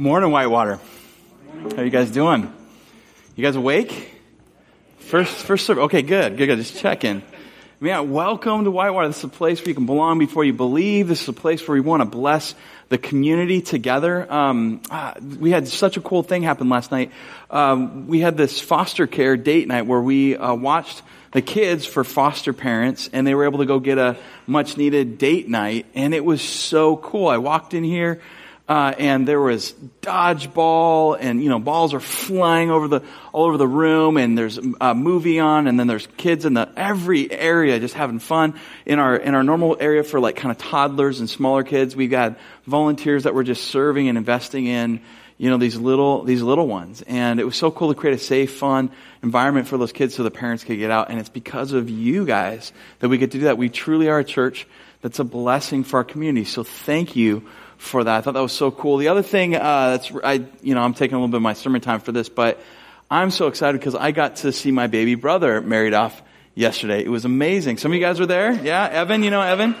Morning, 0.00 0.30
Whitewater. 0.30 0.78
How 1.74 1.82
you 1.82 1.90
guys 1.90 2.12
doing? 2.12 2.52
You 3.34 3.42
guys 3.42 3.56
awake? 3.56 4.14
First, 5.00 5.34
first 5.44 5.66
service. 5.66 5.82
Okay, 5.86 6.02
good, 6.02 6.36
good, 6.36 6.46
good. 6.46 6.58
Just 6.58 6.78
checking. 6.78 7.20
Man, 7.80 8.12
welcome 8.12 8.62
to 8.62 8.70
Whitewater. 8.70 9.08
This 9.08 9.18
is 9.18 9.24
a 9.24 9.28
place 9.28 9.60
where 9.60 9.70
you 9.70 9.74
can 9.74 9.86
belong 9.86 10.20
before 10.20 10.44
you 10.44 10.52
believe. 10.52 11.08
This 11.08 11.22
is 11.22 11.28
a 11.28 11.32
place 11.32 11.66
where 11.66 11.74
we 11.74 11.80
want 11.80 12.02
to 12.02 12.08
bless 12.08 12.54
the 12.90 12.96
community 12.96 13.60
together. 13.60 14.32
Um, 14.32 14.82
ah, 14.88 15.14
we 15.40 15.50
had 15.50 15.66
such 15.66 15.96
a 15.96 16.00
cool 16.00 16.22
thing 16.22 16.44
happen 16.44 16.68
last 16.68 16.92
night. 16.92 17.10
Um, 17.50 18.06
we 18.06 18.20
had 18.20 18.36
this 18.36 18.60
foster 18.60 19.08
care 19.08 19.36
date 19.36 19.66
night 19.66 19.86
where 19.86 20.00
we 20.00 20.36
uh, 20.36 20.54
watched 20.54 21.02
the 21.32 21.42
kids 21.42 21.84
for 21.84 22.04
foster 22.04 22.52
parents, 22.52 23.10
and 23.12 23.26
they 23.26 23.34
were 23.34 23.46
able 23.46 23.58
to 23.58 23.66
go 23.66 23.80
get 23.80 23.98
a 23.98 24.16
much 24.46 24.76
needed 24.76 25.18
date 25.18 25.48
night, 25.48 25.86
and 25.96 26.14
it 26.14 26.24
was 26.24 26.40
so 26.40 26.96
cool. 26.96 27.26
I 27.26 27.38
walked 27.38 27.74
in 27.74 27.82
here. 27.82 28.20
Uh, 28.68 28.94
and 28.98 29.26
there 29.26 29.40
was 29.40 29.72
dodgeball, 30.02 31.16
and 31.18 31.42
you 31.42 31.48
know 31.48 31.58
balls 31.58 31.94
are 31.94 32.00
flying 32.00 32.70
over 32.70 32.86
the 32.86 33.02
all 33.32 33.46
over 33.46 33.56
the 33.56 33.66
room, 33.66 34.18
and 34.18 34.36
there's 34.36 34.58
a 34.80 34.94
movie 34.94 35.40
on, 35.40 35.66
and 35.66 35.80
then 35.80 35.86
there's 35.86 36.06
kids 36.18 36.44
in 36.44 36.52
the 36.52 36.68
every 36.76 37.32
area 37.32 37.80
just 37.80 37.94
having 37.94 38.18
fun. 38.18 38.60
In 38.84 38.98
our 38.98 39.16
in 39.16 39.34
our 39.34 39.42
normal 39.42 39.78
area 39.80 40.04
for 40.04 40.20
like 40.20 40.36
kind 40.36 40.52
of 40.52 40.58
toddlers 40.58 41.20
and 41.20 41.30
smaller 41.30 41.62
kids, 41.62 41.96
we've 41.96 42.10
got 42.10 42.38
volunteers 42.66 43.24
that 43.24 43.32
were 43.32 43.42
just 43.42 43.64
serving 43.64 44.06
and 44.10 44.18
investing 44.18 44.66
in 44.66 45.00
you 45.38 45.48
know 45.48 45.56
these 45.56 45.76
little 45.76 46.24
these 46.24 46.42
little 46.42 46.66
ones, 46.66 47.00
and 47.06 47.40
it 47.40 47.44
was 47.44 47.56
so 47.56 47.70
cool 47.70 47.88
to 47.88 47.98
create 47.98 48.16
a 48.16 48.22
safe, 48.22 48.58
fun 48.58 48.90
environment 49.22 49.66
for 49.66 49.78
those 49.78 49.92
kids 49.92 50.14
so 50.14 50.24
the 50.24 50.30
parents 50.30 50.62
could 50.62 50.78
get 50.78 50.90
out. 50.90 51.08
And 51.08 51.18
it's 51.18 51.30
because 51.30 51.72
of 51.72 51.88
you 51.88 52.26
guys 52.26 52.72
that 52.98 53.08
we 53.08 53.16
get 53.16 53.30
to 53.30 53.38
do 53.38 53.44
that. 53.44 53.56
We 53.56 53.70
truly 53.70 54.10
are 54.10 54.18
a 54.18 54.24
church 54.24 54.66
that's 55.00 55.20
a 55.20 55.24
blessing 55.24 55.84
for 55.84 55.98
our 55.98 56.04
community. 56.04 56.44
So 56.44 56.64
thank 56.64 57.16
you 57.16 57.48
for 57.78 58.04
that. 58.04 58.16
I 58.16 58.20
thought 58.20 58.34
that 58.34 58.42
was 58.42 58.52
so 58.52 58.70
cool. 58.70 58.98
The 58.98 59.08
other 59.08 59.22
thing, 59.22 59.56
uh, 59.56 59.90
that's, 59.90 60.12
I, 60.22 60.44
you 60.62 60.74
know, 60.74 60.82
I'm 60.82 60.94
taking 60.94 61.14
a 61.14 61.18
little 61.18 61.28
bit 61.28 61.36
of 61.36 61.42
my 61.42 61.54
sermon 61.54 61.80
time 61.80 62.00
for 62.00 62.12
this, 62.12 62.28
but 62.28 62.60
I'm 63.10 63.30
so 63.30 63.46
excited 63.46 63.80
because 63.80 63.94
I 63.94 64.10
got 64.10 64.36
to 64.36 64.52
see 64.52 64.70
my 64.70 64.86
baby 64.86 65.14
brother 65.14 65.60
married 65.62 65.94
off 65.94 66.20
yesterday. 66.54 67.02
It 67.02 67.08
was 67.08 67.24
amazing. 67.24 67.78
Some 67.78 67.92
of 67.92 67.94
you 67.94 68.02
guys 68.02 68.20
were 68.20 68.26
there? 68.26 68.52
Yeah? 68.52 68.86
Evan, 68.86 69.22
you 69.22 69.30
know 69.30 69.40
Evan? 69.40 69.74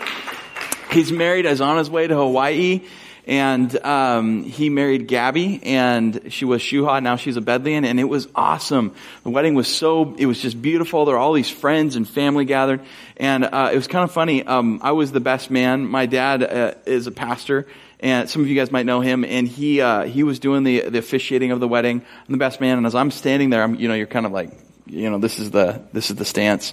He's 0.92 1.12
married, 1.12 1.44
is 1.44 1.60
on 1.60 1.76
his 1.76 1.90
way 1.90 2.06
to 2.06 2.14
Hawaii 2.14 2.82
and 3.28 3.84
um, 3.84 4.42
he 4.42 4.70
married 4.70 5.06
Gabby, 5.06 5.60
and 5.62 6.32
she 6.32 6.46
was 6.46 6.62
Shuha. 6.62 7.02
Now 7.02 7.16
she's 7.16 7.36
a 7.36 7.42
Bedlian, 7.42 7.84
and 7.84 8.00
it 8.00 8.04
was 8.04 8.26
awesome. 8.34 8.94
The 9.22 9.28
wedding 9.28 9.54
was 9.54 9.68
so 9.68 10.14
it 10.16 10.24
was 10.24 10.40
just 10.40 10.60
beautiful. 10.62 11.04
There 11.04 11.14
were 11.14 11.20
all 11.20 11.34
these 11.34 11.50
friends 11.50 11.94
and 11.94 12.08
family 12.08 12.46
gathered, 12.46 12.80
and 13.18 13.44
uh, 13.44 13.68
it 13.70 13.76
was 13.76 13.86
kind 13.86 14.02
of 14.02 14.12
funny. 14.12 14.44
Um, 14.44 14.80
I 14.82 14.92
was 14.92 15.12
the 15.12 15.20
best 15.20 15.50
man. 15.50 15.86
My 15.86 16.06
dad 16.06 16.42
uh, 16.42 16.74
is 16.86 17.06
a 17.06 17.10
pastor, 17.10 17.66
and 18.00 18.30
some 18.30 18.40
of 18.40 18.48
you 18.48 18.56
guys 18.56 18.72
might 18.72 18.86
know 18.86 19.02
him. 19.02 19.26
And 19.26 19.46
he 19.46 19.82
uh, 19.82 20.04
he 20.04 20.22
was 20.22 20.38
doing 20.38 20.64
the 20.64 20.88
the 20.88 20.98
officiating 20.98 21.50
of 21.50 21.60
the 21.60 21.68
wedding. 21.68 22.00
I'm 22.00 22.32
the 22.32 22.38
best 22.38 22.62
man, 22.62 22.78
and 22.78 22.86
as 22.86 22.94
I'm 22.94 23.10
standing 23.10 23.50
there, 23.50 23.62
I'm 23.62 23.74
you 23.74 23.88
know 23.88 23.94
you're 23.94 24.06
kind 24.06 24.24
of 24.24 24.32
like 24.32 24.52
you 24.86 25.10
know 25.10 25.18
this 25.18 25.38
is 25.38 25.50
the 25.50 25.82
this 25.92 26.08
is 26.08 26.16
the 26.16 26.24
stance 26.24 26.72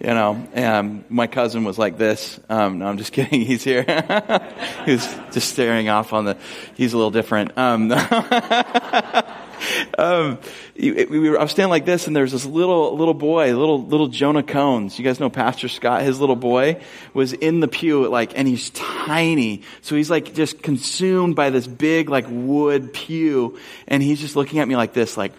you 0.00 0.08
know, 0.08 0.46
and 0.52 1.04
my 1.08 1.26
cousin 1.26 1.64
was 1.64 1.78
like 1.78 1.98
this. 1.98 2.38
Um, 2.48 2.78
no, 2.78 2.86
I'm 2.86 2.98
just 2.98 3.12
kidding. 3.12 3.40
He's 3.40 3.64
here. 3.64 3.84
he's 4.84 5.04
just 5.32 5.50
staring 5.50 5.88
off 5.88 6.12
on 6.12 6.26
the. 6.26 6.36
He's 6.74 6.92
a 6.92 6.96
little 6.96 7.10
different. 7.10 7.56
Um, 7.56 7.90
um, 9.98 10.38
we 10.78 11.30
were, 11.30 11.38
I 11.38 11.42
was 11.42 11.52
standing 11.52 11.70
like 11.70 11.86
this, 11.86 12.06
and 12.06 12.14
there's 12.14 12.32
this 12.32 12.44
little 12.44 12.96
little 12.96 13.14
boy, 13.14 13.56
little 13.56 13.82
little 13.82 14.08
Jonah 14.08 14.42
Cones. 14.42 14.98
You 14.98 15.04
guys 15.04 15.20
know 15.20 15.30
Pastor 15.30 15.68
Scott. 15.68 16.02
His 16.02 16.20
little 16.20 16.36
boy 16.36 16.80
was 17.14 17.32
in 17.32 17.60
the 17.60 17.68
pew, 17.68 18.06
like, 18.08 18.38
and 18.38 18.46
he's 18.46 18.70
tiny, 18.70 19.62
so 19.80 19.96
he's 19.96 20.10
like 20.10 20.34
just 20.34 20.62
consumed 20.62 21.36
by 21.36 21.50
this 21.50 21.66
big 21.66 22.10
like 22.10 22.26
wood 22.28 22.92
pew, 22.92 23.58
and 23.88 24.02
he's 24.02 24.20
just 24.20 24.36
looking 24.36 24.58
at 24.58 24.68
me 24.68 24.76
like 24.76 24.92
this, 24.92 25.16
like, 25.16 25.32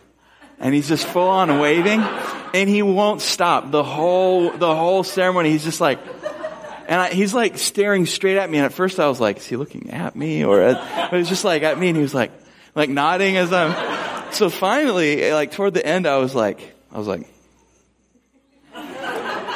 and 0.60 0.74
he's 0.74 0.88
just 0.88 1.06
full 1.06 1.28
on 1.28 1.60
waving, 1.60 2.02
and 2.54 2.70
he 2.70 2.82
won't 2.82 3.22
stop 3.22 3.72
the 3.72 3.84
whole 3.84 4.52
the 4.52 4.76
whole 4.76 5.04
ceremony. 5.04 5.52
He's 5.52 5.64
just 5.64 5.80
like, 5.82 6.00
and 6.88 7.00
I, 7.00 7.10
he's 7.10 7.34
like 7.34 7.58
staring 7.58 8.06
straight 8.06 8.38
at 8.38 8.50
me. 8.50 8.58
And 8.58 8.66
at 8.66 8.74
first, 8.74 9.00
I 9.00 9.08
was 9.08 9.20
like, 9.20 9.38
"Is 9.38 9.46
he 9.46 9.56
looking 9.56 9.92
at 9.92 10.16
me?" 10.16 10.44
Or 10.44 10.62
at, 10.62 11.12
but 11.12 11.20
it's 11.20 11.30
just 11.30 11.44
like 11.44 11.64
at 11.64 11.78
me, 11.78 11.90
and 11.90 11.98
he 11.98 12.02
was 12.02 12.14
like, 12.14 12.32
like 12.76 12.90
nodding 12.90 13.38
as 13.38 13.54
I'm. 13.54 14.34
So 14.34 14.50
finally, 14.50 15.24
eh, 15.24 15.34
like 15.34 15.52
toward 15.52 15.74
the 15.74 15.86
end, 15.86 16.08
I 16.08 16.18
was 16.18 16.34
like, 16.34 16.60
I 16.92 16.98
was 16.98 17.08
like, 17.08 17.28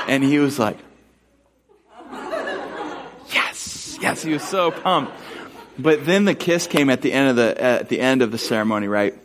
and 0.08 0.24
he 0.24 0.40
was 0.40 0.60
like, 0.60 0.78
"Yes, 3.34 3.98
yes." 4.02 4.24
He 4.24 4.34
was 4.34 4.44
so 4.44 4.72
pumped. 4.72 5.14
But 5.80 6.06
then 6.06 6.26
the 6.26 6.36
kiss 6.36 6.68
came 6.68 6.90
at 6.90 7.02
the 7.02 7.12
end 7.12 7.30
of 7.30 7.36
the 7.38 7.62
at 7.62 7.90
the 7.90 8.00
end 8.00 8.22
of 8.22 8.32
the 8.32 8.38
ceremony, 8.38 8.88
right? 8.88 9.16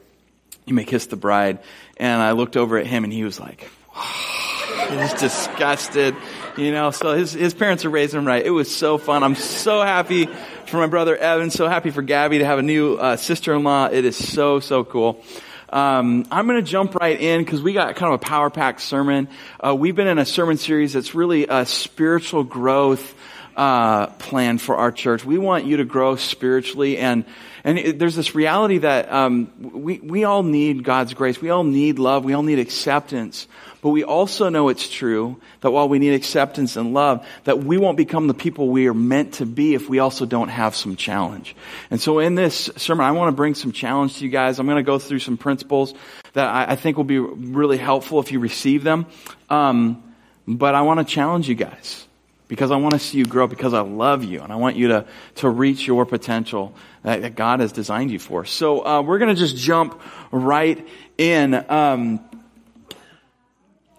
You 0.67 0.75
may 0.75 0.85
kiss 0.85 1.07
the 1.07 1.17
bride. 1.17 1.61
And 1.97 2.21
I 2.21 2.33
looked 2.33 2.57
over 2.57 2.77
at 2.77 2.87
him 2.87 3.05
and 3.05 3.13
he 3.13 3.25
was 3.25 3.41
like, 3.41 3.71
he 4.89 4.97
was 4.97 5.15
disgusted, 5.15 6.15
you 6.57 6.73
know, 6.73 6.91
so 6.91 7.17
his, 7.17 7.33
his 7.33 7.55
parents 7.55 7.85
are 7.85 7.91
raising 7.91 8.19
him 8.19 8.27
right. 8.27 8.45
It 8.45 8.51
was 8.51 8.75
so 8.75 8.99
fun. 8.99 9.23
I'm 9.23 9.37
so 9.37 9.83
happy 9.83 10.29
for 10.67 10.77
my 10.77 10.87
brother 10.87 11.17
Evan, 11.17 11.51
so 11.51 11.69
happy 11.69 11.91
for 11.91 12.03
Gabby 12.03 12.39
to 12.39 12.45
have 12.45 12.59
a 12.59 12.63
new 12.63 12.97
uh, 12.97 13.17
sister-in-law. 13.17 13.87
It 13.93 14.05
is 14.05 14.17
so, 14.17 14.61
so 14.61 14.85
cool. 14.85 15.23
Um, 15.69 16.27
I'm 16.31 16.47
going 16.47 16.63
to 16.63 16.71
jump 16.71 16.95
right 16.95 17.21
in 17.21 17.45
because 17.45 17.61
we 17.61 17.73
got 17.73 17.97
kind 17.97 18.13
of 18.13 18.21
a 18.21 18.25
power 18.25 18.51
packed 18.51 18.81
sermon. 18.81 19.29
Uh, 19.65 19.75
we've 19.75 19.97
been 19.97 20.07
in 20.07 20.19
a 20.19 20.27
sermon 20.27 20.59
series 20.59 20.93
that's 20.93 21.15
really 21.15 21.47
a 21.49 21.67
spiritual 21.67 22.45
growth 22.45 23.15
uh, 23.57 24.07
plan 24.07 24.59
for 24.59 24.77
our 24.77 24.93
church. 24.93 25.25
We 25.25 25.39
want 25.39 25.65
you 25.65 25.79
to 25.79 25.85
grow 25.85 26.17
spiritually, 26.17 26.99
and 26.99 27.25
and 27.67 27.79
it, 27.81 27.99
there's 27.99 28.15
this 28.15 28.37
reality 28.37 28.79
that 28.79 29.13
um, 29.13 29.51
we 29.59 29.99
we 29.99 30.23
all 30.23 30.45
need 30.45 30.85
God's 30.85 31.15
grace. 31.15 31.43
We 31.43 31.51
all 31.51 31.65
need 31.65 31.99
love. 31.99 32.25
We 32.25 32.33
all 32.33 32.45
need 32.45 32.61
acceptance. 32.61 33.49
But 33.83 33.91
we 33.91 34.05
also 34.05 34.49
know 34.51 34.69
it's 34.69 34.89
true 34.89 35.41
that 35.63 35.73
while 35.73 35.89
we 35.89 35.99
need 35.99 36.15
acceptance 36.15 36.77
and 36.77 36.95
love, 36.95 37.27
that 37.43 37.65
we 37.65 37.77
won't 37.77 37.97
become 37.97 38.29
the 38.29 38.35
people 38.35 38.69
we 38.69 38.87
are 38.87 38.95
meant 38.95 39.35
to 39.35 39.47
be 39.47 39.75
if 39.75 39.89
we 39.89 39.99
also 39.99 40.27
don't 40.27 40.49
have 40.49 40.77
some 40.77 40.95
challenge. 40.95 41.57
And 41.91 42.01
so 42.01 42.21
in 42.21 42.37
this 42.37 42.71
sermon, 42.77 43.05
I 43.05 43.11
want 43.11 43.33
to 43.33 43.37
bring 43.37 43.57
some 43.57 43.73
challenge 43.73 44.19
to 44.19 44.25
you 44.25 44.31
guys. 44.31 44.61
I'm 44.61 44.67
going 44.67 44.77
to 44.77 44.85
go 44.85 45.01
through 45.01 45.19
some 45.19 45.37
principles 45.37 45.93
that 46.35 46.49
I, 46.49 46.73
I 46.73 46.77
think 46.77 46.97
will 46.97 47.05
be 47.05 47.19
really 47.19 47.79
helpful 47.79 48.21
if 48.21 48.31
you 48.31 48.39
receive 48.39 48.85
them. 48.85 49.07
Um, 49.51 50.05
but 50.47 50.77
I 50.77 50.83
want 50.83 51.01
to 51.01 51.05
challenge 51.05 51.49
you 51.49 51.57
guys 51.57 52.06
because 52.49 52.71
I 52.71 52.77
want 52.77 52.93
to 52.93 52.99
see 52.99 53.19
you 53.19 53.25
grow, 53.25 53.47
because 53.47 53.75
I 53.75 53.81
love 53.81 54.23
you, 54.25 54.41
and 54.43 54.53
I 54.53 54.57
want 54.57 54.77
you 54.77 54.89
to, 54.89 55.07
to 55.37 55.49
reach 55.49 55.87
your 55.87 56.07
potential 56.07 56.75
that, 57.03 57.23
that 57.23 57.35
God 57.35 57.61
has 57.61 57.73
designed 57.73 58.11
you 58.11 58.19
for. 58.19 58.45
So 58.45 58.87
uh, 58.87 59.03
we're 59.03 59.19
going 59.19 59.35
to 59.35 59.39
just 59.39 59.57
jump 59.57 60.01
right 60.31 60.87
in. 61.19 61.55
Um, 61.69 62.21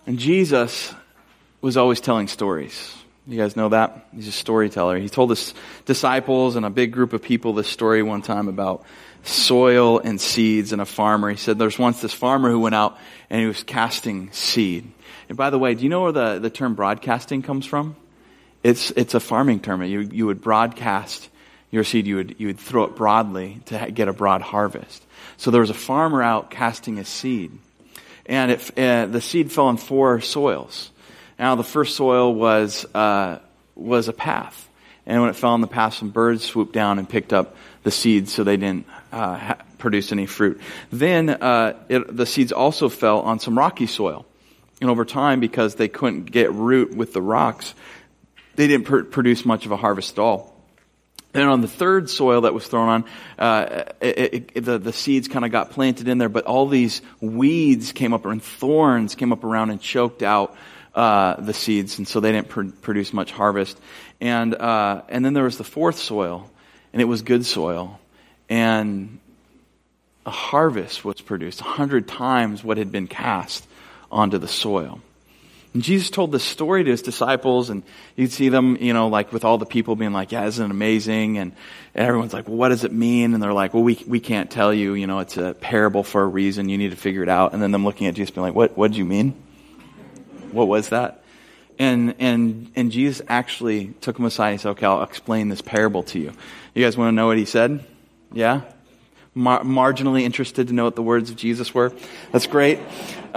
and 0.06 0.18
Jesus 0.18 0.94
was 1.62 1.76
always 1.76 2.00
telling 2.00 2.28
stories. 2.28 2.94
You 3.28 3.38
guys 3.38 3.58
know 3.58 3.70
that? 3.70 4.08
He's 4.16 4.30
a 4.30 4.32
storyteller. 4.32 4.98
He 4.98 5.10
told 5.10 5.32
his 5.32 5.54
disciples 5.86 6.56
and 6.56 6.66
a 6.66 6.70
big 6.70 6.94
group 6.94 7.12
of 7.12 7.22
people 7.22 7.52
this 7.52 7.68
story 7.68 8.02
one 8.02 8.22
time 8.22 8.48
about 8.48 8.86
soil 9.24 10.00
and 10.00 10.22
seeds 10.22 10.72
and 10.72 10.82
a 10.82 10.86
farmer. 10.86 11.30
He 11.30 11.36
said 11.36 11.60
there's 11.60 11.78
once 11.78 12.00
this 12.00 12.14
farmer 12.14 12.50
who 12.50 12.62
went 12.62 12.76
out 12.76 12.98
and 13.30 13.42
he 13.42 13.48
was 13.48 13.64
casting 13.64 14.32
seed. 14.32 14.90
And 15.28 15.38
by 15.38 15.50
the 15.50 15.60
way, 15.60 15.76
do 15.76 15.84
you 15.84 15.90
know 15.90 16.04
where 16.04 16.14
the, 16.14 16.40
the 16.40 16.50
term 16.50 16.74
broadcasting 16.74 17.42
comes 17.42 17.66
from? 17.66 17.98
It's, 18.68 18.92
it's 18.92 19.14
a 19.14 19.22
farming 19.22 19.62
term. 19.62 19.82
You, 19.84 20.02
you 20.02 20.26
would 20.26 20.42
broadcast 20.42 21.30
your 21.72 21.86
seed, 21.86 22.06
you 22.06 22.18
would, 22.18 22.36
you 22.38 22.48
would 22.48 22.60
throw 22.60 22.84
it 22.84 22.98
broadly 22.98 23.62
to 23.68 23.92
get 23.92 24.10
a 24.10 24.14
broad 24.14 24.42
harvest. 24.42 25.02
So 25.38 25.52
there 25.52 25.62
was 25.62 25.70
a 25.70 25.74
farmer 25.74 26.22
out 26.22 26.52
casting 26.52 26.98
his 26.98 27.08
seed. 27.08 27.58
And 28.26 28.52
it, 28.52 28.78
uh, 28.78 29.06
the 29.06 29.22
seed 29.22 29.54
fell 29.54 29.70
in 29.70 29.78
four 29.78 30.20
soils. 30.20 30.92
Now, 31.40 31.56
the 31.56 31.64
first 31.64 31.96
soil 31.96 32.34
was, 32.36 32.86
uh, 32.94 33.40
was 33.76 34.10
a 34.10 34.14
path. 34.14 34.68
And 35.06 35.22
when 35.22 35.30
it 35.30 35.38
fell 35.38 35.52
on 35.52 35.62
the 35.62 35.68
path, 35.68 35.94
some 35.94 36.10
birds 36.10 36.44
swooped 36.44 36.74
down 36.74 37.00
and 37.00 37.08
picked 37.08 37.32
up 37.32 37.56
the 37.84 37.92
seeds 37.92 38.34
so 38.34 38.44
they 38.44 38.58
didn't 38.58 38.86
uh, 39.14 39.38
ha- 39.38 39.58
produce 39.78 40.12
any 40.12 40.26
fruit. 40.26 40.60
Then 40.92 41.30
uh, 41.30 41.78
it, 41.88 42.18
the 42.18 42.26
seeds 42.26 42.52
also 42.52 42.90
fell 42.90 43.22
on 43.22 43.40
some 43.40 43.58
rocky 43.58 43.88
soil. 43.88 44.26
And 44.82 44.90
over 44.90 45.06
time, 45.06 45.40
because 45.40 45.76
they 45.76 45.88
couldn't 45.88 46.26
get 46.26 46.52
root 46.52 46.94
with 46.94 47.14
the 47.14 47.22
rocks, 47.22 47.74
they 48.58 48.68
didn't 48.68 48.86
pr- 48.86 49.04
produce 49.04 49.46
much 49.46 49.66
of 49.66 49.72
a 49.72 49.78
harvest 49.78 50.18
at 50.18 50.20
all. 50.20 50.54
And 51.34 51.48
on 51.48 51.62
the 51.62 51.68
third 51.68 52.10
soil 52.10 52.42
that 52.42 52.54
was 52.54 52.68
thrown 52.68 52.90
on, 52.90 53.06
uh, 53.38 53.84
it, 54.02 54.52
it, 54.56 54.66
the, 54.66 54.80
the 54.80 54.92
seeds 54.92 55.28
kind 55.28 55.46
of 55.46 55.52
got 55.52 55.72
planted 55.72 56.08
in 56.08 56.18
there, 56.18 56.30
but 56.30 56.46
all 56.46 56.68
these 56.68 57.02
weeds 57.22 57.92
came 57.92 58.14
up 58.14 58.26
and 58.26 58.42
thorns 58.42 59.14
came 59.16 59.32
up 59.32 59.44
around 59.44 59.70
and 59.70 59.80
choked 59.80 60.24
out 60.24 60.56
uh, 60.96 61.40
the 61.40 61.54
seeds, 61.54 62.00
and 62.00 62.08
so 62.08 62.20
they 62.20 62.32
didn't 62.32 62.50
pr- 62.50 62.72
produce 62.82 63.14
much 63.14 63.32
harvest. 63.32 63.80
And 64.20 64.56
uh, 64.56 65.04
and 65.10 65.24
then 65.24 65.34
there 65.34 65.44
was 65.44 65.60
the 65.60 65.64
fourth 65.64 66.00
soil, 66.00 66.50
and 66.92 67.02
it 67.02 67.06
was 67.06 67.22
good 67.22 67.46
soil, 67.46 68.00
and 68.50 69.20
a 70.26 70.32
harvest 70.32 71.06
was 71.06 71.22
produced, 71.22 71.62
a 71.62 71.66
hundred 71.66 72.08
times 72.08 72.64
what 72.64 72.78
had 72.78 72.92
been 72.92 73.08
cast 73.08 73.68
onto 74.12 74.40
the 74.40 74.48
soil. 74.48 75.00
And 75.78 75.84
Jesus 75.84 76.10
told 76.10 76.32
this 76.32 76.44
story 76.44 76.84
to 76.84 76.90
his 76.90 77.04
disciples, 77.04 77.70
and 77.70 77.84
you'd 78.16 78.32
see 78.32 78.50
them, 78.50 78.78
you 78.82 78.94
know, 78.94 79.10
like 79.10 79.32
with 79.32 79.46
all 79.46 79.60
the 79.60 79.66
people 79.68 79.96
being 79.96 80.12
like, 80.12 80.32
yeah, 80.32 80.46
isn't 80.46 80.66
it 80.66 80.72
amazing? 80.72 81.38
And, 81.38 81.52
everyone's 81.94 82.34
like, 82.34 82.48
well, 82.48 82.58
what 82.58 82.70
does 82.70 82.84
it 82.84 82.92
mean? 82.92 83.36
And 83.36 83.44
they're 83.44 83.54
like, 83.54 83.76
well, 83.76 83.84
we, 83.84 84.04
we 84.08 84.20
can't 84.20 84.50
tell 84.50 84.74
you, 84.74 84.96
you 84.96 85.06
know, 85.06 85.20
it's 85.20 85.38
a 85.38 85.54
parable 85.54 86.02
for 86.02 86.24
a 86.24 86.26
reason. 86.26 86.68
You 86.68 86.80
need 86.80 86.90
to 86.90 86.98
figure 86.98 87.22
it 87.22 87.30
out. 87.30 87.54
And 87.54 87.62
then 87.62 87.72
them 87.72 87.86
looking 87.86 88.08
at 88.08 88.16
Jesus 88.16 88.32
being 88.32 88.42
like, 88.42 88.56
what, 88.56 88.76
what 88.76 88.90
did 88.90 88.98
you 88.98 89.06
mean? 89.06 89.36
What 90.52 90.68
was 90.68 90.90
that? 90.90 91.24
And, 91.78 92.16
and, 92.18 92.72
and 92.76 92.92
Jesus 92.92 93.22
actually 93.28 93.90
took 94.02 94.18
him 94.18 94.26
aside 94.26 94.54
and 94.54 94.62
said, 94.62 94.70
okay, 94.70 94.88
I'll 94.88 95.04
explain 95.04 95.50
this 95.50 95.62
parable 95.62 96.02
to 96.02 96.18
you. 96.18 96.34
You 96.74 96.84
guys 96.84 96.98
want 96.98 97.10
to 97.10 97.16
know 97.16 97.28
what 97.28 97.38
he 97.38 97.46
said? 97.46 97.86
Yeah? 98.34 98.62
Mar- 99.36 99.62
marginally 99.62 100.24
interested 100.24 100.70
to 100.70 100.74
know 100.74 100.86
what 100.86 100.96
the 100.96 101.04
words 101.04 101.30
of 101.30 101.36
Jesus 101.36 101.72
were. 101.72 101.94
That's 102.32 102.48
great. 102.48 102.80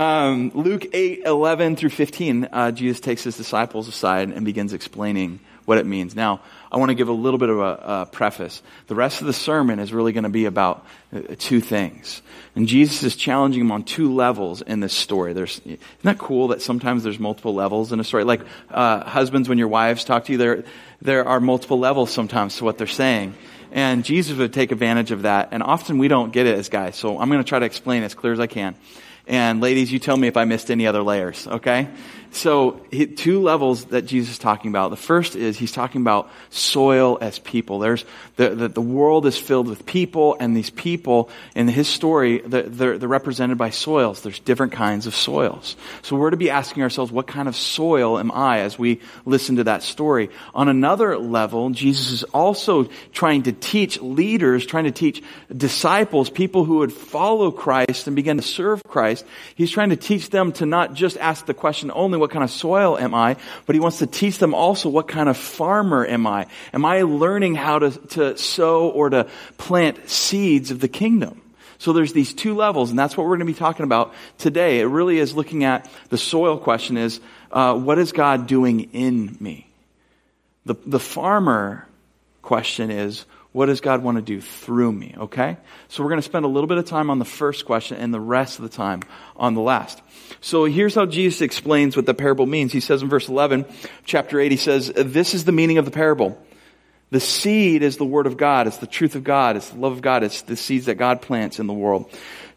Um, 0.01 0.51
Luke 0.55 0.87
8, 0.95 1.25
11 1.27 1.77
through 1.77 1.91
15, 1.91 2.49
uh, 2.51 2.71
Jesus 2.73 3.01
takes 3.01 3.23
his 3.23 3.37
disciples 3.37 3.87
aside 3.87 4.31
and 4.31 4.47
begins 4.47 4.73
explaining 4.73 5.41
what 5.67 5.77
it 5.77 5.85
means. 5.85 6.17
Now, 6.17 6.41
I 6.73 6.79
want 6.79 6.89
to 6.89 6.95
give 6.95 7.09
a 7.09 7.13
little 7.13 7.37
bit 7.37 7.51
of 7.51 7.59
a, 7.59 7.63
a 7.63 8.09
preface. 8.11 8.63
The 8.87 8.95
rest 8.95 9.21
of 9.21 9.27
the 9.27 9.35
sermon 9.35 9.79
is 9.79 9.93
really 9.93 10.13
going 10.13 10.25
to 10.25 10.31
be 10.31 10.47
about 10.47 10.87
uh, 11.15 11.35
two 11.39 11.61
things. 11.61 12.23
And 12.57 12.67
Jesus 12.67 13.03
is 13.03 13.15
challenging 13.15 13.65
them 13.65 13.73
on 13.73 13.85
two 13.85 14.15
levels 14.15 14.63
in 14.63 14.81
this 14.81 14.95
story. 14.95 15.35
There's, 15.35 15.61
isn't 15.67 15.81
that 16.05 16.17
cool 16.17 16.49
that 16.49 16.63
sometimes 16.63 17.03
there's 17.03 17.19
multiple 17.19 17.53
levels 17.53 17.93
in 17.93 18.01
a 18.01 18.05
story? 18.05 18.25
Like, 18.25 18.41
uh, 18.71 19.05
husbands, 19.05 19.51
when 19.51 19.59
your 19.59 19.69
wives 19.69 20.05
talk 20.05 20.25
to 20.25 20.33
you, 20.33 20.39
there, 20.39 20.65
there 21.03 21.29
are 21.29 21.41
multiple 21.41 21.79
levels 21.79 22.11
sometimes 22.11 22.57
to 22.57 22.65
what 22.65 22.79
they're 22.79 22.87
saying. 22.87 23.35
And 23.71 24.03
Jesus 24.03 24.39
would 24.39 24.55
take 24.55 24.73
advantage 24.73 25.11
of 25.11 25.23
that. 25.23 25.51
And 25.53 25.63
often 25.63 25.99
we 25.99 26.09
don't 26.09 26.33
get 26.33 26.47
it 26.47 26.59
as 26.59 26.71
guys. 26.71 26.97
So 26.97 27.19
I'm 27.19 27.29
going 27.29 27.45
to 27.45 27.49
try 27.49 27.59
to 27.59 27.67
explain 27.67 28.03
as 28.03 28.15
clear 28.15 28.33
as 28.33 28.41
I 28.41 28.47
can. 28.47 28.77
And 29.31 29.61
ladies, 29.61 29.93
you 29.93 30.01
tell 30.01 30.17
me 30.17 30.27
if 30.27 30.37
I 30.37 30.45
missed 30.45 30.73
any 30.73 30.89
other 30.89 31.05
layers, 31.05 31.47
okay? 31.47 31.87
So, 32.33 32.81
two 33.17 33.43
levels 33.43 33.87
that 33.87 34.03
Jesus 34.03 34.35
is 34.35 34.39
talking 34.39 34.71
about. 34.71 34.91
The 34.91 34.97
first 34.97 35.35
is 35.35 35.59
he's 35.59 35.73
talking 35.73 36.01
about 36.01 36.31
soil 36.51 37.19
as 37.21 37.41
people. 37.41 37.81
There's 37.81 38.05
the, 38.37 38.51
the, 38.51 38.69
the 38.69 38.81
world 38.81 39.27
is 39.27 39.37
filled 39.37 39.67
with 39.67 39.85
people, 39.85 40.37
and 40.39 40.57
these 40.57 40.71
people 40.71 41.29
in 41.57 41.67
his 41.67 41.89
story, 41.89 42.39
they're, 42.39 42.63
they're, 42.63 42.99
they're 42.99 43.09
represented 43.09 43.59
by 43.59 43.71
soils. 43.71 44.23
There's 44.23 44.39
different 44.39 44.73
kinds 44.73 45.09
of 45.09 45.15
soils. 45.17 45.77
So, 46.03 46.15
we're 46.15 46.31
to 46.31 46.37
be 46.37 46.51
asking 46.51 46.85
ourselves, 46.85 47.11
what 47.11 47.27
kind 47.27 47.49
of 47.49 47.57
soil 47.57 48.19
am 48.19 48.31
I 48.31 48.61
as 48.61 48.79
we 48.79 49.01
listen 49.25 49.57
to 49.57 49.65
that 49.65 49.83
story? 49.83 50.31
On 50.55 50.69
another 50.69 51.19
level, 51.19 51.71
Jesus 51.71 52.13
is 52.13 52.23
also 52.25 52.85
trying 53.13 53.43
to 53.45 53.53
teach 53.53 54.01
leaders, 54.01 54.65
trying 54.65 54.85
to 54.85 54.93
teach 54.93 55.21
disciples, 55.55 56.31
people 56.31 56.65
who 56.65 56.79
would 56.79 56.93
follow 56.93 57.51
Christ 57.51 58.07
and 58.07 58.15
begin 58.15 58.37
to 58.37 58.43
serve 58.43 58.85
Christ. 58.85 59.27
He's 59.57 59.71
trying 59.71 59.91
to 59.91 59.97
teach 59.97 60.31
them 60.31 60.53
to 60.53 60.67
not 60.67 60.95
just 60.95 61.17
ask 61.17 61.47
the 61.47 61.55
question 61.55 61.91
only, 61.93 62.20
what 62.21 62.31
kind 62.31 62.45
of 62.45 62.51
soil 62.51 62.99
am 62.99 63.15
I, 63.15 63.37
but 63.67 63.75
he 63.75 63.81
wants 63.81 63.99
to 63.99 64.07
teach 64.07 64.39
them 64.39 64.55
also 64.55 64.89
what 64.89 65.09
kind 65.09 65.29
of 65.29 65.37
farmer 65.37 66.07
am 66.07 66.27
I? 66.27 66.47
Am 66.73 66.85
I 66.85 67.03
learning 67.03 67.55
how 67.57 67.79
to, 67.81 67.91
to 67.91 68.37
sow 68.37 68.89
or 68.89 69.11
to 69.11 69.29
plant 69.59 70.09
seeds 70.09 70.71
of 70.71 70.81
the 70.81 70.89
kingdom? 70.89 71.41
So 71.79 71.95
there's 71.95 72.13
these 72.13 72.35
two 72.35 72.55
levels, 72.55 72.91
and 72.91 72.99
that's 72.99 73.17
what 73.17 73.25
we're 73.25 73.39
going 73.39 73.47
to 73.47 73.53
be 73.53 73.55
talking 73.55 73.85
about 73.85 74.13
today. 74.37 74.81
It 74.81 74.85
really 74.85 75.19
is 75.19 75.35
looking 75.35 75.65
at 75.65 75.91
the 76.11 76.19
soil 76.19 76.59
question 76.59 76.99
is, 76.99 77.21
uh, 77.51 77.75
what 77.75 77.99
is 77.99 78.13
God 78.13 78.47
doing 78.47 78.91
in 78.93 79.37
me? 79.41 79.67
The, 80.67 80.75
the 80.85 81.01
farmer 81.01 81.89
question 82.43 82.91
is, 82.91 83.25
what 83.53 83.67
does 83.67 83.81
God 83.81 84.03
want 84.03 84.17
to 84.17 84.23
do 84.23 84.41
through 84.41 84.93
me? 84.93 85.15
Okay? 85.17 85.57
So 85.89 86.03
we're 86.03 86.11
going 86.11 86.21
to 86.21 86.23
spend 86.23 86.45
a 86.45 86.49
little 86.49 86.69
bit 86.69 86.79
of 86.79 86.85
time 86.85 87.11
on 87.11 87.19
the 87.19 87.25
first 87.25 87.65
question 87.65 87.97
and 87.97 88.15
the 88.15 88.21
rest 88.21 88.59
of 88.59 88.63
the 88.63 88.69
time 88.69 89.03
on 89.37 89.55
the 89.55 89.61
last. 89.61 90.01
So 90.41 90.65
here's 90.67 90.95
how 90.95 91.07
Jesus 91.07 91.41
explains 91.41 91.97
what 91.97 92.07
the 92.07 92.15
parable 92.15 92.47
means. 92.47 92.73
He 92.73 92.81
says 92.81 93.03
in 93.03 93.09
verse 93.09 93.29
11, 93.29 93.67
chapter 94.05 94.39
8, 94.39 94.53
he 94.53 94.57
says, 94.57 94.93
This 94.95 95.35
is 95.35 95.45
the 95.45 95.53
meaning 95.53 95.79
of 95.79 95.85
the 95.85 95.91
parable. 95.91 96.41
The 97.11 97.19
seed 97.19 97.83
is 97.83 97.97
the 97.97 98.05
word 98.05 98.29
of 98.29 98.37
God. 98.37 98.69
It's 98.69 98.77
the 98.77 98.87
truth 98.87 99.17
of 99.17 99.25
God. 99.25 99.57
It's 99.57 99.71
the 99.71 99.81
love 99.81 99.93
of 99.93 100.01
God. 100.01 100.23
It's 100.23 100.43
the 100.43 100.57
seeds 100.57 100.87
that 100.87 100.95
God 100.95 101.21
plants 101.21 101.59
in 101.59 101.67
the 101.67 101.73
world. 101.73 102.09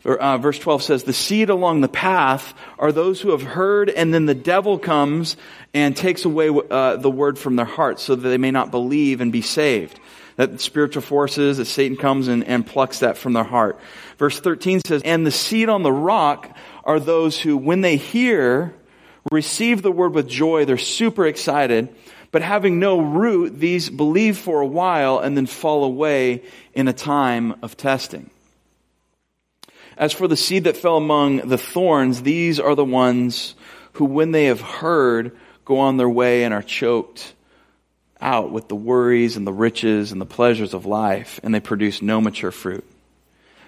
Uh, 0.06 0.38
verse 0.38 0.60
12 0.60 0.84
says, 0.84 1.04
The 1.04 1.13
seed 1.13 1.50
along 1.50 1.81
the 1.81 1.88
path 1.88 2.54
are 2.78 2.92
those 2.92 3.19
who 3.19 3.31
have 3.31 3.42
heard, 3.42 3.89
and 3.89 4.13
then 4.13 4.28
the 4.28 4.36
devil 4.36 4.78
comes 4.78 5.38
and 5.74 5.98
takes 5.98 6.25
away 6.25 6.50
uh, 6.69 6.98
the 6.98 7.10
word 7.10 7.39
from 7.39 7.56
their 7.56 7.66
hearts 7.66 8.04
so 8.04 8.13
that 8.13 8.30
they 8.30 8.38
may 8.38 8.51
not 8.51 8.69
believe 8.69 9.22
and 9.22 9.31
be 9.31 9.42
saved 9.42 10.00
that 10.35 10.59
spiritual 10.62 11.01
forces, 11.01 11.57
that 11.57 11.65
Satan 11.65 11.97
comes 11.97 12.27
and, 12.27 12.44
and 12.44 12.65
plucks 12.65 13.00
that 13.00 13.18
from 13.18 13.33
their 13.33 13.44
heart. 13.44 13.80
Verse 14.18 14.39
13 14.39 14.81
says, 14.85 15.01
And 15.03 15.25
the 15.25 15.31
seed 15.31 15.69
on 15.69 15.83
the 15.83 15.91
rock 15.91 16.56
are 16.83 17.00
those 17.00 17.39
who, 17.39 17.57
when 17.57 17.81
they 17.81 17.97
hear, 17.97 18.74
receive 19.31 19.81
the 19.81 19.91
word 19.91 20.13
with 20.13 20.27
joy. 20.27 20.65
They're 20.65 20.77
super 20.77 21.25
excited. 21.25 21.94
But 22.31 22.41
having 22.41 22.80
no 22.80 23.00
root, 23.00 23.59
these 23.59 23.89
believe 23.89 24.38
for 24.38 24.62
a 24.62 24.65
while 24.65 25.19
and 25.19 25.38
then 25.38 25.45
fall 25.45 25.83
away 25.83 26.44
in 26.74 26.88
a 26.88 26.94
time 26.94 27.56
of 27.62 27.77
testing. 27.77 28.31
As 29.95 30.13
for 30.13 30.27
the 30.27 30.36
seed 30.36 30.63
that 30.63 30.75
fell 30.75 30.97
among 30.97 31.47
the 31.47 31.59
thorns, 31.59 32.24
these 32.24 32.59
are 32.59 32.74
the 32.74 32.83
ones 32.83 33.53
who, 33.94 34.06
when 34.06 34.31
they 34.31 34.45
have 34.45 34.62
heard, 34.62 35.38
go 35.65 35.77
on 35.77 35.97
their 35.97 36.09
way 36.09 36.44
and 36.44 36.53
are 36.53 36.63
choked 36.63 37.36
out 38.24 38.52
with 38.52 38.70
the 38.70 38.75
worries 38.75 39.38
and 39.38 39.46
the 39.46 39.54
riches 39.54 40.12
and 40.12 40.22
the 40.22 40.25
pleasures 40.25 40.74
of 40.74 40.86
life, 40.86 41.40
and 41.44 41.54
they 41.54 41.60
produce 41.60 42.02
no 42.02 42.22
mature 42.22 42.52
fruit. 42.52 42.86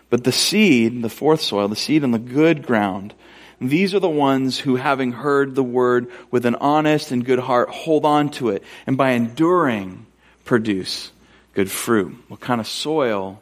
But 0.10 0.24
the 0.24 0.31
seed, 0.31 1.02
the 1.02 1.10
fourth 1.10 1.42
soil, 1.42 1.68
the 1.68 1.75
seed 1.75 2.04
in 2.04 2.12
the 2.12 2.19
good 2.19 2.66
ground, 2.66 3.13
these 3.60 3.94
are 3.94 4.00
the 4.00 4.10
ones 4.10 4.60
who, 4.60 4.75
having 4.75 5.12
heard 5.12 5.56
the 5.56 5.63
word 5.63 6.12
with 6.31 6.46
an 6.46 6.56
honest 6.56 7.12
and 7.12 7.25
good 7.25 7.40
heart, 7.40 7.69
hold 7.69 8.06
on 8.06 8.30
to 8.31 8.50
it, 8.50 8.63
and 8.86 8.98
by 8.98 9.12
enduring, 9.12 10.06
produce 10.44 11.12
good 11.54 11.72
fruit. 11.72 12.16
What 12.28 12.40
kind 12.40 12.62
of 12.62 12.68
soil 12.68 13.42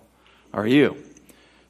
are 0.53 0.67
you? 0.67 0.97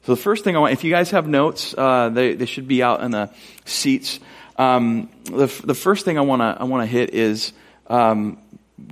So 0.04 0.14
the 0.14 0.20
first 0.20 0.44
thing 0.44 0.56
I 0.56 0.58
want, 0.58 0.74
if 0.74 0.84
you 0.84 0.90
guys 0.90 1.10
have 1.12 1.26
notes, 1.26 1.74
uh, 1.76 2.10
they, 2.10 2.34
they 2.34 2.44
should 2.44 2.68
be 2.68 2.82
out 2.82 3.02
in 3.02 3.10
the 3.10 3.30
seats. 3.64 4.20
Um, 4.56 5.08
the, 5.24 5.46
the 5.64 5.74
first 5.74 6.04
thing 6.04 6.18
I 6.18 6.20
want 6.20 6.42
to 6.42 6.56
I 6.60 6.64
want 6.64 6.82
to 6.82 6.86
hit 6.86 7.14
is 7.14 7.52
um, 7.86 8.38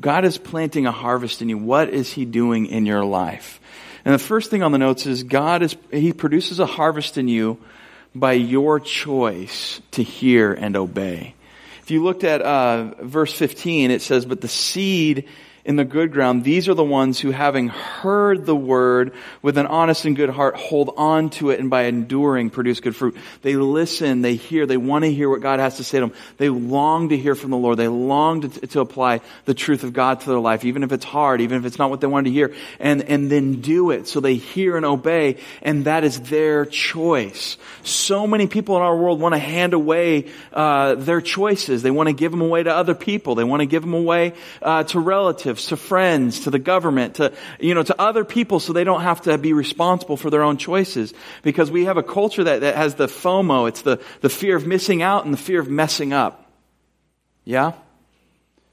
God 0.01 0.25
is 0.25 0.39
planting 0.39 0.87
a 0.87 0.93
harvest 0.93 1.43
in 1.43 1.49
you. 1.49 1.59
What 1.59 1.91
is 1.91 2.13
He 2.13 2.25
doing 2.25 2.67
in 2.67 2.87
your 2.87 3.05
life? 3.05 3.61
And 4.05 4.15
the 4.15 4.19
first 4.19 4.51
thing 4.51 4.63
on 4.63 4.73
the 4.73 4.79
notes 4.79 5.07
is 5.07 5.23
God 5.23 5.63
is, 5.63 5.77
He 5.91 6.13
produces 6.13 6.59
a 6.61 6.67
harvest 6.67 7.19
in 7.19 7.29
you 7.29 7.59
by 8.15 8.33
your 8.33 8.81
choice 8.81 9.81
to 9.93 10.03
hear 10.03 10.53
and 10.53 10.77
obey. 10.77 11.35
If 11.83 11.91
you 11.91 12.03
looked 12.05 12.25
at 12.25 12.43
uh, 12.43 12.95
verse 13.03 13.33
15, 13.33 13.91
it 13.91 14.03
says, 14.03 14.25
But 14.25 14.41
the 14.41 14.49
seed 14.49 15.29
in 15.65 15.77
the 15.77 15.85
good 15.85 16.11
ground, 16.11 16.43
these 16.43 16.69
are 16.69 16.75
the 16.75 16.83
ones 16.83 17.21
who, 17.21 17.31
having 17.31 17.69
heard 17.69 18.47
the 18.47 18.57
word 18.57 19.13
with 19.43 19.57
an 19.59 19.67
honest 19.67 20.05
and 20.05 20.17
good 20.17 20.29
heart, 20.29 20.57
hold 20.57 20.93
on 20.97 21.31
to 21.31 21.51
it 21.51 21.61
and 21.61 21.71
by 21.71 21.85
enduring 21.85 22.51
produce 22.51 22.81
good 22.81 22.97
fruit. 22.97 23.17
They 23.43 23.55
listen, 23.55 24.23
they 24.23 24.35
hear, 24.35 24.67
they 24.67 24.77
want 24.77 25.05
to 25.05 25.13
hear 25.13 25.31
what 25.31 25.41
God 25.41 25.61
has 25.61 25.77
to 25.77 25.85
say 25.85 26.01
to 26.01 26.09
them. 26.09 26.17
They 26.37 26.49
long 26.49 27.11
to 27.11 27.17
hear 27.17 27.37
from 27.37 27.53
the 27.53 27.57
Lord. 27.57 27.79
They 27.79 27.87
long 27.87 28.41
to, 28.41 28.67
to 28.67 28.81
apply 28.81 29.21
the 29.45 29.55
truth 29.55 29.85
of 29.85 29.93
God 29.93 30.19
to 30.21 30.27
their 30.27 30.41
life, 30.41 30.65
even 30.65 30.83
if 30.83 30.91
it's 30.91 31.05
hard, 31.05 31.41
even 31.41 31.59
if 31.59 31.65
it's 31.65 31.79
not 31.79 31.91
what 31.91 32.01
they 32.01 32.09
wanted 32.09 32.31
to 32.31 32.33
hear, 32.33 32.53
and, 32.81 33.03
and 33.03 33.31
then 33.31 33.61
do 33.61 33.93
it. 33.93 34.09
So 34.09 34.19
they 34.19 34.35
hear 34.35 34.77
and 34.77 34.85
obey, 34.85 35.37
and 35.63 35.85
that 35.85 36.03
is 36.03 36.21
their 36.23 36.67
choice. 36.67 37.57
So 37.85 38.27
many 38.27 38.49
people 38.49 38.77
in 38.77 38.83
our 38.83 38.97
world 38.97 39.21
want 39.21 39.37
to 39.37 39.39
hand 39.39 39.75
away 39.75 40.29
uh, 40.53 40.97
their 40.97 41.21
choices. 41.21 41.83
They 41.83 41.93
want 41.93 42.09
to 42.09 42.15
give 42.15 42.33
them 42.33 42.41
away 42.41 42.65
to 42.65 42.75
other 42.75 42.97
people. 42.97 43.37
They 43.37 43.45
want 43.45 43.61
to 43.61 43.67
give 43.67 43.83
them 43.83 43.95
away 43.95 44.35
uh, 44.61 44.83
to 44.85 44.99
relatives 44.99 45.52
relatives, 45.53 45.69
to 45.69 45.77
friends, 45.77 46.41
to 46.41 46.51
the 46.51 46.59
government, 46.59 47.17
to, 47.17 47.33
you 47.61 47.75
know, 47.75 47.83
to 47.83 48.01
other 48.01 48.25
people 48.25 48.61
so 48.61 48.73
they 48.73 48.85
don't 48.85 49.03
have 49.03 49.23
to 49.23 49.39
be 49.39 49.53
responsible 49.53 50.17
for 50.17 50.31
their 50.31 50.43
own 50.43 50.57
choices. 50.57 51.13
Because 51.43 51.71
we 51.71 51.85
have 51.85 51.97
a 51.97 52.03
culture 52.03 52.45
that, 52.45 52.61
that 52.61 52.77
has 52.77 52.95
the 52.95 53.07
FOMO. 53.07 53.69
It's 53.69 53.83
the, 53.83 54.01
the 54.21 54.29
fear 54.29 54.57
of 54.57 54.67
missing 54.67 55.03
out 55.03 55.25
and 55.25 55.33
the 55.33 55.39
fear 55.39 55.61
of 55.61 55.69
messing 55.69 56.13
up. 56.13 56.51
Yeah? 57.45 57.73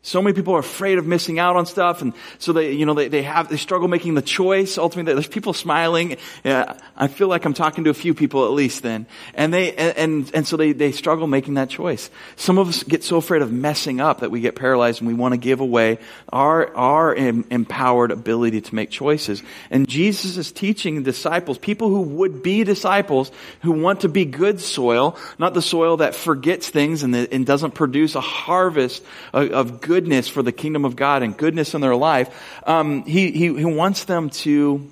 So 0.01 0.21
many 0.21 0.33
people 0.33 0.55
are 0.55 0.59
afraid 0.59 0.97
of 0.97 1.05
missing 1.05 1.39
out 1.39 1.57
on 1.57 1.65
stuff, 1.65 2.01
and 2.01 2.13
so 2.37 2.53
they, 2.53 2.71
you 2.71 2.85
know, 2.85 2.93
they, 2.93 3.09
they 3.09 3.21
have, 3.23 3.49
they 3.49 3.57
struggle 3.57 3.89
making 3.89 4.13
the 4.13 4.21
choice. 4.21 4.77
Ultimately, 4.77 5.13
there's 5.13 5.27
people 5.27 5.51
smiling. 5.51 6.15
Yeah, 6.45 6.77
I 6.95 7.09
feel 7.09 7.27
like 7.27 7.43
I'm 7.43 7.53
talking 7.53 7.83
to 7.83 7.89
a 7.89 7.93
few 7.93 8.13
people 8.13 8.45
at 8.45 8.51
least 8.51 8.81
then. 8.81 9.07
And 9.33 9.53
they, 9.53 9.75
and, 9.75 10.31
and 10.33 10.47
so 10.47 10.55
they, 10.55 10.71
they 10.71 10.93
struggle 10.93 11.27
making 11.27 11.55
that 11.55 11.69
choice. 11.69 12.09
Some 12.37 12.57
of 12.57 12.69
us 12.69 12.83
get 12.83 13.03
so 13.03 13.17
afraid 13.17 13.41
of 13.41 13.51
messing 13.51 13.99
up 13.99 14.21
that 14.21 14.31
we 14.31 14.39
get 14.39 14.55
paralyzed 14.55 15.01
and 15.01 15.07
we 15.07 15.13
want 15.13 15.33
to 15.33 15.37
give 15.37 15.59
away 15.59 15.99
our, 16.31 16.73
our 16.75 17.13
em, 17.13 17.45
empowered 17.51 18.11
ability 18.11 18.61
to 18.61 18.75
make 18.75 18.91
choices. 18.91 19.43
And 19.69 19.85
Jesus 19.87 20.37
is 20.37 20.53
teaching 20.53 21.03
disciples, 21.03 21.57
people 21.57 21.89
who 21.89 22.01
would 22.01 22.41
be 22.41 22.63
disciples, 22.63 23.31
who 23.63 23.73
want 23.73 24.01
to 24.01 24.09
be 24.09 24.23
good 24.23 24.61
soil, 24.61 25.17
not 25.37 25.53
the 25.53 25.61
soil 25.61 25.97
that 25.97 26.15
forgets 26.15 26.69
things 26.69 27.03
and, 27.03 27.13
the, 27.13 27.27
and 27.33 27.45
doesn't 27.45 27.71
produce 27.71 28.15
a 28.15 28.21
harvest 28.21 29.03
of, 29.33 29.51
of 29.51 29.81
goodness 29.89 30.27
for 30.27 30.43
the 30.43 30.51
kingdom 30.51 30.85
of 30.85 30.95
God 30.95 31.23
and 31.23 31.35
goodness 31.35 31.73
in 31.73 31.81
their 31.81 31.95
life, 31.95 32.29
um, 32.67 33.05
he, 33.05 33.31
he, 33.31 33.47
he 33.55 33.65
wants 33.65 34.03
them 34.03 34.29
to 34.45 34.87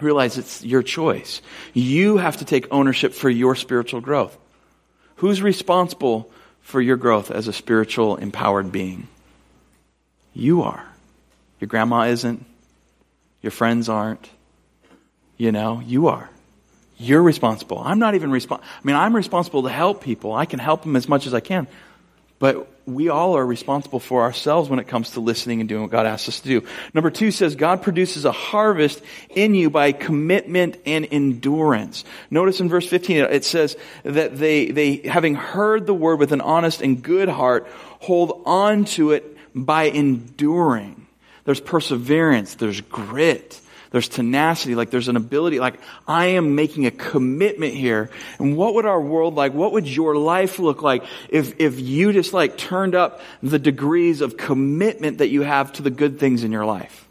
realize 0.00 0.38
it's 0.38 0.64
your 0.64 0.82
choice. 0.82 1.42
You 1.74 2.16
have 2.16 2.38
to 2.38 2.46
take 2.46 2.66
ownership 2.70 3.12
for 3.12 3.28
your 3.28 3.54
spiritual 3.54 4.00
growth. 4.00 4.34
Who's 5.16 5.42
responsible 5.42 6.30
for 6.62 6.80
your 6.80 6.96
growth 6.96 7.30
as 7.30 7.48
a 7.48 7.52
spiritual 7.52 8.16
empowered 8.16 8.72
being? 8.72 9.08
You 10.32 10.62
are. 10.62 10.86
Your 11.60 11.68
grandma 11.68 12.04
isn't. 12.04 12.46
Your 13.42 13.50
friends 13.50 13.90
aren't. 13.90 14.30
You 15.36 15.52
know, 15.52 15.82
you 15.84 16.06
are. 16.06 16.30
You're 16.96 17.22
responsible. 17.22 17.78
I'm 17.78 17.98
not 17.98 18.14
even 18.14 18.30
responsible. 18.30 18.66
I 18.82 18.86
mean, 18.86 18.96
I'm 18.96 19.14
responsible 19.14 19.64
to 19.64 19.68
help 19.68 20.02
people. 20.02 20.32
I 20.32 20.46
can 20.46 20.60
help 20.60 20.80
them 20.82 20.96
as 20.96 21.10
much 21.10 21.26
as 21.26 21.34
I 21.34 21.40
can. 21.40 21.66
But 22.44 22.68
we 22.84 23.08
all 23.08 23.38
are 23.38 23.46
responsible 23.46 24.00
for 24.00 24.20
ourselves 24.20 24.68
when 24.68 24.78
it 24.78 24.86
comes 24.86 25.12
to 25.12 25.20
listening 25.20 25.60
and 25.60 25.66
doing 25.66 25.80
what 25.80 25.90
God 25.90 26.04
asks 26.04 26.28
us 26.28 26.40
to 26.40 26.48
do. 26.60 26.66
Number 26.92 27.10
two 27.10 27.30
says 27.30 27.56
God 27.56 27.80
produces 27.80 28.26
a 28.26 28.32
harvest 28.32 29.02
in 29.30 29.54
you 29.54 29.70
by 29.70 29.92
commitment 29.92 30.76
and 30.84 31.08
endurance. 31.10 32.04
Notice 32.30 32.60
in 32.60 32.68
verse 32.68 32.86
15, 32.86 33.16
it 33.16 33.46
says 33.46 33.78
that 34.02 34.36
they, 34.36 34.70
they, 34.70 34.96
having 34.96 35.36
heard 35.36 35.86
the 35.86 35.94
word 35.94 36.18
with 36.18 36.32
an 36.32 36.42
honest 36.42 36.82
and 36.82 37.02
good 37.02 37.30
heart, 37.30 37.66
hold 38.00 38.42
on 38.44 38.84
to 38.84 39.12
it 39.12 39.38
by 39.54 39.84
enduring. 39.84 41.06
There's 41.46 41.60
perseverance, 41.60 42.56
there's 42.56 42.82
grit, 42.82 43.58
there's 43.94 44.08
tenacity, 44.08 44.74
like 44.74 44.90
there's 44.90 45.06
an 45.06 45.14
ability, 45.14 45.60
like 45.60 45.78
I 46.08 46.26
am 46.26 46.56
making 46.56 46.84
a 46.84 46.90
commitment 46.90 47.74
here. 47.74 48.10
And 48.40 48.56
what 48.56 48.74
would 48.74 48.86
our 48.86 49.00
world 49.00 49.36
like, 49.36 49.54
what 49.54 49.70
would 49.70 49.86
your 49.86 50.16
life 50.16 50.58
look 50.58 50.82
like 50.82 51.04
if, 51.28 51.60
if 51.60 51.78
you 51.78 52.12
just 52.12 52.32
like 52.32 52.58
turned 52.58 52.96
up 52.96 53.20
the 53.40 53.60
degrees 53.60 54.20
of 54.20 54.36
commitment 54.36 55.18
that 55.18 55.28
you 55.28 55.42
have 55.42 55.72
to 55.74 55.82
the 55.82 55.92
good 55.92 56.18
things 56.18 56.42
in 56.42 56.50
your 56.50 56.64
life? 56.64 57.03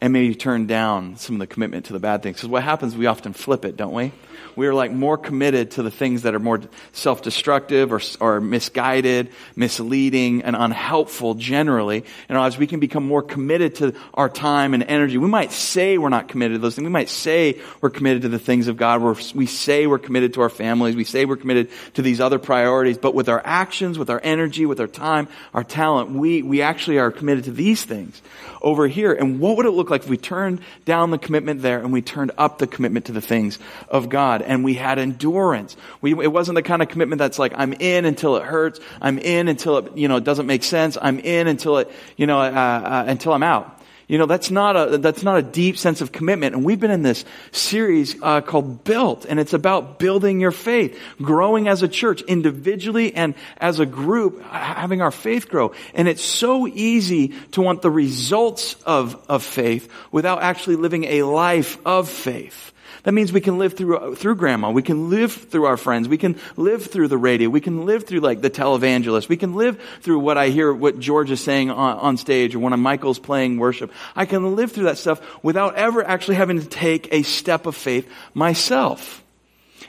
And 0.00 0.12
maybe 0.12 0.34
turn 0.34 0.66
down 0.66 1.16
some 1.16 1.36
of 1.36 1.40
the 1.40 1.46
commitment 1.48 1.86
to 1.86 1.92
the 1.92 1.98
bad 1.98 2.22
things. 2.22 2.36
Because 2.36 2.48
what 2.48 2.62
happens, 2.62 2.96
we 2.96 3.06
often 3.06 3.32
flip 3.32 3.64
it, 3.64 3.76
don't 3.76 3.92
we? 3.92 4.12
we 4.58 4.66
are 4.66 4.74
like 4.74 4.90
more 4.90 5.16
committed 5.16 5.70
to 5.72 5.84
the 5.84 5.90
things 5.90 6.22
that 6.22 6.34
are 6.34 6.40
more 6.40 6.60
self-destructive 6.92 7.92
or, 7.92 8.00
or 8.18 8.40
misguided, 8.40 9.30
misleading, 9.54 10.42
and 10.42 10.56
unhelpful 10.56 11.34
generally 11.34 12.04
our 12.28 12.38
lives. 12.38 12.58
We 12.58 12.66
can 12.66 12.80
become 12.80 13.06
more 13.06 13.22
committed 13.22 13.76
to 13.76 13.94
our 14.14 14.28
time 14.28 14.74
and 14.74 14.82
energy. 14.82 15.16
We 15.16 15.28
might 15.28 15.52
say 15.52 15.96
we're 15.96 16.08
not 16.08 16.26
committed 16.26 16.56
to 16.56 16.58
those 16.58 16.74
things. 16.74 16.84
We 16.84 16.90
might 16.90 17.08
say 17.08 17.60
we're 17.80 17.90
committed 17.90 18.22
to 18.22 18.28
the 18.28 18.38
things 18.40 18.66
of 18.66 18.76
God. 18.76 19.00
We're, 19.00 19.14
we 19.32 19.46
say 19.46 19.86
we're 19.86 19.98
committed 19.98 20.34
to 20.34 20.40
our 20.40 20.50
families. 20.50 20.96
We 20.96 21.04
say 21.04 21.24
we're 21.24 21.36
committed 21.36 21.70
to 21.94 22.02
these 22.02 22.20
other 22.20 22.40
priorities. 22.40 22.98
But 22.98 23.14
with 23.14 23.28
our 23.28 23.40
actions, 23.44 23.96
with 23.96 24.10
our 24.10 24.20
energy, 24.24 24.66
with 24.66 24.80
our 24.80 24.88
time, 24.88 25.28
our 25.54 25.64
talent, 25.64 26.10
we, 26.10 26.42
we 26.42 26.62
actually 26.62 26.98
are 26.98 27.12
committed 27.12 27.44
to 27.44 27.52
these 27.52 27.84
things 27.84 28.20
over 28.60 28.88
here. 28.88 29.12
And 29.12 29.38
what 29.38 29.56
would 29.56 29.66
it 29.66 29.70
look 29.70 29.87
like 29.90 30.02
if 30.02 30.08
we 30.08 30.16
turned 30.16 30.60
down 30.84 31.10
the 31.10 31.18
commitment 31.18 31.62
there 31.62 31.78
and 31.78 31.92
we 31.92 32.02
turned 32.02 32.32
up 32.36 32.58
the 32.58 32.66
commitment 32.66 33.06
to 33.06 33.12
the 33.12 33.20
things 33.20 33.58
of 33.88 34.08
God? 34.08 34.42
and 34.48 34.64
we 34.64 34.74
had 34.74 34.98
endurance. 34.98 35.76
We, 36.00 36.12
it 36.12 36.32
wasn't 36.32 36.56
the 36.56 36.62
kind 36.62 36.82
of 36.82 36.88
commitment 36.88 37.18
that's 37.18 37.38
like, 37.38 37.52
I'm 37.54 37.74
in 37.74 38.04
until 38.04 38.36
it 38.36 38.42
hurts. 38.42 38.80
I'm 39.00 39.18
in 39.18 39.46
until 39.46 39.78
it, 39.78 39.96
you 39.96 40.08
know, 40.08 40.16
it 40.16 40.24
doesn't 40.24 40.46
make 40.46 40.64
sense. 40.64 40.96
I'm 41.00 41.20
in 41.20 41.46
until 41.46 41.78
it, 41.78 41.90
you 42.16 42.26
know, 42.26 42.40
uh, 42.40 42.44
uh, 42.44 43.04
until 43.06 43.32
I'm 43.34 43.42
out. 43.42 43.77
You 44.08 44.16
know, 44.16 44.24
that's 44.24 44.50
not 44.50 44.74
a, 44.74 44.96
that's 44.96 45.22
not 45.22 45.38
a 45.38 45.42
deep 45.42 45.76
sense 45.76 46.00
of 46.00 46.12
commitment. 46.12 46.54
And 46.54 46.64
we've 46.64 46.80
been 46.80 46.90
in 46.90 47.02
this 47.02 47.26
series 47.52 48.16
uh, 48.22 48.40
called 48.40 48.82
Built, 48.82 49.26
and 49.26 49.38
it's 49.38 49.52
about 49.52 49.98
building 49.98 50.40
your 50.40 50.50
faith, 50.50 50.98
growing 51.20 51.68
as 51.68 51.82
a 51.82 51.88
church, 51.88 52.22
individually 52.22 53.14
and 53.14 53.34
as 53.58 53.80
a 53.80 53.86
group, 53.86 54.42
having 54.44 55.02
our 55.02 55.10
faith 55.10 55.50
grow. 55.50 55.72
And 55.92 56.08
it's 56.08 56.24
so 56.24 56.66
easy 56.66 57.34
to 57.52 57.60
want 57.60 57.82
the 57.82 57.90
results 57.90 58.76
of, 58.86 59.22
of 59.28 59.42
faith 59.42 59.92
without 60.10 60.42
actually 60.42 60.76
living 60.76 61.04
a 61.04 61.22
life 61.24 61.76
of 61.84 62.08
faith. 62.08 62.72
That 63.04 63.12
means 63.12 63.32
we 63.32 63.40
can 63.40 63.58
live 63.58 63.74
through, 63.74 64.16
through 64.16 64.36
grandma. 64.36 64.70
We 64.70 64.82
can 64.82 65.10
live 65.10 65.32
through 65.32 65.66
our 65.66 65.76
friends. 65.76 66.08
We 66.08 66.18
can 66.18 66.36
live 66.56 66.86
through 66.86 67.08
the 67.08 67.18
radio. 67.18 67.48
We 67.48 67.60
can 67.60 67.86
live 67.86 68.06
through 68.06 68.20
like 68.20 68.40
the 68.40 68.50
televangelist. 68.50 69.28
We 69.28 69.36
can 69.36 69.54
live 69.54 69.80
through 70.00 70.18
what 70.18 70.36
I 70.36 70.48
hear, 70.48 70.72
what 70.72 70.98
George 70.98 71.30
is 71.30 71.40
saying 71.40 71.70
on, 71.70 71.98
on 71.98 72.16
stage 72.16 72.54
or 72.54 72.58
when 72.58 72.78
Michael's 72.80 73.18
playing 73.18 73.58
worship. 73.58 73.92
I 74.16 74.26
can 74.26 74.56
live 74.56 74.72
through 74.72 74.84
that 74.84 74.98
stuff 74.98 75.20
without 75.42 75.76
ever 75.76 76.04
actually 76.04 76.36
having 76.36 76.60
to 76.60 76.66
take 76.66 77.12
a 77.12 77.22
step 77.22 77.66
of 77.66 77.76
faith 77.76 78.10
myself. 78.34 79.22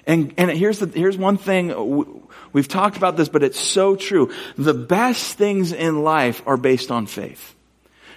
And, 0.06 0.34
and 0.38 0.50
here's 0.50 0.80
the, 0.80 0.88
here's 0.88 1.18
one 1.18 1.38
thing, 1.38 2.28
we've 2.54 2.68
talked 2.68 2.98
about 2.98 3.18
this, 3.18 3.30
but 3.30 3.44
it's 3.44 3.60
so 3.60 3.96
true. 3.96 4.34
The 4.58 4.74
best 4.74 5.38
things 5.38 5.72
in 5.72 6.04
life 6.04 6.42
are 6.46 6.58
based 6.58 6.92
on 6.92 7.06
faith. 7.06 7.56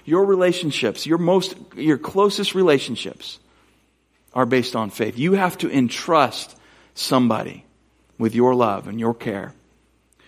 Your 0.05 0.25
relationships, 0.25 1.07
your 1.07 1.19
most, 1.19 1.55
your 1.77 1.99
closest 1.99 2.55
relationships, 2.55 3.39
are 4.35 4.47
based 4.47 4.77
on 4.77 4.91
faith. 4.91 5.19
You 5.19 5.35
have 5.35 5.59
to 5.59 5.71
entrust 5.71 6.57
somebody 6.95 7.65
with 8.19 8.35
your 8.35 8.55
love 8.55 8.89
and 8.89 8.99
your 8.99 9.15
care. 9.15 9.53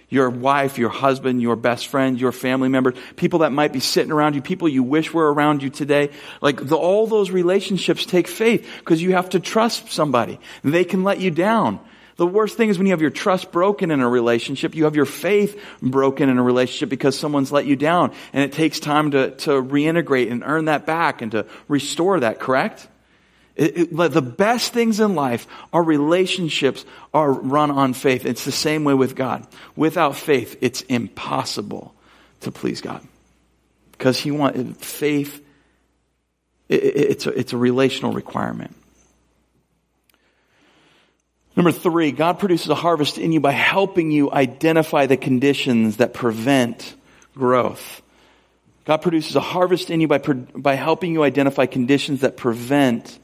Your 0.09 0.31
wife, 0.31 0.79
your 0.79 0.91
husband, 0.91 1.41
your 1.43 1.57
best 1.57 1.89
friend, 1.89 2.21
your 2.21 2.31
family 2.31 2.69
member, 2.69 2.93
people 3.17 3.41
that 3.41 3.53
might 3.53 3.73
be 3.73 3.81
sitting 3.81 4.13
around 4.13 4.35
you, 4.35 4.43
people 4.43 4.69
you 4.69 4.83
wish 4.83 5.13
were 5.13 5.33
around 5.33 5.63
you 5.63 5.71
today. 5.71 6.11
Like 6.41 6.65
the, 6.65 6.77
all 6.77 7.07
those 7.07 7.31
relationships 7.31 8.07
take 8.07 8.29
faith 8.29 8.69
because 8.79 9.03
you 9.03 9.13
have 9.13 9.31
to 9.31 9.41
trust 9.41 9.91
somebody. 9.91 10.39
They 10.63 10.85
can 10.85 11.03
let 11.05 11.21
you 11.21 11.31
down. 11.31 11.81
The 12.17 12.27
worst 12.27 12.57
thing 12.57 12.69
is 12.69 12.79
when 12.79 12.87
you 12.87 12.93
have 12.93 13.01
your 13.01 13.11
trust 13.11 13.51
broken 13.51 13.91
in 13.91 14.01
a 14.01 14.09
relationship, 14.09 14.77
you 14.77 14.85
have 14.85 14.95
your 14.95 15.07
faith 15.07 15.61
broken 15.83 16.29
in 16.29 16.39
a 16.39 16.43
relationship 16.43 16.89
because 16.89 17.19
someone's 17.19 17.51
let 17.51 17.67
you 17.67 17.75
down. 17.75 18.13
And 18.33 18.45
it 18.45 18.53
takes 18.53 18.79
time 18.79 19.11
to, 19.13 19.33
to 19.33 19.51
reintegrate 19.51 20.31
and 20.31 20.45
earn 20.45 20.67
that 20.67 20.87
back 20.87 21.23
and 21.23 21.33
to 21.33 21.47
restore 21.67 22.21
that, 22.21 22.39
correct? 22.39 22.87
It, 23.57 23.93
it, 23.93 23.97
the 24.13 24.23
best 24.23 24.73
things 24.73 24.99
in 24.99 25.15
life, 25.15 25.47
our 25.73 25.83
relationships 25.83 26.85
are 27.13 27.33
run 27.33 27.71
on 27.71 27.95
faith. 27.95 28.27
It's 28.27 28.45
the 28.45 28.53
same 28.53 28.83
way 28.83 28.95
with 28.95 29.15
God. 29.15 29.47
Without 29.77 30.17
faith, 30.17 30.59
it's 30.61 30.83
impossible 30.83 31.95
to 32.41 32.51
please 32.51 32.81
God. 32.81 33.01
Because 33.93 34.19
He 34.19 34.33
wants 34.33 34.85
faith, 34.85 35.45
it, 36.69 36.83
it's, 36.83 37.27
a, 37.27 37.31
it's 37.31 37.53
a 37.53 37.57
relational 37.57 38.13
requirement. 38.13 38.75
Number 41.57 41.71
three, 41.71 42.11
God 42.11 42.41
produces 42.41 42.69
a 42.69 42.75
harvest 42.75 43.19
in 43.19 43.31
you 43.31 43.39
by 43.39 43.53
helping 43.53 44.11
you 44.11 44.33
identify 44.33 45.07
the 45.07 45.17
conditions 45.17 45.99
that 45.99 46.13
prevent 46.13 46.95
growth. 47.37 48.03
God 48.85 48.99
produces 48.99 49.37
a 49.37 49.41
harvest 49.41 49.91
in 49.91 50.01
you 50.01 50.09
by, 50.09 50.19
by 50.19 50.75
helping 50.75 51.13
you 51.13 51.23
identify 51.23 51.67
conditions 51.67 52.23
that 52.23 52.37
prevent 52.37 53.19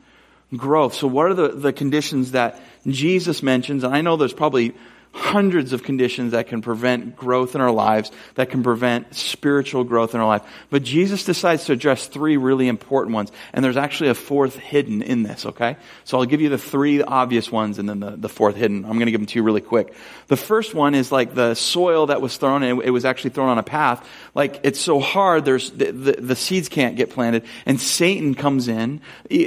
growth. 0.56 0.94
So 0.94 1.06
what 1.06 1.26
are 1.26 1.34
the, 1.34 1.48
the 1.48 1.72
conditions 1.72 2.32
that 2.32 2.60
Jesus 2.86 3.42
mentions? 3.42 3.84
And 3.84 3.94
I 3.94 4.00
know 4.00 4.16
there's 4.16 4.32
probably 4.32 4.74
hundreds 5.12 5.72
of 5.72 5.82
conditions 5.82 6.32
that 6.32 6.46
can 6.46 6.62
prevent 6.62 7.16
growth 7.16 7.54
in 7.54 7.60
our 7.60 7.70
lives, 7.70 8.12
that 8.36 8.50
can 8.50 8.62
prevent 8.62 9.14
spiritual 9.14 9.82
growth 9.82 10.14
in 10.14 10.20
our 10.20 10.26
life. 10.26 10.42
But 10.70 10.84
Jesus 10.84 11.24
decides 11.24 11.64
to 11.64 11.72
address 11.72 12.06
three 12.06 12.36
really 12.36 12.68
important 12.68 13.14
ones. 13.14 13.32
And 13.52 13.64
there's 13.64 13.76
actually 13.76 14.10
a 14.10 14.14
fourth 14.14 14.56
hidden 14.56 15.02
in 15.02 15.24
this, 15.24 15.46
okay? 15.46 15.76
So 16.04 16.18
I'll 16.18 16.26
give 16.26 16.40
you 16.40 16.48
the 16.48 16.58
three 16.58 17.02
obvious 17.02 17.50
ones 17.50 17.78
and 17.78 17.88
then 17.88 18.00
the, 18.00 18.10
the 18.10 18.28
fourth 18.28 18.54
hidden. 18.54 18.84
I'm 18.84 19.00
to 19.00 19.10
give 19.10 19.20
them 19.20 19.26
to 19.26 19.38
you 19.38 19.42
really 19.42 19.60
quick. 19.60 19.94
The 20.28 20.36
first 20.36 20.74
one 20.74 20.94
is 20.94 21.10
like 21.10 21.34
the 21.34 21.54
soil 21.54 22.06
that 22.06 22.20
was 22.20 22.36
thrown, 22.36 22.62
and 22.62 22.82
it 22.82 22.90
was 22.90 23.04
actually 23.04 23.30
thrown 23.30 23.48
on 23.48 23.58
a 23.58 23.64
path. 23.64 24.08
Like 24.34 24.60
it's 24.62 24.80
so 24.80 25.00
hard, 25.00 25.44
there's, 25.44 25.70
the, 25.70 25.90
the, 25.90 26.12
the 26.12 26.36
seeds 26.36 26.68
can't 26.68 26.96
get 26.96 27.10
planted. 27.10 27.44
And 27.66 27.80
Satan 27.80 28.34
comes 28.34 28.68
in, 28.68 29.00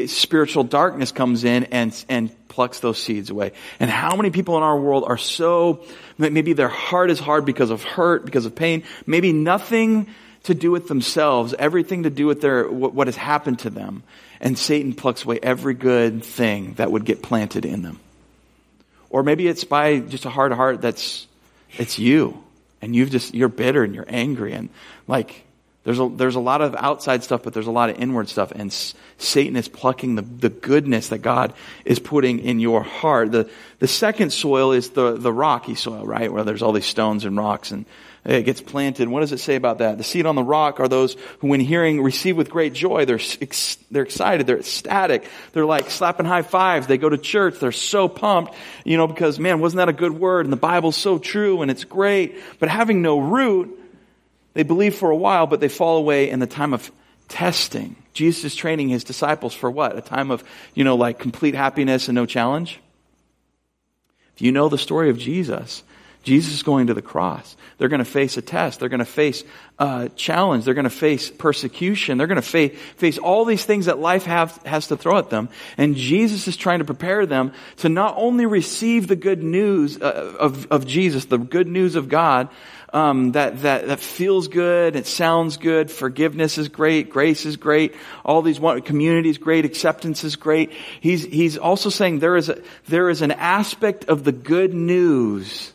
spiritual 0.08 0.66
darkness 0.66 1.12
comes 1.12 1.44
in 1.46 1.66
and, 1.66 2.06
and 2.10 2.32
plucks 2.54 2.80
those 2.80 3.00
seeds 3.00 3.32
away. 3.32 3.52
And 3.80 3.90
how 3.90 4.16
many 4.16 4.30
people 4.30 4.58
in 4.58 4.64
our 4.64 4.80
world 4.80 5.06
are 5.08 5.18
so, 5.18 5.84
maybe 6.20 6.54
their 6.54 6.68
heart 6.68 7.10
is 7.10 7.20
hard 7.20 7.46
because 7.46 7.72
of 7.72 7.84
hurt, 7.84 8.26
because 8.26 8.46
of 8.46 8.56
pain, 8.56 8.84
maybe 9.08 9.34
nothing 9.34 10.08
to 10.44 10.54
do 10.54 10.70
with 10.70 10.88
themselves, 10.88 11.56
everything 11.58 12.04
to 12.04 12.12
do 12.12 12.28
with 12.28 12.42
their, 12.42 12.70
what 12.70 13.08
has 13.08 13.16
happened 13.16 13.58
to 13.60 13.72
them. 13.72 14.04
And 14.40 14.58
Satan 14.58 14.94
plucks 14.94 15.24
away 15.24 15.40
every 15.42 15.74
good 15.74 16.24
thing 16.24 16.74
that 16.76 16.92
would 16.92 17.06
get 17.06 17.24
planted 17.24 17.66
in 17.66 17.82
them. 17.82 18.00
Or 19.10 19.24
maybe 19.24 19.48
it's 19.48 19.64
by 19.64 20.00
just 20.00 20.26
a 20.26 20.30
hard 20.30 20.52
heart 20.52 20.80
that's, 20.80 21.26
it's 21.78 21.98
you. 21.98 22.44
And 22.84 22.96
you've 22.96 23.10
just, 23.10 23.34
you're 23.34 23.50
bitter 23.50 23.84
and 23.84 23.96
you're 23.96 24.06
angry 24.08 24.54
and 24.54 24.70
like, 25.08 25.44
there's 25.84 26.00
a, 26.00 26.08
there's 26.08 26.36
a 26.36 26.40
lot 26.40 26.62
of 26.62 26.76
outside 26.76 27.24
stuff, 27.24 27.44
but 27.44 27.54
there's 27.54 27.68
a 27.68 27.72
lot 27.72 27.90
of 27.90 28.00
inward 28.00 28.30
stuff. 28.30 28.52
And 28.52 28.72
S- 28.72 28.94
Satan 29.18 29.58
is 29.58 29.68
plucking 29.68 30.16
the, 30.16 30.22
the 30.22 30.50
goodness 30.50 31.10
that 31.10 31.20
God 31.20 31.54
is 31.84 32.00
putting 32.00 32.40
in 32.40 32.60
your 32.62 32.84
heart. 32.84 33.32
The, 33.32 33.50
the 33.80 33.88
second 33.88 34.32
soil 34.32 34.72
is 34.72 34.92
the, 34.92 35.18
the 35.18 35.34
rocky 35.34 35.76
soil, 35.76 36.06
right? 36.06 36.32
Where 36.32 36.44
there's 36.44 36.62
all 36.62 36.72
these 36.72 36.86
stones 36.86 37.26
and 37.26 37.36
rocks 37.36 37.72
and 37.72 37.86
it 38.26 38.44
gets 38.44 38.62
planted. 38.62 39.10
What 39.10 39.20
does 39.20 39.34
it 39.34 39.42
say 39.42 39.56
about 39.56 39.80
that? 39.80 39.98
The 39.98 40.04
seed 40.06 40.26
on 40.26 40.36
the 40.36 40.44
rock 40.44 40.80
are 40.80 40.88
those 40.88 41.18
who, 41.40 41.48
when 41.48 41.60
hearing, 41.60 42.02
receive 42.02 42.38
with 42.38 42.50
great 42.50 42.72
joy. 42.72 43.04
They're, 43.04 43.20
ex- 43.42 43.78
they're 43.92 44.04
excited. 44.04 44.48
They're 44.48 44.60
ecstatic. 44.60 45.28
They're 45.52 45.66
like 45.66 45.90
slapping 45.90 46.26
high 46.26 46.44
fives. 46.44 46.88
They 46.88 46.98
go 46.98 47.10
to 47.10 47.18
church. 47.18 47.60
They're 47.60 47.74
so 47.74 48.08
pumped, 48.08 48.54
you 48.86 48.96
know, 48.96 49.08
because 49.08 49.40
man, 49.40 49.60
wasn't 49.60 49.80
that 49.80 49.90
a 49.90 49.94
good 49.94 50.18
word? 50.18 50.46
And 50.46 50.54
the 50.54 50.58
Bible's 50.58 50.96
so 50.96 51.20
true 51.20 51.62
and 51.62 51.70
it's 51.70 51.84
great. 51.84 52.38
But 52.60 52.70
having 52.70 53.02
no 53.02 53.20
root, 53.20 53.78
they 54.54 54.64
believe 54.64 54.96
for 54.96 55.10
a 55.10 55.16
while, 55.16 55.48
but 55.48 55.60
they 55.60 55.70
fall 55.70 55.98
away 55.98 56.30
in 56.30 56.40
the 56.40 56.48
time 56.48 56.74
of 56.74 56.92
testing. 57.28 57.96
Jesus 58.14 58.44
is 58.44 58.56
training 58.56 58.90
his 58.90 59.04
disciples 59.04 59.54
for 59.54 59.72
what? 59.72 59.98
A 59.98 60.02
time 60.02 60.32
of, 60.32 60.44
you 60.76 60.84
know, 60.84 60.96
like 60.96 61.20
complete 61.20 61.56
happiness 61.56 62.08
and 62.08 62.16
no 62.16 62.26
challenge? 62.26 62.80
If 64.36 64.42
you 64.42 64.52
know 64.52 64.70
the 64.70 64.78
story 64.78 65.10
of 65.10 65.18
Jesus, 65.18 65.84
Jesus 66.24 66.54
is 66.54 66.64
going 66.64 66.88
to 66.88 66.94
the 66.94 67.02
cross. 67.02 67.56
They're 67.78 67.90
going 67.90 68.00
to 68.00 68.06
face 68.06 68.38
a 68.38 68.42
test. 68.42 68.80
They're 68.80 68.90
going 68.90 69.00
to 69.00 69.06
face 69.06 69.44
a 69.78 70.10
challenge. 70.16 70.64
They're 70.64 70.74
going 70.74 70.86
to 70.86 70.90
face 70.90 71.30
persecution. 71.30 72.18
They're 72.18 72.28
going 72.28 72.38
to 72.38 72.42
face, 72.42 72.78
face 72.96 73.18
all 73.18 73.44
these 73.46 73.66
things 73.66 73.88
that 73.88 74.00
life 74.00 74.24
have, 74.24 74.56
has 74.66 74.88
to 74.88 74.98
throw 74.98 75.18
at 75.18 75.30
them. 75.30 75.50
And 75.78 75.96
Jesus 75.96 76.48
is 76.48 76.56
trying 76.56 76.80
to 76.80 76.86
prepare 76.86 77.26
them 77.26 77.52
to 77.78 77.90
not 77.90 78.16
only 78.18 78.46
receive 78.46 79.08
the 79.08 79.18
good 79.18 79.44
news 79.44 80.02
uh, 80.02 80.36
of, 80.40 80.72
of 80.72 80.88
Jesus, 80.88 81.26
the 81.26 81.38
good 81.38 81.68
news 81.68 81.96
of 81.96 82.08
God, 82.08 82.48
um, 82.94 83.32
that, 83.32 83.64
that, 83.64 83.88
that 83.88 84.00
feels 84.00 84.48
good, 84.48 84.96
it 84.96 85.08
sounds 85.08 85.58
good, 85.58 85.90
forgiveness 85.90 86.60
is 86.60 86.70
great, 86.70 87.10
grace 87.10 87.46
is 87.46 87.58
great, 87.58 87.96
all 88.24 88.44
these, 88.44 88.60
community 88.86 89.30
is 89.30 89.40
great, 89.40 89.66
acceptance 89.66 90.24
is 90.24 90.36
great. 90.36 90.72
He's, 91.02 91.26
he's 91.26 91.58
also 91.58 91.90
saying 91.90 92.20
there 92.20 92.38
is, 92.38 92.50
a, 92.50 92.62
there 92.88 93.10
is 93.10 93.24
an 93.24 93.32
aspect 93.32 94.06
of 94.06 94.24
the 94.24 94.32
good 94.32 94.76
news 94.76 95.74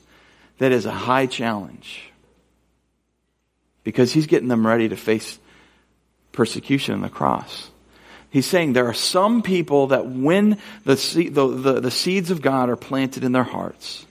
that 0.59 0.71
is 0.71 0.87
a 0.87 0.93
high 0.93 1.27
challenge. 1.27 2.05
Because 3.83 4.13
he's 4.13 4.27
getting 4.27 4.49
them 4.49 4.67
ready 4.67 4.89
to 4.89 4.97
face 4.97 5.39
persecution 6.31 6.95
on 6.95 7.01
the 7.01 7.09
cross. 7.09 7.71
He's 8.31 8.47
saying 8.47 8.75
there 8.75 8.89
are 8.89 8.95
some 8.95 9.43
people 9.43 9.89
that 9.89 10.07
when 10.07 10.59
the, 10.85 10.95
the, 11.33 11.47
the, 11.49 11.81
the 11.81 11.91
seeds 11.91 12.31
of 12.31 12.43
God 12.43 12.69
are 12.69 12.77
planted 12.77 13.25
in 13.25 13.33
their 13.33 13.43
hearts, 13.43 14.05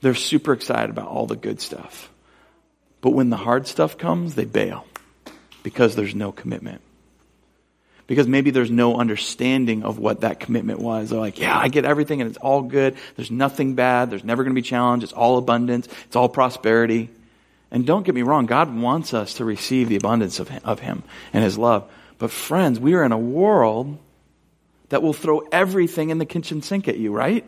they're 0.00 0.14
super 0.14 0.52
excited 0.52 0.90
about 0.90 1.08
all 1.08 1.26
the 1.26 1.36
good 1.36 1.60
stuff. 1.60 2.10
But 3.00 3.10
when 3.10 3.30
the 3.30 3.36
hard 3.36 3.66
stuff 3.66 3.98
comes, 3.98 4.34
they 4.34 4.44
bail 4.44 4.86
because 5.62 5.96
there's 5.96 6.14
no 6.14 6.32
commitment. 6.32 6.80
Because 8.06 8.28
maybe 8.28 8.50
there's 8.50 8.70
no 8.70 8.96
understanding 8.96 9.82
of 9.82 9.98
what 9.98 10.20
that 10.20 10.38
commitment 10.38 10.78
was. 10.78 11.10
They're 11.10 11.18
like, 11.18 11.40
yeah, 11.40 11.58
I 11.58 11.68
get 11.68 11.84
everything 11.84 12.20
and 12.20 12.30
it's 12.30 12.38
all 12.38 12.62
good. 12.62 12.96
There's 13.16 13.32
nothing 13.32 13.74
bad. 13.74 14.10
There's 14.10 14.22
never 14.22 14.44
going 14.44 14.54
to 14.54 14.60
be 14.60 14.66
challenge. 14.66 15.02
It's 15.02 15.12
all 15.12 15.38
abundance. 15.38 15.88
It's 16.04 16.14
all 16.14 16.28
prosperity. 16.28 17.10
And 17.70 17.84
don't 17.84 18.04
get 18.04 18.14
me 18.14 18.22
wrong, 18.22 18.46
God 18.46 18.74
wants 18.74 19.12
us 19.12 19.34
to 19.34 19.44
receive 19.44 19.88
the 19.88 19.96
abundance 19.96 20.38
of, 20.38 20.50
of 20.64 20.78
Him 20.78 21.02
and 21.32 21.42
His 21.42 21.58
love. 21.58 21.90
But 22.18 22.30
friends, 22.30 22.78
we 22.78 22.94
are 22.94 23.04
in 23.04 23.12
a 23.12 23.18
world 23.18 23.98
that 24.88 25.02
will 25.02 25.12
throw 25.12 25.40
everything 25.50 26.10
in 26.10 26.18
the 26.18 26.26
kitchen 26.26 26.62
sink 26.62 26.86
at 26.86 26.96
you, 26.96 27.12
right? 27.12 27.44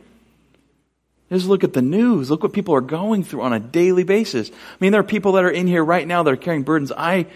Just 1.31 1.47
look 1.47 1.63
at 1.63 1.75
the 1.75 1.83
news. 1.83 2.31
Look 2.31 2.43
what 2.43 2.53
people 2.53 2.75
are 2.75 2.81
going 2.81 3.23
through 3.23 3.43
on 3.43 3.53
a 3.53 3.61
daily 3.61 4.05
basis. 4.05 4.51
I 4.51 4.55
mean, 4.81 4.93
there 4.93 5.01
are 5.01 5.05
people 5.05 5.33
that 5.33 5.45
are 5.45 5.51
in 5.51 5.67
here 5.67 5.85
right 5.85 6.07
now 6.07 6.23
that 6.23 6.33
are 6.33 6.37
carrying 6.37 6.63
burdens 6.63 6.91
I, 6.91 7.27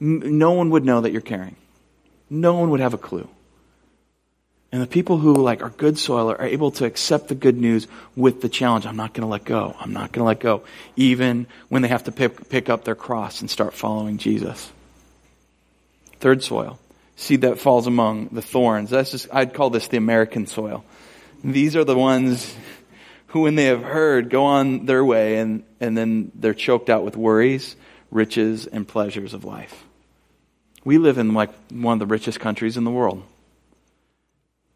n- 0.00 0.38
no 0.38 0.52
one 0.52 0.70
would 0.70 0.84
know 0.84 1.00
that 1.00 1.12
you're 1.12 1.20
carrying. 1.20 1.56
No 2.28 2.54
one 2.54 2.70
would 2.70 2.80
have 2.80 2.94
a 2.94 2.98
clue. 2.98 3.28
And 4.72 4.82
the 4.82 4.88
people 4.88 5.16
who 5.18 5.34
like 5.34 5.62
are 5.62 5.70
good 5.70 5.96
soil 5.96 6.28
are 6.28 6.42
able 6.42 6.72
to 6.72 6.84
accept 6.84 7.28
the 7.28 7.36
good 7.36 7.56
news 7.56 7.86
with 8.16 8.40
the 8.40 8.48
challenge. 8.48 8.84
I'm 8.84 8.96
not 8.96 9.14
going 9.14 9.22
to 9.22 9.30
let 9.30 9.44
go. 9.44 9.76
I'm 9.78 9.92
not 9.92 10.10
going 10.10 10.24
to 10.24 10.26
let 10.26 10.40
go. 10.40 10.64
Even 10.96 11.46
when 11.68 11.82
they 11.82 11.88
have 11.88 12.04
to 12.04 12.12
pick, 12.12 12.48
pick 12.48 12.68
up 12.68 12.84
their 12.84 12.96
cross 12.96 13.40
and 13.40 13.48
start 13.48 13.74
following 13.74 14.18
Jesus. 14.18 14.72
Third 16.18 16.42
soil. 16.42 16.80
Seed 17.14 17.42
that 17.42 17.60
falls 17.60 17.86
among 17.86 18.28
the 18.32 18.42
thorns. 18.42 18.90
That's 18.90 19.12
just, 19.12 19.28
I'd 19.32 19.54
call 19.54 19.70
this 19.70 19.88
the 19.88 19.96
American 19.96 20.46
soil. 20.46 20.84
These 21.44 21.76
are 21.76 21.84
the 21.84 21.96
ones 21.96 22.54
who, 23.28 23.42
when 23.42 23.54
they 23.54 23.66
have 23.66 23.82
heard, 23.82 24.30
go 24.30 24.44
on 24.44 24.86
their 24.86 25.04
way 25.04 25.38
and, 25.38 25.62
and 25.80 25.96
then 25.96 26.32
they're 26.34 26.54
choked 26.54 26.90
out 26.90 27.04
with 27.04 27.16
worries, 27.16 27.76
riches, 28.10 28.66
and 28.66 28.86
pleasures 28.86 29.34
of 29.34 29.44
life. 29.44 29.84
We 30.84 30.98
live 30.98 31.18
in 31.18 31.34
like 31.34 31.50
one 31.70 31.94
of 31.94 31.98
the 31.98 32.06
richest 32.06 32.40
countries 32.40 32.76
in 32.76 32.84
the 32.84 32.90
world. 32.90 33.22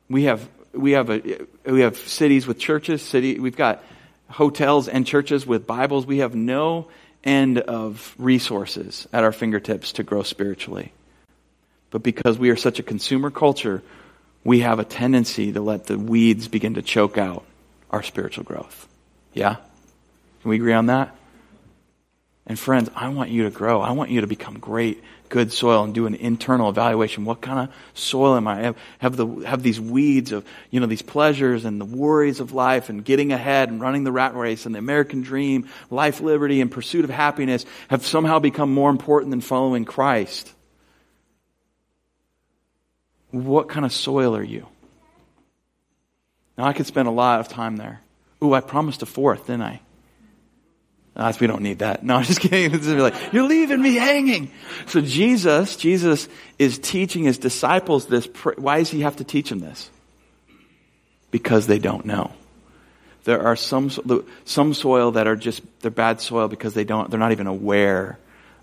We 0.09 0.25
have, 0.25 0.49
we 0.73 0.93
have, 0.93 1.09
a, 1.09 1.47
we 1.65 1.81
have 1.81 1.97
cities 1.97 2.47
with 2.47 2.59
churches, 2.59 3.03
city, 3.03 3.39
we've 3.39 3.57
got 3.57 3.83
hotels 4.29 4.89
and 4.89 5.07
churches 5.07 5.47
with 5.47 5.67
Bibles. 5.67 6.07
We 6.07 6.19
have 6.19 6.35
no 6.35 6.89
end 7.23 7.59
of 7.59 8.15
resources 8.19 9.07
at 9.13 9.25
our 9.25 9.33
fingertips 9.33 9.93
to 9.93 10.03
grow 10.03 10.23
spiritually. 10.23 10.93
But 11.91 12.03
because 12.03 12.39
we 12.39 12.51
are 12.51 12.57
such 12.57 12.79
a 12.79 12.83
consumer 12.83 13.31
culture, 13.31 13.83
we 14.45 14.61
have 14.61 14.79
a 14.79 14.85
tendency 14.85 15.53
to 15.53 15.61
let 15.61 15.87
the 15.87 15.99
weeds 15.99 16.49
begin 16.49 16.75
to 16.75 16.83
choke 16.83 17.19
out 17.19 17.45
our 17.91 18.03
spiritual 18.03 18.45
growth. 18.45 18.89
Yeah? 19.35 19.57
Can 20.43 20.49
we 20.49 20.57
agree 20.57 20.73
on 20.73 20.87
that? 20.87 21.15
And 22.47 22.59
friends, 22.59 22.91
I 22.97 23.09
want 23.11 23.31
you 23.31 23.45
to 23.45 23.51
grow. 23.51 23.81
I 23.81 23.93
want 23.93 24.11
you 24.11 24.23
to 24.23 24.27
become 24.27 24.59
great, 24.59 25.05
good 25.29 25.53
soil 25.53 25.85
and 25.85 25.95
do 25.95 26.07
an 26.07 26.15
internal 26.17 26.69
evaluation. 26.69 27.25
What 27.25 27.41
kind 27.41 27.69
of 27.69 27.75
soil 27.95 28.35
am 28.35 28.49
I? 28.49 28.75
Have, 28.99 29.17
the, 29.17 29.27
have 29.47 29.63
these 29.63 29.81
weeds 29.81 30.33
of, 30.33 30.45
you 30.71 30.81
know, 30.81 30.87
these 30.87 31.03
pleasures 31.03 31.65
and 31.65 31.81
the 31.81 31.85
worries 31.85 32.41
of 32.41 32.53
life 32.53 32.89
and 32.89 33.05
getting 33.05 33.31
ahead 33.31 33.69
and 33.69 33.81
running 33.81 34.03
the 34.03 34.11
rat 34.11 34.35
race 34.35 34.67
and 34.67 34.75
the 34.75 34.81
American 34.81 35.21
dream, 35.21 35.69
life, 35.91 36.21
liberty, 36.21 36.61
and 36.61 36.73
pursuit 36.73 37.05
of 37.05 37.11
happiness 37.11 37.67
have 37.89 38.05
somehow 38.05 38.41
become 38.41 38.73
more 38.73 38.91
important 38.91 39.31
than 39.31 39.43
following 39.43 39.85
Christ? 39.85 40.53
What 43.31 43.69
kind 43.69 43.87
of 43.87 43.93
soil 43.93 44.37
are 44.37 44.43
you? 44.43 44.67
Now, 46.59 46.67
I 46.67 46.73
could 46.73 46.87
spend 46.87 47.09
a 47.09 47.13
lot 47.13 47.41
of 47.41 47.49
time 47.49 47.77
there. 47.77 48.01
Ooh, 48.43 48.53
I 48.53 48.61
promised 48.61 49.03
a 49.03 49.07
fourth, 49.07 49.47
didn't 49.47 49.63
I? 49.63 49.81
No, 51.17 51.31
we 51.41 51.47
don't 51.47 51.63
need 51.63 51.81
that. 51.81 52.03
No, 52.03 52.17
I'm 52.19 52.25
just 52.25 52.41
kidding. 52.41 52.75
It's 52.75 52.87
like, 52.87 53.33
you're 53.33 53.47
leaving 53.47 53.81
me 53.83 53.95
hanging. 53.95 54.51
So 54.87 55.01
Jesus, 55.01 55.77
Jesus 55.77 56.29
is 56.59 56.79
teaching 56.79 57.25
his 57.25 57.39
disciples 57.39 58.07
this. 58.07 58.27
Why 58.57 58.79
does 58.79 58.91
he 58.91 59.03
have 59.03 59.17
to 59.17 59.25
teach 59.25 59.51
them 59.51 59.61
this? 59.61 59.91
Because 61.31 61.67
they 61.67 61.79
don't 61.79 62.07
know. 62.07 62.33
There 63.25 63.43
are 63.43 63.57
some, 63.57 63.91
some 64.45 64.75
soil 64.75 65.13
that 65.13 65.27
are 65.27 65.37
just, 65.37 65.63
they're 65.81 65.91
bad 65.91 66.21
soil 66.21 66.49
because 66.49 66.75
they 66.75 66.85
don't, 66.85 67.11
they're 67.11 67.21
not 67.21 67.33
even 67.33 67.47
aware 67.47 68.19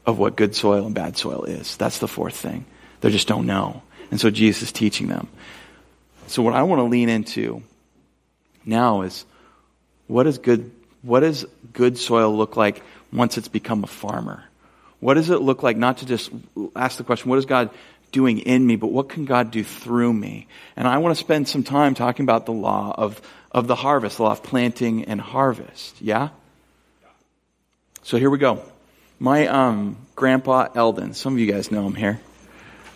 of 0.06 0.18
what 0.18 0.36
good 0.36 0.56
soil 0.56 0.86
and 0.86 0.96
bad 0.96 1.18
soil 1.18 1.44
is. 1.44 1.78
That's 1.78 2.00
the 2.00 2.08
fourth 2.08 2.36
thing. 2.36 2.66
They 3.02 3.12
just 3.12 3.28
don't 3.28 3.46
know. 3.46 3.84
And 4.12 4.20
so 4.20 4.30
Jesus 4.30 4.64
is 4.64 4.72
teaching 4.72 5.08
them. 5.08 5.28
So 6.28 6.42
what 6.42 6.54
I 6.54 6.64
want 6.64 6.80
to 6.80 6.84
lean 6.84 7.10
into 7.10 7.64
now 8.66 9.02
is 9.02 9.26
what 10.08 10.24
does 10.24 10.38
good 10.38 10.72
what 11.02 11.22
does 11.22 11.46
good 11.74 11.98
soil 11.98 12.36
look 12.36 12.58
like 12.58 12.82
once 13.14 13.38
it's 13.38 13.48
become 13.48 13.84
a 13.84 13.88
farmer? 13.88 14.44
What 15.00 15.14
does 15.14 15.30
it 15.30 15.42
look 15.42 15.64
like 15.64 15.78
not 15.78 16.00
to 16.00 16.06
just 16.06 16.32
ask 16.76 16.98
the 16.98 17.04
question, 17.04 17.30
what 17.30 17.40
is 17.40 17.46
God 17.46 17.70
doing 18.12 18.40
in 18.40 18.66
me, 18.66 18.76
but 18.76 18.88
what 18.88 19.10
can 19.10 19.26
God 19.26 19.52
do 19.52 19.64
through 19.64 20.12
me? 20.12 20.48
And 20.76 20.88
I 20.88 20.98
want 20.98 21.16
to 21.16 21.20
spend 21.20 21.48
some 21.48 21.64
time 21.64 21.94
talking 21.94 22.24
about 22.24 22.46
the 22.46 22.52
law 22.52 22.94
of, 22.98 23.22
of 23.52 23.68
the 23.68 23.76
harvest, 23.76 24.18
the 24.18 24.24
law 24.24 24.32
of 24.32 24.44
planting 24.44 25.06
and 25.06 25.22
harvest. 25.22 26.02
Yeah? 26.02 26.30
So 28.04 28.18
here 28.18 28.30
we 28.30 28.38
go. 28.38 28.64
My 29.20 29.48
um, 29.48 29.98
grandpa 30.16 30.68
Eldon, 30.74 31.14
some 31.14 31.34
of 31.34 31.40
you 31.40 31.52
guys 31.52 31.72
know 31.72 31.86
him 31.86 31.96
here. 31.96 32.20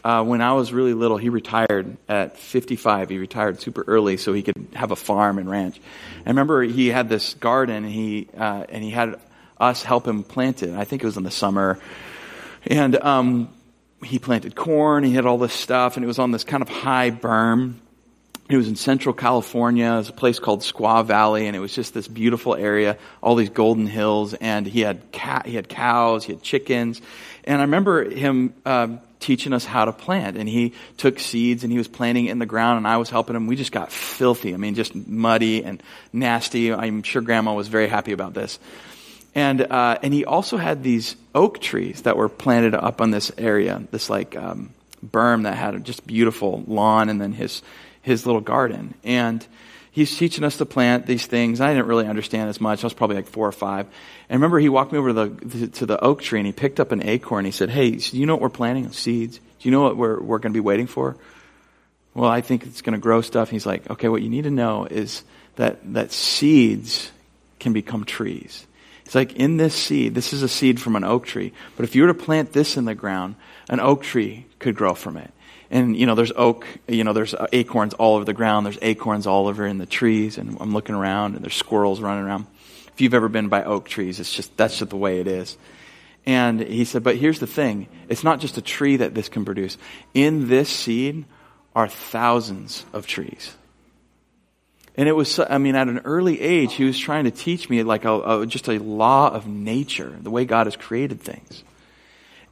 Uh, 0.04 0.24
when 0.24 0.42
I 0.42 0.54
was 0.54 0.74
really 0.74 0.94
little, 0.94 1.18
he 1.18 1.30
retired 1.30 1.98
at 2.10 2.38
55. 2.38 3.10
He 3.10 3.18
retired 3.18 3.62
super 3.62 3.84
early 3.86 4.18
so 4.18 4.34
he 4.34 4.42
could 4.42 4.68
have 4.74 4.92
a 4.92 4.96
farm 4.96 5.38
and 5.38 5.50
ranch. 5.50 5.80
I 6.26 6.30
remember 6.30 6.64
he 6.64 6.88
had 6.88 7.08
this 7.08 7.36
garden 7.36 7.84
and 7.84 7.94
he, 7.94 8.28
uh, 8.36 8.66
and 8.70 8.84
he 8.84 8.90
had 8.90 9.20
us 9.60 9.84
help 9.84 10.08
him 10.08 10.24
plant 10.24 10.64
it. 10.64 10.74
I 10.74 10.86
think 10.86 11.04
it 11.04 11.06
was 11.06 11.18
in 11.18 11.24
the 11.24 11.32
summer. 11.32 11.80
And, 12.66 12.96
um, 12.96 13.50
he 14.04 14.18
planted 14.18 14.56
corn, 14.56 15.04
he 15.04 15.14
had 15.14 15.28
all 15.28 15.38
this 15.38 15.54
stuff, 15.54 15.96
and 15.96 16.04
it 16.04 16.08
was 16.08 16.20
on 16.20 16.32
this 16.32 16.44
kind 16.44 16.64
of 16.64 16.70
high 16.70 17.12
berm. 17.12 17.76
It 18.54 18.58
was 18.58 18.68
in 18.68 18.76
central 18.76 19.14
California. 19.14 19.86
It 19.86 19.98
was 19.98 20.10
a 20.10 20.14
place 20.14 20.40
called 20.40 20.62
Squaw 20.62 21.06
Valley, 21.06 21.48
and 21.48 21.56
it 21.56 21.60
was 21.60 21.74
just 21.74 21.94
this 21.94 22.08
beautiful 22.08 22.56
area, 22.56 22.98
all 23.22 23.36
these 23.36 23.50
golden 23.50 23.88
hills, 23.88 24.34
and 24.34 24.66
he 24.66 24.82
had 24.82 25.12
cat, 25.12 25.46
he 25.46 25.56
had 25.56 25.70
cows, 25.70 26.26
he 26.26 26.34
had 26.34 26.42
chickens. 26.42 27.02
And 27.44 27.60
I 27.60 27.62
remember 27.62 28.10
him, 28.10 28.54
um, 28.66 29.00
teaching 29.22 29.54
us 29.54 29.64
how 29.64 29.86
to 29.86 29.94
plant. 29.94 30.36
And 30.36 30.50
he 30.50 30.74
took 30.98 31.20
seeds 31.20 31.64
and 31.64 31.72
he 31.72 31.78
was 31.78 31.88
planting 31.88 32.26
it 32.26 32.32
in 32.32 32.40
the 32.40 32.46
ground 32.46 32.78
and 32.78 32.88
I 32.88 32.98
was 32.98 33.10
helping 33.10 33.36
him. 33.36 33.48
We 33.48 33.56
just 33.56 33.72
got 33.72 33.92
filthy. 33.92 34.54
I 34.54 34.58
mean, 34.58 34.76
just 34.76 34.96
muddy 34.96 35.64
and 35.64 35.82
nasty. 36.12 36.74
I'm 36.74 37.04
sure 37.04 37.22
grandma 37.22 37.54
was 37.54 37.68
very 37.68 37.88
happy 37.88 38.12
about 38.12 38.34
this. 38.34 38.60
And, 39.34 39.62
uh, 39.62 40.00
and 40.04 40.14
he 40.14 40.26
also 40.26 40.58
had 40.58 40.84
these 40.84 41.16
oak 41.34 41.60
trees 41.62 42.02
that 42.02 42.18
were 42.18 42.28
planted 42.28 42.76
up 42.76 43.00
on 43.00 43.12
this 43.12 43.32
area, 43.38 43.82
this 43.92 44.10
like, 44.10 44.36
um, 44.36 44.72
berm 45.06 45.44
that 45.44 45.56
had 45.56 45.84
just 45.86 46.06
beautiful 46.06 46.64
lawn 46.68 47.10
and 47.10 47.22
then 47.22 47.32
his, 47.32 47.62
his 48.02 48.26
little 48.26 48.42
garden. 48.42 48.94
And, 49.04 49.46
he's 49.92 50.18
teaching 50.18 50.44
us 50.44 50.58
to 50.58 50.66
plant 50.66 51.06
these 51.06 51.26
things. 51.26 51.62
I 51.62 51.74
didn't 51.74 51.88
really 51.88 52.08
understand 52.08 52.50
as 52.50 52.60
much. 52.60 52.84
I 52.84 52.88
was 52.88 52.94
probably 52.94 53.18
like 53.18 53.28
four 53.28 53.48
or 53.48 53.52
five. 53.52 53.86
And 54.30 54.38
remember 54.38 54.58
he 54.58 54.70
walked 54.70 54.92
me 54.92 54.98
over 54.98 55.14
to 55.14 55.28
the, 55.28 55.68
to 55.68 55.86
the 55.86 56.00
oak 56.02 56.22
tree 56.22 56.40
and 56.40 56.46
he 56.46 56.54
picked 56.54 56.80
up 56.80 56.92
an 56.92 57.04
acorn. 57.04 57.46
He 57.46 57.52
said, 57.52 57.70
Hey, 57.70 57.92
do 57.92 58.18
you 58.18 58.26
know 58.26 58.34
what 58.36 58.42
we're 58.42 58.50
planting? 58.50 58.92
Seeds. 58.92 59.38
Do 59.38 59.70
you 59.70 59.72
know 59.72 59.82
what 59.82 59.98
we're, 59.98 60.20
we're 60.20 60.40
going 60.40 60.54
to 60.54 60.58
be 60.58 60.62
waiting 60.62 60.88
for? 60.88 61.18
Well, 62.14 62.30
I 62.30 62.42
think 62.42 62.66
it's 62.66 62.82
going 62.82 62.94
to 62.94 63.00
grow 63.00 63.22
stuff. 63.22 63.50
And 63.50 63.54
he's 63.54 63.66
like, 63.66 63.90
okay, 63.90 64.10
what 64.10 64.22
you 64.22 64.30
need 64.30 64.44
to 64.44 64.52
know 64.52 64.86
is 64.86 65.24
that, 65.56 65.80
that 65.94 66.12
seeds 66.12 67.12
can 67.60 67.72
become 67.72 68.04
trees. 68.04 68.66
It's 69.06 69.16
like 69.16 69.34
in 69.34 69.58
this 69.58 69.76
seed, 69.76 70.16
this 70.16 70.34
is 70.34 70.42
a 70.42 70.50
seed 70.50 70.82
from 70.82 70.96
an 70.96 71.04
oak 71.04 71.26
tree. 71.26 71.54
But 71.78 71.84
if 71.84 71.96
you 71.96 72.02
were 72.02 72.10
to 72.10 72.14
plant 72.14 72.54
this 72.54 72.76
in 72.76 72.86
the 72.86 72.96
ground, 72.96 73.36
an 73.70 73.80
oak 73.80 74.04
tree 74.04 74.46
could 74.60 74.76
grow 74.76 74.94
from 74.94 75.18
it. 75.18 75.32
And, 75.72 75.96
you 75.96 76.06
know, 76.06 76.16
there's 76.16 76.34
oak, 76.36 76.68
you 76.88 77.06
know, 77.06 77.14
there's 77.14 77.34
acorns 77.54 77.94
all 77.94 78.18
over 78.18 78.26
the 78.26 78.34
ground. 78.34 78.66
There's 78.66 78.78
acorns 78.82 79.26
all 79.26 79.48
over 79.48 79.66
in 79.66 79.78
the 79.78 79.86
trees. 79.86 80.38
And 80.38 80.58
I'm 80.60 80.74
looking 80.74 80.96
around 80.96 81.36
and 81.36 81.44
there's 81.44 81.56
squirrels 81.56 82.02
running 82.02 82.26
around. 82.26 82.46
If 82.94 83.00
you've 83.00 83.14
ever 83.14 83.30
been 83.30 83.48
by 83.48 83.64
oak 83.64 83.88
trees, 83.88 84.20
it's 84.20 84.34
just, 84.34 84.56
that's 84.58 84.78
just 84.78 84.90
the 84.90 84.98
way 84.98 85.22
it 85.22 85.28
is. 85.28 85.58
And 86.26 86.60
he 86.60 86.84
said, 86.84 87.04
but 87.04 87.16
here's 87.16 87.40
the 87.40 87.48
thing. 87.48 87.88
It's 88.10 88.24
not 88.24 88.42
just 88.42 88.58
a 88.58 88.62
tree 88.62 88.98
that 88.98 89.16
this 89.16 89.30
can 89.30 89.46
produce. 89.46 89.78
In 90.14 90.50
this 90.50 90.70
seed 90.70 91.24
are 91.74 91.88
thousands 91.88 92.86
of 92.92 93.08
trees. 93.08 93.56
And 94.98 95.08
it 95.08 95.14
was, 95.14 95.40
I 95.40 95.58
mean, 95.58 95.76
at 95.76 95.88
an 95.88 96.00
early 96.00 96.42
age, 96.42 96.74
he 96.74 96.84
was 96.84 97.00
trying 97.00 97.24
to 97.24 97.32
teach 97.32 97.70
me 97.70 97.82
like 97.84 98.04
a, 98.04 98.42
a, 98.42 98.46
just 98.46 98.68
a 98.68 98.78
law 98.78 99.30
of 99.30 99.48
nature, 99.48 100.14
the 100.22 100.30
way 100.30 100.44
God 100.44 100.68
has 100.68 100.76
created 100.76 101.22
things. 101.22 101.64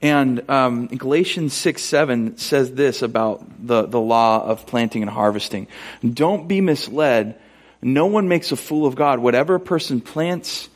And 0.02 0.50
um, 0.50 0.88
Galatians 0.88 1.54
6 1.54 1.82
7 1.82 2.38
says 2.38 2.74
this 2.74 3.02
about 3.02 3.44
the, 3.66 3.86
the 3.86 4.00
law 4.00 4.44
of 4.44 4.66
planting 4.66 5.02
and 5.02 5.12
harvesting. 5.12 5.68
Don't 6.02 6.48
be 6.48 6.62
misled. 6.62 7.40
No 7.82 8.06
one 8.06 8.28
makes 8.28 8.52
a 8.52 8.56
fool 8.56 8.86
of 8.86 8.96
God. 8.96 9.20
Whatever 9.20 9.56
a 9.56 9.60
person 9.60 10.02
plants, 10.02 10.70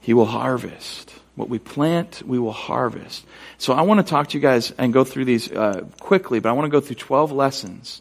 he 0.00 0.14
will 0.14 0.26
harvest. 0.26 1.12
What 1.36 1.48
we 1.48 1.58
plant, 1.58 2.22
we 2.24 2.38
will 2.38 2.52
harvest. 2.52 3.24
So 3.58 3.72
I 3.72 3.82
want 3.82 4.04
to 4.04 4.08
talk 4.08 4.28
to 4.28 4.38
you 4.38 4.42
guys 4.42 4.72
and 4.78 4.92
go 4.92 5.04
through 5.04 5.24
these 5.24 5.50
uh, 5.50 5.84
quickly, 6.00 6.38
but 6.38 6.48
I 6.48 6.52
want 6.52 6.66
to 6.66 6.70
go 6.70 6.80
through 6.80 6.96
12 6.96 7.32
lessons 7.32 8.00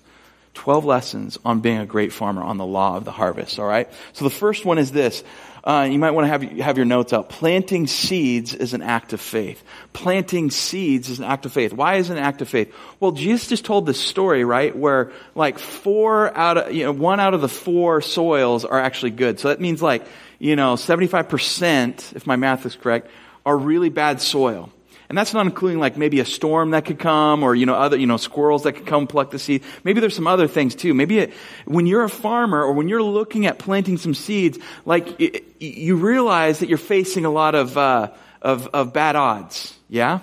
12 0.53 0.85
lessons 0.85 1.39
on 1.43 1.59
being 1.61 1.79
a 1.79 1.85
great 1.85 2.13
farmer 2.13 2.43
on 2.43 2.57
the 2.57 2.65
law 2.65 2.95
of 2.95 3.05
the 3.05 3.11
harvest, 3.11 3.59
all 3.59 3.65
right? 3.65 3.89
So 4.13 4.23
the 4.23 4.31
first 4.31 4.65
one 4.65 4.77
is 4.77 4.91
this. 4.91 5.23
Uh, 5.63 5.87
you 5.89 5.97
might 5.97 6.11
want 6.11 6.25
to 6.25 6.27
have, 6.27 6.43
have 6.59 6.77
your 6.77 6.85
notes 6.85 7.13
out. 7.13 7.29
Planting 7.29 7.87
seeds 7.87 8.53
is 8.53 8.73
an 8.73 8.81
act 8.81 9.13
of 9.13 9.21
faith. 9.21 9.63
Planting 9.93 10.51
seeds 10.51 11.09
is 11.09 11.19
an 11.19 11.25
act 11.25 11.45
of 11.45 11.53
faith. 11.53 11.71
Why 11.71 11.95
is 11.95 12.09
it 12.09 12.17
an 12.17 12.23
act 12.23 12.41
of 12.41 12.49
faith? 12.49 12.73
Well, 12.99 13.13
Jesus 13.13 13.47
just 13.47 13.63
told 13.63 13.85
this 13.85 13.99
story, 13.99 14.43
right, 14.43 14.75
where 14.75 15.13
like 15.35 15.59
four 15.59 16.35
out 16.35 16.57
of, 16.57 16.73
you 16.73 16.83
know, 16.83 16.91
one 16.91 17.21
out 17.21 17.33
of 17.33 17.39
the 17.39 17.47
four 17.47 18.01
soils 18.01 18.65
are 18.65 18.79
actually 18.79 19.11
good. 19.11 19.39
So 19.39 19.47
that 19.47 19.61
means 19.61 19.81
like, 19.81 20.05
you 20.37 20.57
know, 20.57 20.73
75%, 20.73 22.13
if 22.13 22.27
my 22.27 22.35
math 22.35 22.65
is 22.65 22.75
correct, 22.75 23.09
are 23.45 23.57
really 23.57 23.89
bad 23.89 24.19
soil. 24.19 24.69
And 25.13 25.17
that's 25.19 25.31
not 25.31 25.45
including 25.45 25.77
like 25.77 25.95
maybe 25.95 26.21
a 26.21 26.25
storm 26.25 26.71
that 26.71 26.85
could 26.85 26.97
come 26.97 27.43
or, 27.43 27.53
you 27.53 27.67
know, 27.67 27.75
other, 27.75 27.95
you 27.95 28.07
know, 28.07 28.17
squirrels 28.17 28.63
that 28.63 28.73
could 28.73 28.87
come 28.87 29.05
pluck 29.05 29.29
the 29.29 29.37
seed. 29.37 29.61
Maybe 29.83 29.99
there's 29.99 30.15
some 30.15 30.25
other 30.25 30.47
things 30.47 30.73
too. 30.73 30.95
Maybe 30.95 31.19
it, 31.19 31.33
when 31.65 31.85
you're 31.85 32.03
a 32.03 32.09
farmer 32.09 32.63
or 32.63 32.73
when 32.73 32.87
you're 32.87 33.03
looking 33.03 33.45
at 33.45 33.59
planting 33.59 33.99
some 33.99 34.15
seeds, 34.15 34.57
like 34.85 35.21
it, 35.21 35.61
you 35.61 35.97
realize 35.97 36.57
that 36.61 36.67
you're 36.67 36.79
facing 36.79 37.25
a 37.25 37.29
lot 37.29 37.53
of, 37.53 37.77
uh, 37.77 38.09
of, 38.41 38.69
of 38.73 38.91
bad 38.91 39.15
odds. 39.15 39.77
Yeah? 39.87 40.21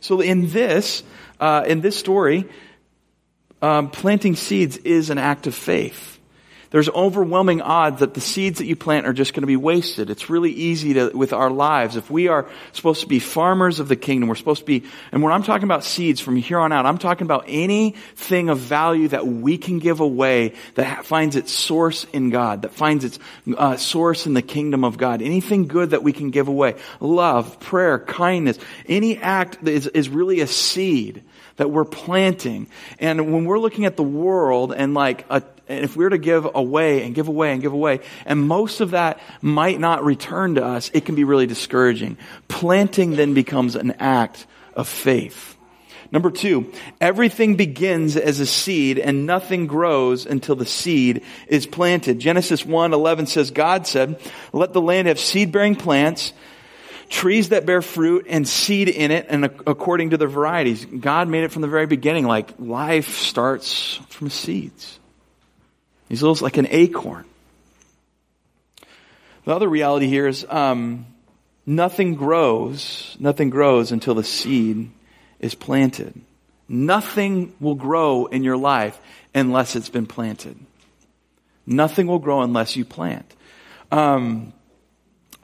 So 0.00 0.20
in 0.20 0.48
this, 0.50 1.02
uh, 1.40 1.64
in 1.66 1.80
this 1.80 1.96
story, 1.96 2.48
um, 3.60 3.90
planting 3.90 4.36
seeds 4.36 4.76
is 4.76 5.10
an 5.10 5.18
act 5.18 5.48
of 5.48 5.56
faith 5.56 6.09
there's 6.70 6.88
overwhelming 6.88 7.62
odds 7.62 7.98
that 7.98 8.14
the 8.14 8.20
seeds 8.20 8.58
that 8.58 8.66
you 8.66 8.76
plant 8.76 9.06
are 9.06 9.12
just 9.12 9.34
going 9.34 9.42
to 9.42 9.48
be 9.48 9.56
wasted. 9.56 10.08
It's 10.08 10.30
really 10.30 10.52
easy 10.52 10.94
to, 10.94 11.10
with 11.10 11.32
our 11.32 11.50
lives. 11.50 11.96
If 11.96 12.10
we 12.10 12.28
are 12.28 12.48
supposed 12.72 13.00
to 13.00 13.08
be 13.08 13.18
farmers 13.18 13.80
of 13.80 13.88
the 13.88 13.96
kingdom, 13.96 14.28
we're 14.28 14.36
supposed 14.36 14.60
to 14.60 14.66
be, 14.66 14.84
and 15.10 15.22
when 15.22 15.32
I'm 15.32 15.42
talking 15.42 15.64
about 15.64 15.82
seeds 15.82 16.20
from 16.20 16.36
here 16.36 16.60
on 16.60 16.70
out, 16.70 16.86
I'm 16.86 16.98
talking 16.98 17.26
about 17.26 17.44
anything 17.48 18.50
of 18.50 18.58
value 18.58 19.08
that 19.08 19.26
we 19.26 19.58
can 19.58 19.80
give 19.80 19.98
away 19.98 20.54
that 20.76 21.04
finds 21.04 21.34
its 21.34 21.50
source 21.50 22.04
in 22.12 22.30
God, 22.30 22.62
that 22.62 22.72
finds 22.72 23.04
its 23.04 23.18
uh, 23.56 23.76
source 23.76 24.26
in 24.26 24.34
the 24.34 24.42
kingdom 24.42 24.84
of 24.84 24.96
God. 24.96 25.22
Anything 25.22 25.66
good 25.66 25.90
that 25.90 26.04
we 26.04 26.12
can 26.12 26.30
give 26.30 26.46
away. 26.46 26.76
Love, 27.00 27.58
prayer, 27.58 27.98
kindness, 27.98 28.58
any 28.86 29.18
act 29.18 29.64
that 29.64 29.72
is, 29.72 29.88
is 29.88 30.08
really 30.08 30.40
a 30.40 30.46
seed 30.46 31.24
that 31.56 31.70
we're 31.70 31.84
planting. 31.84 32.68
And 33.00 33.34
when 33.34 33.44
we're 33.44 33.58
looking 33.58 33.84
at 33.84 33.96
the 33.96 34.02
world 34.02 34.72
and 34.72 34.94
like 34.94 35.26
a, 35.28 35.42
and 35.70 35.84
if 35.84 35.96
we're 35.96 36.08
to 36.08 36.18
give 36.18 36.48
away 36.52 37.04
and 37.04 37.14
give 37.14 37.28
away 37.28 37.52
and 37.52 37.62
give 37.62 37.72
away, 37.72 38.00
and 38.26 38.42
most 38.42 38.80
of 38.80 38.90
that 38.90 39.20
might 39.40 39.78
not 39.78 40.04
return 40.04 40.56
to 40.56 40.64
us, 40.64 40.90
it 40.92 41.04
can 41.04 41.14
be 41.14 41.24
really 41.24 41.46
discouraging. 41.46 42.18
Planting 42.48 43.12
then 43.12 43.34
becomes 43.34 43.76
an 43.76 43.92
act 43.92 44.46
of 44.74 44.88
faith. 44.88 45.56
Number 46.12 46.32
two, 46.32 46.72
everything 47.00 47.54
begins 47.54 48.16
as 48.16 48.40
a 48.40 48.46
seed 48.46 48.98
and 48.98 49.26
nothing 49.26 49.68
grows 49.68 50.26
until 50.26 50.56
the 50.56 50.66
seed 50.66 51.22
is 51.46 51.66
planted. 51.66 52.18
Genesis 52.18 52.66
1, 52.66 52.92
11 52.92 53.26
says, 53.26 53.52
God 53.52 53.86
said, 53.86 54.20
let 54.52 54.72
the 54.72 54.80
land 54.80 55.06
have 55.06 55.20
seed 55.20 55.52
bearing 55.52 55.76
plants, 55.76 56.32
trees 57.10 57.50
that 57.50 57.64
bear 57.64 57.80
fruit 57.80 58.26
and 58.28 58.48
seed 58.48 58.88
in 58.88 59.12
it 59.12 59.26
and 59.28 59.44
according 59.44 60.10
to 60.10 60.16
their 60.16 60.26
varieties. 60.26 60.84
God 60.84 61.28
made 61.28 61.44
it 61.44 61.52
from 61.52 61.62
the 61.62 61.68
very 61.68 61.86
beginning, 61.86 62.26
like 62.26 62.54
life 62.58 63.18
starts 63.18 64.00
from 64.08 64.30
seeds. 64.30 64.99
He's 66.10 66.22
little 66.22 66.44
like 66.44 66.56
an 66.56 66.66
acorn. 66.70 67.24
The 69.44 69.54
other 69.54 69.68
reality 69.68 70.08
here 70.08 70.26
is 70.26 70.44
um, 70.50 71.06
nothing 71.64 72.16
grows, 72.16 73.16
nothing 73.20 73.48
grows 73.48 73.92
until 73.92 74.16
the 74.16 74.24
seed 74.24 74.90
is 75.38 75.54
planted. 75.54 76.20
Nothing 76.68 77.54
will 77.60 77.76
grow 77.76 78.26
in 78.26 78.42
your 78.42 78.56
life 78.56 79.00
unless 79.34 79.76
it's 79.76 79.88
been 79.88 80.06
planted. 80.06 80.58
Nothing 81.64 82.08
will 82.08 82.18
grow 82.18 82.42
unless 82.42 82.74
you 82.74 82.84
plant. 82.84 83.32
Um, 83.92 84.52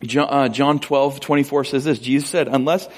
John, 0.02 0.28
uh, 0.28 0.48
John 0.48 0.80
12, 0.80 1.20
24 1.20 1.64
says 1.64 1.84
this. 1.84 2.00
Jesus 2.00 2.28
said, 2.28 2.48
unless 2.48 2.88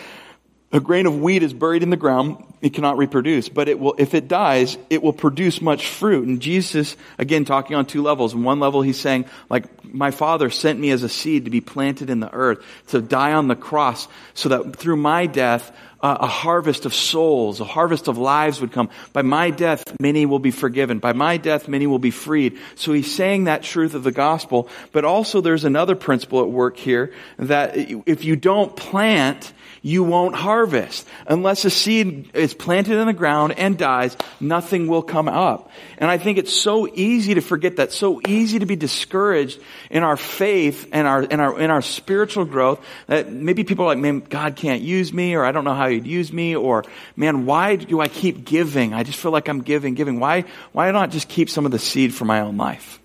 a 0.70 0.80
grain 0.80 1.06
of 1.06 1.18
wheat 1.20 1.42
is 1.42 1.54
buried 1.54 1.82
in 1.82 1.90
the 1.90 1.96
ground, 1.96 2.44
it 2.60 2.74
cannot 2.74 2.98
reproduce. 2.98 3.48
But 3.48 3.68
it 3.68 3.80
will, 3.80 3.94
if 3.98 4.14
it 4.14 4.28
dies, 4.28 4.76
it 4.90 5.02
will 5.02 5.12
produce 5.14 5.62
much 5.62 5.88
fruit. 5.88 6.26
And 6.26 6.40
Jesus, 6.40 6.96
again, 7.16 7.44
talking 7.44 7.74
on 7.74 7.86
two 7.86 8.02
levels. 8.02 8.34
In 8.34 8.42
one 8.44 8.60
level, 8.60 8.82
he's 8.82 9.00
saying, 9.00 9.24
like, 9.48 9.82
my 9.84 10.10
father 10.10 10.50
sent 10.50 10.78
me 10.78 10.90
as 10.90 11.02
a 11.02 11.08
seed 11.08 11.46
to 11.46 11.50
be 11.50 11.62
planted 11.62 12.10
in 12.10 12.20
the 12.20 12.32
earth, 12.32 12.62
to 12.88 13.00
die 13.00 13.32
on 13.32 13.48
the 13.48 13.56
cross, 13.56 14.08
so 14.34 14.50
that 14.50 14.76
through 14.76 14.96
my 14.96 15.24
death, 15.26 15.72
uh, 16.00 16.18
a 16.20 16.26
harvest 16.26 16.84
of 16.86 16.94
souls, 16.94 17.60
a 17.60 17.64
harvest 17.64 18.06
of 18.06 18.18
lives 18.18 18.60
would 18.60 18.72
come. 18.72 18.90
By 19.12 19.22
my 19.22 19.50
death, 19.50 19.82
many 20.00 20.26
will 20.26 20.38
be 20.38 20.50
forgiven. 20.50 20.98
By 20.98 21.12
my 21.12 21.38
death, 21.38 21.66
many 21.66 21.86
will 21.86 21.98
be 21.98 22.10
freed. 22.10 22.58
So 22.76 22.92
he's 22.92 23.12
saying 23.12 23.44
that 23.44 23.62
truth 23.62 23.94
of 23.94 24.04
the 24.04 24.12
gospel. 24.12 24.68
But 24.92 25.04
also 25.04 25.40
there's 25.40 25.64
another 25.64 25.96
principle 25.96 26.42
at 26.42 26.50
work 26.50 26.76
here 26.76 27.12
that 27.38 27.76
if 27.76 28.24
you 28.24 28.36
don't 28.36 28.76
plant, 28.76 29.52
you 29.82 30.02
won't 30.02 30.34
harvest. 30.34 31.06
Unless 31.26 31.64
a 31.64 31.70
seed 31.70 32.30
is 32.34 32.54
planted 32.54 32.98
in 32.98 33.06
the 33.06 33.12
ground 33.12 33.52
and 33.58 33.78
dies, 33.78 34.16
nothing 34.40 34.88
will 34.88 35.02
come 35.02 35.28
up. 35.28 35.70
And 35.98 36.10
I 36.10 36.18
think 36.18 36.38
it's 36.38 36.52
so 36.52 36.88
easy 36.92 37.34
to 37.34 37.40
forget 37.40 37.76
that, 37.76 37.92
so 37.92 38.20
easy 38.26 38.58
to 38.58 38.66
be 38.66 38.76
discouraged 38.76 39.60
in 39.90 40.02
our 40.02 40.16
faith 40.16 40.88
and 40.92 41.06
our, 41.06 41.22
in 41.22 41.40
our, 41.40 41.58
in 41.58 41.70
our 41.70 41.82
spiritual 41.82 42.44
growth 42.44 42.84
that 43.06 43.30
maybe 43.30 43.64
people 43.64 43.84
are 43.84 43.88
like, 43.88 43.98
man, 43.98 44.20
God 44.20 44.56
can't 44.56 44.82
use 44.82 45.12
me 45.12 45.34
or 45.34 45.44
I 45.44 45.52
don't 45.52 45.64
know 45.64 45.74
how 45.74 45.88
he'd 45.88 46.06
use 46.06 46.32
me 46.32 46.56
or 46.56 46.84
man, 47.16 47.46
why 47.46 47.76
do 47.76 48.00
I 48.00 48.08
keep 48.08 48.44
giving? 48.44 48.94
I 48.94 49.02
just 49.02 49.18
feel 49.18 49.32
like 49.32 49.48
I'm 49.48 49.62
giving, 49.62 49.94
giving. 49.94 50.20
Why, 50.20 50.44
why 50.72 50.90
not 50.90 51.10
just 51.10 51.28
keep 51.28 51.50
some 51.50 51.66
of 51.66 51.72
the 51.72 51.78
seed 51.78 52.14
for 52.14 52.24
my 52.24 52.40
own 52.40 52.56
life? 52.56 52.97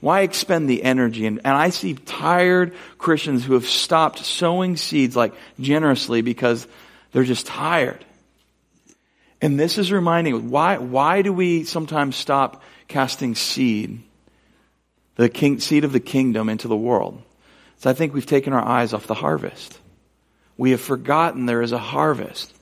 Why 0.00 0.20
expend 0.20 0.68
the 0.68 0.82
energy? 0.82 1.26
And, 1.26 1.38
and 1.38 1.54
I 1.54 1.70
see 1.70 1.94
tired 1.94 2.74
Christians 2.98 3.44
who 3.44 3.54
have 3.54 3.66
stopped 3.66 4.18
sowing 4.18 4.76
seeds 4.76 5.16
like 5.16 5.34
generously 5.58 6.22
because 6.22 6.66
they're 7.12 7.24
just 7.24 7.46
tired. 7.46 8.04
And 9.40 9.58
this 9.58 9.78
is 9.78 9.92
reminding 9.92 10.50
why 10.50 10.78
why 10.78 11.22
do 11.22 11.32
we 11.32 11.64
sometimes 11.64 12.16
stop 12.16 12.62
casting 12.88 13.34
seed, 13.34 14.02
the 15.16 15.28
king, 15.28 15.60
seed 15.60 15.84
of 15.84 15.92
the 15.92 16.00
kingdom 16.00 16.48
into 16.48 16.68
the 16.68 16.76
world? 16.76 17.22
So 17.78 17.90
I 17.90 17.92
think 17.92 18.14
we've 18.14 18.26
taken 18.26 18.52
our 18.52 18.64
eyes 18.64 18.94
off 18.94 19.06
the 19.06 19.14
harvest. 19.14 19.78
We 20.56 20.70
have 20.70 20.80
forgotten 20.80 21.44
there 21.44 21.62
is 21.62 21.72
a 21.72 21.78
harvest. 21.78 22.55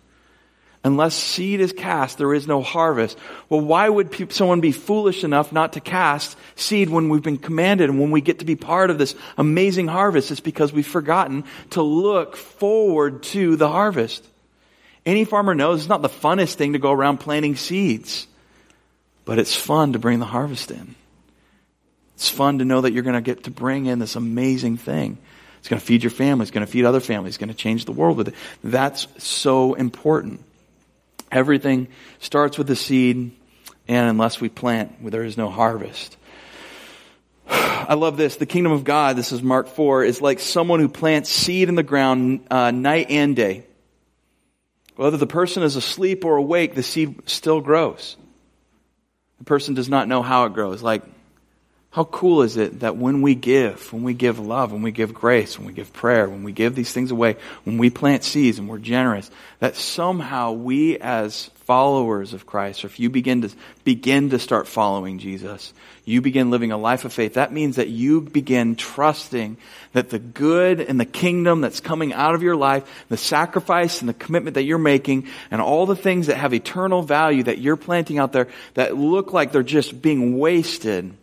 Unless 0.84 1.14
seed 1.14 1.60
is 1.60 1.72
cast, 1.72 2.18
there 2.18 2.34
is 2.34 2.46
no 2.46 2.60
harvest. 2.60 3.16
Well, 3.48 3.62
why 3.62 3.88
would 3.88 4.30
someone 4.30 4.60
be 4.60 4.70
foolish 4.70 5.24
enough 5.24 5.50
not 5.50 5.72
to 5.72 5.80
cast 5.80 6.36
seed 6.56 6.90
when 6.90 7.08
we've 7.08 7.22
been 7.22 7.38
commanded 7.38 7.88
and 7.88 7.98
when 7.98 8.10
we 8.10 8.20
get 8.20 8.40
to 8.40 8.44
be 8.44 8.54
part 8.54 8.90
of 8.90 8.98
this 8.98 9.14
amazing 9.38 9.88
harvest? 9.88 10.30
It's 10.30 10.40
because 10.40 10.74
we've 10.74 10.86
forgotten 10.86 11.44
to 11.70 11.80
look 11.80 12.36
forward 12.36 13.22
to 13.24 13.56
the 13.56 13.68
harvest. 13.68 14.28
Any 15.06 15.24
farmer 15.24 15.54
knows 15.54 15.80
it's 15.80 15.88
not 15.88 16.02
the 16.02 16.10
funnest 16.10 16.56
thing 16.56 16.74
to 16.74 16.78
go 16.78 16.92
around 16.92 17.16
planting 17.16 17.56
seeds, 17.56 18.26
but 19.24 19.38
it's 19.38 19.56
fun 19.56 19.94
to 19.94 19.98
bring 19.98 20.18
the 20.18 20.26
harvest 20.26 20.70
in. 20.70 20.94
It's 22.16 22.28
fun 22.28 22.58
to 22.58 22.66
know 22.66 22.82
that 22.82 22.92
you're 22.92 23.02
going 23.02 23.14
to 23.14 23.22
get 23.22 23.44
to 23.44 23.50
bring 23.50 23.86
in 23.86 24.00
this 24.00 24.16
amazing 24.16 24.76
thing. 24.76 25.16
It's 25.60 25.68
going 25.68 25.80
to 25.80 25.86
feed 25.86 26.02
your 26.02 26.10
family. 26.10 26.42
It's 26.42 26.50
going 26.50 26.64
to 26.64 26.70
feed 26.70 26.84
other 26.84 27.00
families. 27.00 27.30
It's 27.30 27.38
going 27.38 27.48
to 27.48 27.54
change 27.54 27.86
the 27.86 27.92
world 27.92 28.18
with 28.18 28.28
it. 28.28 28.34
That's 28.62 29.08
so 29.16 29.72
important. 29.72 30.44
Everything 31.34 31.88
starts 32.20 32.56
with 32.56 32.68
the 32.68 32.76
seed, 32.76 33.32
and 33.88 34.08
unless 34.08 34.40
we 34.40 34.48
plant, 34.48 35.10
there 35.10 35.24
is 35.24 35.36
no 35.36 35.50
harvest. 35.50 36.16
I 37.48 37.94
love 37.94 38.16
this. 38.16 38.36
The 38.36 38.46
kingdom 38.46 38.70
of 38.70 38.84
God, 38.84 39.16
this 39.16 39.32
is 39.32 39.42
Mark 39.42 39.66
4, 39.66 40.04
is 40.04 40.22
like 40.22 40.38
someone 40.38 40.78
who 40.78 40.88
plants 40.88 41.28
seed 41.28 41.68
in 41.68 41.74
the 41.74 41.82
ground 41.82 42.46
uh, 42.52 42.70
night 42.70 43.10
and 43.10 43.34
day. 43.34 43.66
Whether 44.94 45.16
the 45.16 45.26
person 45.26 45.64
is 45.64 45.74
asleep 45.74 46.24
or 46.24 46.36
awake, 46.36 46.76
the 46.76 46.84
seed 46.84 47.28
still 47.28 47.60
grows. 47.60 48.16
The 49.38 49.44
person 49.44 49.74
does 49.74 49.88
not 49.88 50.06
know 50.06 50.22
how 50.22 50.44
it 50.44 50.52
grows. 50.54 50.82
Like, 50.82 51.02
How 51.94 52.02
cool 52.02 52.42
is 52.42 52.56
it 52.56 52.80
that 52.80 52.96
when 52.96 53.22
we 53.22 53.36
give, 53.36 53.92
when 53.92 54.02
we 54.02 54.14
give 54.14 54.40
love, 54.40 54.72
when 54.72 54.82
we 54.82 54.90
give 54.90 55.14
grace, 55.14 55.56
when 55.56 55.68
we 55.68 55.72
give 55.72 55.92
prayer, 55.92 56.28
when 56.28 56.42
we 56.42 56.50
give 56.50 56.74
these 56.74 56.92
things 56.92 57.12
away, 57.12 57.36
when 57.62 57.78
we 57.78 57.88
plant 57.88 58.24
seeds 58.24 58.58
and 58.58 58.68
we're 58.68 58.78
generous, 58.78 59.30
that 59.60 59.76
somehow 59.76 60.50
we 60.50 60.98
as 60.98 61.52
followers 61.66 62.32
of 62.32 62.46
Christ, 62.46 62.82
or 62.82 62.88
if 62.88 62.98
you 62.98 63.10
begin 63.10 63.42
to 63.42 63.50
begin 63.84 64.30
to 64.30 64.40
start 64.40 64.66
following 64.66 65.20
Jesus, 65.20 65.72
you 66.04 66.20
begin 66.20 66.50
living 66.50 66.72
a 66.72 66.76
life 66.76 67.04
of 67.04 67.12
faith. 67.12 67.34
That 67.34 67.52
means 67.52 67.76
that 67.76 67.90
you 67.90 68.22
begin 68.22 68.74
trusting 68.74 69.56
that 69.92 70.10
the 70.10 70.18
good 70.18 70.80
and 70.80 70.98
the 70.98 71.04
kingdom 71.04 71.60
that's 71.60 71.78
coming 71.78 72.12
out 72.12 72.34
of 72.34 72.42
your 72.42 72.56
life, 72.56 73.04
the 73.08 73.16
sacrifice 73.16 74.00
and 74.00 74.08
the 74.08 74.14
commitment 74.14 74.54
that 74.54 74.64
you're 74.64 74.78
making, 74.78 75.28
and 75.48 75.62
all 75.62 75.86
the 75.86 75.94
things 75.94 76.26
that 76.26 76.38
have 76.38 76.52
eternal 76.52 77.02
value 77.02 77.44
that 77.44 77.58
you're 77.58 77.76
planting 77.76 78.18
out 78.18 78.32
there 78.32 78.48
that 78.74 78.96
look 78.96 79.32
like 79.32 79.52
they're 79.52 79.62
just 79.62 80.02
being 80.02 80.36
wasted 80.36 81.14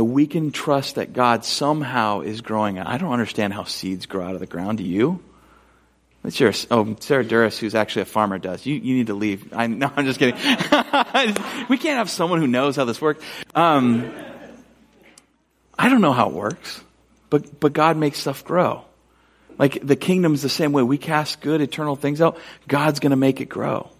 that 0.00 0.04
we 0.04 0.26
can 0.26 0.50
trust 0.50 0.94
that 0.94 1.12
God 1.12 1.44
somehow 1.44 2.22
is 2.22 2.40
growing. 2.40 2.78
I 2.78 2.96
don't 2.96 3.12
understand 3.12 3.52
how 3.52 3.64
seeds 3.64 4.06
grow 4.06 4.26
out 4.26 4.32
of 4.32 4.40
the 4.40 4.46
ground. 4.46 4.78
Do 4.78 4.84
you? 4.84 5.22
Let's 6.24 6.38
hear, 6.38 6.54
oh, 6.70 6.96
Sarah 7.00 7.22
Duras, 7.22 7.58
who's 7.58 7.74
actually 7.74 8.00
a 8.00 8.06
farmer, 8.06 8.38
does. 8.38 8.64
You, 8.64 8.76
you 8.76 8.94
need 8.96 9.08
to 9.08 9.14
leave. 9.14 9.52
I, 9.52 9.66
no, 9.66 9.92
I'm 9.94 10.06
just 10.06 10.18
kidding. 10.18 10.36
we 11.68 11.76
can't 11.76 11.98
have 11.98 12.08
someone 12.08 12.40
who 12.40 12.46
knows 12.46 12.76
how 12.76 12.86
this 12.86 12.98
works. 12.98 13.22
Um, 13.54 14.10
I 15.78 15.90
don't 15.90 16.00
know 16.00 16.14
how 16.14 16.30
it 16.30 16.34
works, 16.34 16.80
but, 17.28 17.60
but 17.60 17.74
God 17.74 17.98
makes 17.98 18.18
stuff 18.18 18.42
grow. 18.42 18.86
Like 19.58 19.86
the 19.86 19.96
kingdom's 19.96 20.40
the 20.40 20.48
same 20.48 20.72
way. 20.72 20.82
We 20.82 20.96
cast 20.96 21.42
good, 21.42 21.60
eternal 21.60 21.94
things 21.94 22.22
out. 22.22 22.38
God's 22.66 23.00
going 23.00 23.10
to 23.10 23.16
make 23.16 23.42
it 23.42 23.50
grow. 23.50 23.90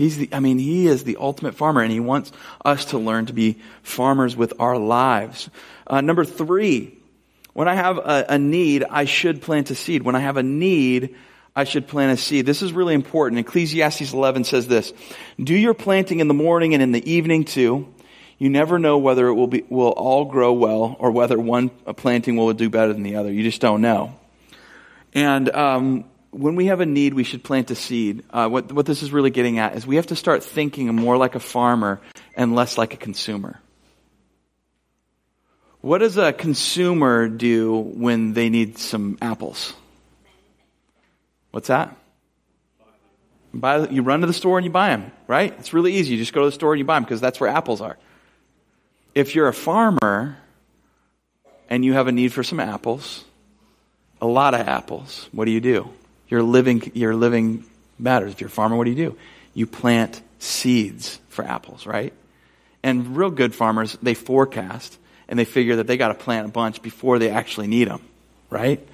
He's 0.00 0.16
the, 0.16 0.30
I 0.32 0.40
mean, 0.40 0.58
he 0.58 0.86
is 0.86 1.04
the 1.04 1.18
ultimate 1.20 1.56
farmer 1.56 1.82
and 1.82 1.92
he 1.92 2.00
wants 2.00 2.32
us 2.64 2.86
to 2.86 2.98
learn 2.98 3.26
to 3.26 3.34
be 3.34 3.58
farmers 3.82 4.34
with 4.34 4.54
our 4.58 4.78
lives. 4.78 5.50
Uh, 5.86 6.00
number 6.00 6.24
three, 6.24 6.96
when 7.52 7.68
I 7.68 7.74
have 7.74 7.98
a, 7.98 8.24
a 8.30 8.38
need, 8.38 8.82
I 8.82 9.04
should 9.04 9.42
plant 9.42 9.70
a 9.70 9.74
seed. 9.74 10.02
When 10.02 10.16
I 10.16 10.20
have 10.20 10.38
a 10.38 10.42
need, 10.42 11.16
I 11.54 11.64
should 11.64 11.86
plant 11.86 12.18
a 12.18 12.22
seed. 12.22 12.46
This 12.46 12.62
is 12.62 12.72
really 12.72 12.94
important. 12.94 13.40
Ecclesiastes 13.40 14.14
11 14.14 14.44
says 14.44 14.66
this, 14.66 14.94
do 15.38 15.54
your 15.54 15.74
planting 15.74 16.20
in 16.20 16.28
the 16.28 16.34
morning 16.34 16.72
and 16.72 16.82
in 16.82 16.92
the 16.92 17.10
evening 17.12 17.44
too. 17.44 17.92
You 18.38 18.48
never 18.48 18.78
know 18.78 18.96
whether 18.96 19.28
it 19.28 19.34
will 19.34 19.48
be, 19.48 19.66
will 19.68 19.90
all 19.90 20.24
grow 20.24 20.54
well 20.54 20.96
or 20.98 21.10
whether 21.10 21.38
one 21.38 21.68
planting 21.68 22.36
will 22.36 22.50
do 22.54 22.70
better 22.70 22.94
than 22.94 23.02
the 23.02 23.16
other. 23.16 23.30
You 23.30 23.42
just 23.42 23.60
don't 23.60 23.82
know. 23.82 24.18
And, 25.12 25.50
um, 25.50 26.09
when 26.30 26.54
we 26.54 26.66
have 26.66 26.80
a 26.80 26.86
need, 26.86 27.14
we 27.14 27.24
should 27.24 27.42
plant 27.42 27.70
a 27.70 27.74
seed. 27.74 28.24
Uh, 28.30 28.48
what, 28.48 28.72
what 28.72 28.86
this 28.86 29.02
is 29.02 29.12
really 29.12 29.30
getting 29.30 29.58
at 29.58 29.76
is 29.76 29.86
we 29.86 29.96
have 29.96 30.06
to 30.08 30.16
start 30.16 30.44
thinking 30.44 30.94
more 30.94 31.16
like 31.16 31.34
a 31.34 31.40
farmer 31.40 32.00
and 32.36 32.54
less 32.54 32.78
like 32.78 32.94
a 32.94 32.96
consumer. 32.96 33.60
What 35.80 35.98
does 35.98 36.16
a 36.16 36.32
consumer 36.32 37.28
do 37.28 37.74
when 37.76 38.32
they 38.34 38.50
need 38.50 38.78
some 38.78 39.18
apples? 39.20 39.72
What's 41.50 41.68
that? 41.68 41.96
Buy, 43.52 43.88
you 43.88 44.02
run 44.02 44.20
to 44.20 44.26
the 44.26 44.32
store 44.32 44.58
and 44.58 44.64
you 44.64 44.70
buy 44.70 44.90
them, 44.90 45.10
right? 45.26 45.52
It's 45.58 45.72
really 45.72 45.94
easy. 45.94 46.12
You 46.12 46.18
just 46.18 46.32
go 46.32 46.42
to 46.42 46.46
the 46.46 46.52
store 46.52 46.72
and 46.72 46.78
you 46.78 46.84
buy 46.84 46.94
them 46.94 47.04
because 47.04 47.20
that's 47.20 47.40
where 47.40 47.50
apples 47.50 47.80
are. 47.80 47.98
If 49.14 49.34
you're 49.34 49.48
a 49.48 49.54
farmer 49.54 50.36
and 51.68 51.84
you 51.84 51.94
have 51.94 52.06
a 52.06 52.12
need 52.12 52.32
for 52.32 52.44
some 52.44 52.60
apples, 52.60 53.24
a 54.20 54.26
lot 54.26 54.54
of 54.54 54.68
apples, 54.68 55.28
what 55.32 55.46
do 55.46 55.50
you 55.50 55.60
do? 55.60 55.90
Your 56.30 56.42
living, 56.42 56.92
your 56.94 57.14
living 57.14 57.64
matters. 57.98 58.32
If 58.32 58.40
you're 58.40 58.48
a 58.48 58.50
farmer, 58.50 58.76
what 58.76 58.84
do 58.84 58.90
you 58.90 59.10
do? 59.10 59.16
You 59.52 59.66
plant 59.66 60.22
seeds 60.38 61.20
for 61.28 61.44
apples, 61.44 61.86
right? 61.86 62.14
And 62.82 63.16
real 63.16 63.30
good 63.30 63.54
farmers, 63.54 63.98
they 64.02 64.14
forecast 64.14 64.96
and 65.28 65.38
they 65.38 65.44
figure 65.44 65.76
that 65.76 65.86
they 65.86 65.96
got 65.96 66.08
to 66.08 66.14
plant 66.14 66.46
a 66.48 66.50
bunch 66.50 66.82
before 66.82 67.18
they 67.18 67.30
actually 67.30 67.66
need 67.66 67.88
them, 67.88 68.00
right? 68.48 68.86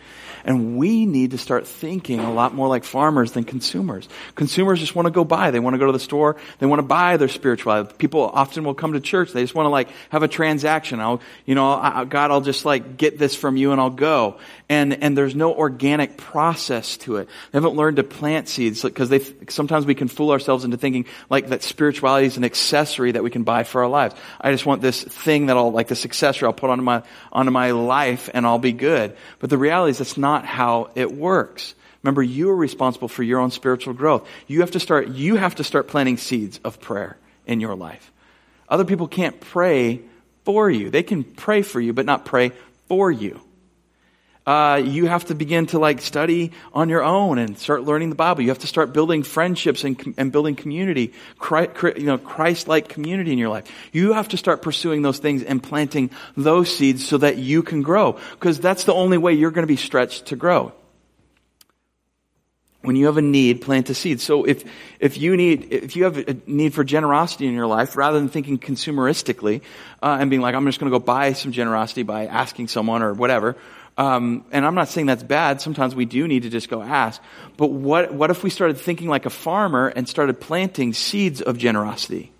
And 0.47 0.79
we 0.79 1.07
need 1.07 1.33
to 1.33 1.39
start 1.39 1.67
thinking 1.67 2.21
a 2.21 2.33
lot 2.33 2.55
more 2.55 2.69
like 2.69 2.85
farmers 2.85 3.33
than 3.33 3.43
consumers. 3.43 4.09
Consumers 4.37 4.79
just 4.79 4.95
want 4.95 5.07
to 5.07 5.11
go 5.11 5.25
buy. 5.25 5.51
They 5.51 5.59
want 5.59 5.75
to 5.75 5.79
go 5.79 5.87
to 5.87 5.93
the 5.93 5.99
store. 5.99 6.37
They 6.61 6.67
want 6.67 6.79
to 6.79 6.85
buy 6.85 7.17
their 7.17 7.27
spirituality. 7.27 7.93
People 7.99 8.23
often 8.23 8.63
will 8.63 8.75
come 8.75 8.93
to 8.93 9.01
church. 9.01 9.33
They 9.33 9.43
just 9.43 9.57
want 9.57 9.67
to 9.67 9.71
like 9.71 9.89
have 10.11 10.23
a 10.23 10.29
transaction. 10.29 11.01
I'll, 11.01 11.21
you 11.47 11.57
know, 11.57 11.73
I, 11.73 12.05
God, 12.05 12.31
I'll 12.31 12.41
just 12.41 12.65
like 12.65 12.97
get 12.97 13.19
this 13.19 13.35
from 13.35 13.57
you 13.57 13.73
and 13.73 13.81
I'll 13.81 13.91
go. 13.91 14.39
And, 14.69 15.03
and 15.03 15.19
there's 15.19 15.35
no 15.35 15.53
organic 15.53 16.17
process 16.17 16.97
to 16.99 17.17
it. 17.17 17.29
They 17.51 17.57
haven't 17.57 17.75
learned 17.75 17.97
to 17.97 18.05
plant 18.05 18.49
seeds 18.49 18.83
because 18.83 19.09
they, 19.09 19.21
sometimes 19.49 19.85
we 19.85 19.97
can 19.97 20.07
fool 20.07 20.31
ourselves 20.31 20.65
into 20.65 20.77
thinking 20.77 21.07
like 21.29 21.49
that 21.49 21.65
spirituality 21.65 22.27
is 22.27 22.37
an 22.37 22.45
accessory 22.45 23.11
that 23.13 23.25
we 23.25 23.31
can 23.31 23.43
buy 23.43 23.65
for 23.65 23.83
our 23.83 23.89
lives. 23.89 24.15
I 24.41 24.53
just 24.53 24.65
want 24.65 24.81
this 24.81 25.03
thing 25.03 25.47
that 25.47 25.57
I'll, 25.57 25.73
like 25.73 25.89
this 25.89 26.05
accessory 26.05 26.47
I'll 26.47 26.53
put 26.53 26.71
onto 26.71 26.85
my, 26.85 27.03
onto 27.33 27.51
my 27.51 27.73
life 27.73 28.31
and 28.33 28.47
I'll 28.47 28.61
be 28.61 28.73
good. 28.73 29.17
But 29.41 29.51
the 29.51 29.59
reality 29.59 29.91
is 29.91 29.99
that's 29.99 30.17
not 30.17 30.36
not 30.37 30.44
how 30.44 30.90
it 30.94 31.11
works. 31.12 31.75
Remember, 32.03 32.22
you 32.22 32.51
are 32.51 32.57
responsible 32.57 33.09
for 33.09 33.22
your 33.22 33.40
own 33.40 33.51
spiritual 33.51 33.94
growth. 33.94 34.29
You 34.46 34.61
have 34.61 34.72
to 34.72 34.81
start, 34.81 35.09
you 35.09 35.37
have 35.37 35.55
to 35.57 35.64
start 35.64 35.88
planting 35.88 36.18
seeds 36.18 36.61
of 36.62 36.81
prayer 36.81 37.16
in 37.46 37.61
your 37.61 37.75
life. 37.75 38.12
Other 38.68 38.85
people 38.85 39.09
can't 39.09 39.40
pray 39.40 40.03
for 40.44 40.70
you. 40.70 40.90
They 40.90 41.03
can 41.03 41.25
pray 41.25 41.62
for 41.62 41.81
you, 41.81 41.92
but 41.92 42.05
not 42.05 42.25
pray 42.25 42.53
for 42.88 43.11
you 43.11 43.40
uh, 44.47 44.81
you 44.85 45.07
have 45.07 45.25
to 45.25 45.35
begin 45.35 45.67
to 45.67 45.79
like 45.79 46.01
study 46.01 46.53
on 46.73 46.89
your 46.89 47.03
own 47.03 47.39
and 47.39 47.59
start 47.59 47.83
learning 47.83 48.11
the 48.11 48.15
Bible. 48.15 48.43
You 48.43 48.51
have 48.51 48.61
to 48.61 48.69
start 48.69 48.93
building 48.93 49.25
friendships 49.25 49.83
and, 49.83 50.15
and 50.17 50.31
building 50.31 50.55
community, 50.55 51.13
Christ, 51.39 51.73
you 51.97 52.07
know, 52.07 52.17
Christ-like 52.17 52.89
community 52.89 53.33
in 53.33 53.39
your 53.39 53.49
life. 53.49 53.69
You 53.93 54.13
have 54.13 54.29
to 54.29 54.37
start 54.37 54.63
pursuing 54.63 55.03
those 55.03 55.19
things 55.19 55.43
and 55.43 55.61
planting 55.61 56.11
those 56.37 56.75
seeds 56.75 57.05
so 57.05 57.19
that 57.19 57.39
you 57.39 57.65
can 57.65 57.83
grow. 57.83 58.19
Because 58.33 58.61
that's 58.61 58.85
the 58.85 58.95
only 58.95 59.19
way 59.19 59.33
you're 59.33 59.51
going 59.51 59.65
to 59.65 59.67
be 59.67 59.77
stretched 59.77 60.27
to 60.27 60.37
grow. 60.37 60.73
When 62.83 62.95
you 62.95 63.07
have 63.07 63.17
a 63.17 63.23
need, 63.23 63.63
plant 63.63 63.91
a 63.91 63.95
seed. 63.95 64.21
So 64.21 64.45
if, 64.45 64.63
if 65.01 65.19
you 65.19 65.37
need, 65.37 65.73
if 65.73 65.97
you 65.97 66.05
have 66.05 66.19
a 66.19 66.37
need 66.47 66.73
for 66.73 66.85
generosity 66.85 67.49
in 67.49 67.55
your 67.55 67.67
life, 67.67 67.97
rather 67.97 68.17
than 68.17 68.29
thinking 68.29 68.61
consumeristically, 68.61 69.63
uh, 70.01 70.19
and 70.21 70.31
being 70.31 70.41
like, 70.41 70.55
I'm 70.55 70.65
just 70.67 70.79
going 70.79 70.93
to 70.93 70.97
go 70.97 71.05
buy 71.05 71.33
some 71.33 71.51
generosity 71.51 72.05
by 72.05 72.27
asking 72.27 72.69
someone 72.69 73.03
or 73.03 73.13
whatever, 73.13 73.57
um, 73.99 74.45
and 74.53 74.67
I'm 74.67 74.75
not 74.75 74.89
saying 74.89 75.07
that's 75.07 75.23
bad. 75.23 75.61
Sometimes 75.61 75.95
we 75.95 76.05
do 76.05 76.29
need 76.29 76.43
to 76.43 76.51
just 76.51 76.69
go 76.69 76.83
ask. 76.83 77.21
But 77.57 77.69
what, 77.69 78.13
what 78.13 78.31
if 78.31 78.43
we 78.43 78.51
started 78.51 78.77
thinking 78.77 79.09
like 79.09 79.25
a 79.25 79.31
farmer 79.31 79.89
and 79.89 80.09
started 80.09 80.41
planting 80.41 80.93
seeds 80.93 81.41
of 81.41 81.57
generosity? 81.57 82.33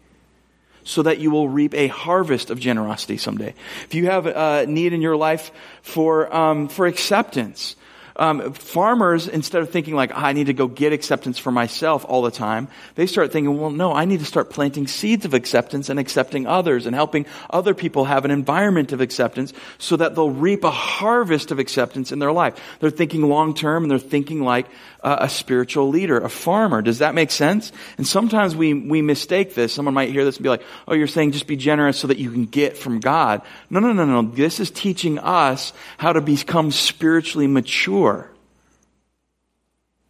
So 0.85 1.03
that 1.03 1.19
you 1.19 1.31
will 1.31 1.49
reap 1.49 1.75
a 1.75 1.89
harvest 1.89 2.51
of 2.51 2.61
generosity 2.61 3.17
someday. 3.17 3.55
If 3.85 3.95
you 3.95 4.07
have 4.07 4.27
a 4.27 4.67
need 4.67 4.93
in 4.93 5.03
your 5.03 5.17
life 5.17 5.51
for, 5.83 6.33
um, 6.33 6.69
for 6.69 6.87
acceptance, 6.87 7.75
um, 8.19 8.53
farmers, 8.53 9.29
instead 9.29 9.63
of 9.63 9.71
thinking 9.71 9.95
like, 9.95 10.11
I 10.15 10.33
need 10.33 10.47
to 10.47 10.55
go 10.55 10.67
get 10.67 10.93
acceptance 10.93 11.39
for 11.39 11.51
myself 11.51 12.05
all 12.09 12.23
the 12.23 12.31
time, 12.31 12.69
they 12.95 13.07
start 13.07 13.33
thinking, 13.33 13.61
well, 13.61 13.71
no, 13.71 13.93
I 13.93 14.05
need 14.05 14.21
to 14.21 14.25
start 14.25 14.51
planting 14.51 14.87
seeds 14.87 15.25
of 15.25 15.35
acceptance 15.35 15.89
and 15.89 16.01
accepting 16.01 16.47
others 16.47 16.87
and 16.87 16.95
helping 16.95 17.27
other 17.51 17.75
people 17.75 18.07
have 18.07 18.25
an 18.25 18.31
environment 18.31 18.93
of 18.93 19.01
acceptance 19.01 19.53
so 19.79 19.97
that 19.97 20.15
they'll 20.15 20.31
reap 20.31 20.65
a 20.65 20.71
harvest 20.71 21.51
of 21.51 21.59
acceptance 21.59 22.13
in 22.13 22.19
their 22.19 22.33
life. 22.33 22.59
They're 22.81 22.91
thinking 22.91 23.23
long 23.23 23.55
term 23.55 23.85
and 23.85 23.91
they're 23.91 23.99
thinking 23.99 24.43
like 24.43 24.67
uh, 25.07 25.17
a 25.21 25.29
spiritual 25.31 25.89
leader, 25.89 26.19
a 26.19 26.29
farmer. 26.29 26.83
Does 26.83 26.99
that 26.99 27.15
make 27.15 27.31
sense? 27.31 27.73
And 27.97 28.07
sometimes 28.07 28.55
we, 28.55 28.75
we 28.75 29.01
mistake 29.01 29.55
this. 29.55 29.73
Someone 29.73 29.95
might 29.95 30.11
hear 30.11 30.25
this 30.25 30.37
and 30.37 30.43
be 30.43 30.51
like, 30.51 30.65
oh, 30.87 30.95
you're 30.95 31.07
saying 31.07 31.33
just 31.33 31.47
be 31.47 31.57
generous 31.57 31.99
so 31.99 32.09
that 32.09 32.19
you 32.19 32.31
can 32.31 32.45
get 32.45 32.77
from 32.77 33.01
God. 33.01 33.41
No, 33.71 33.81
no, 33.81 33.93
no, 33.93 34.05
no. 34.05 34.23
This 34.23 34.61
is 34.61 34.71
teaching 34.71 35.19
us 35.19 35.73
how 35.97 36.13
to 36.13 36.21
become 36.21 36.71
spiritually 36.71 37.47
mature 37.47 38.31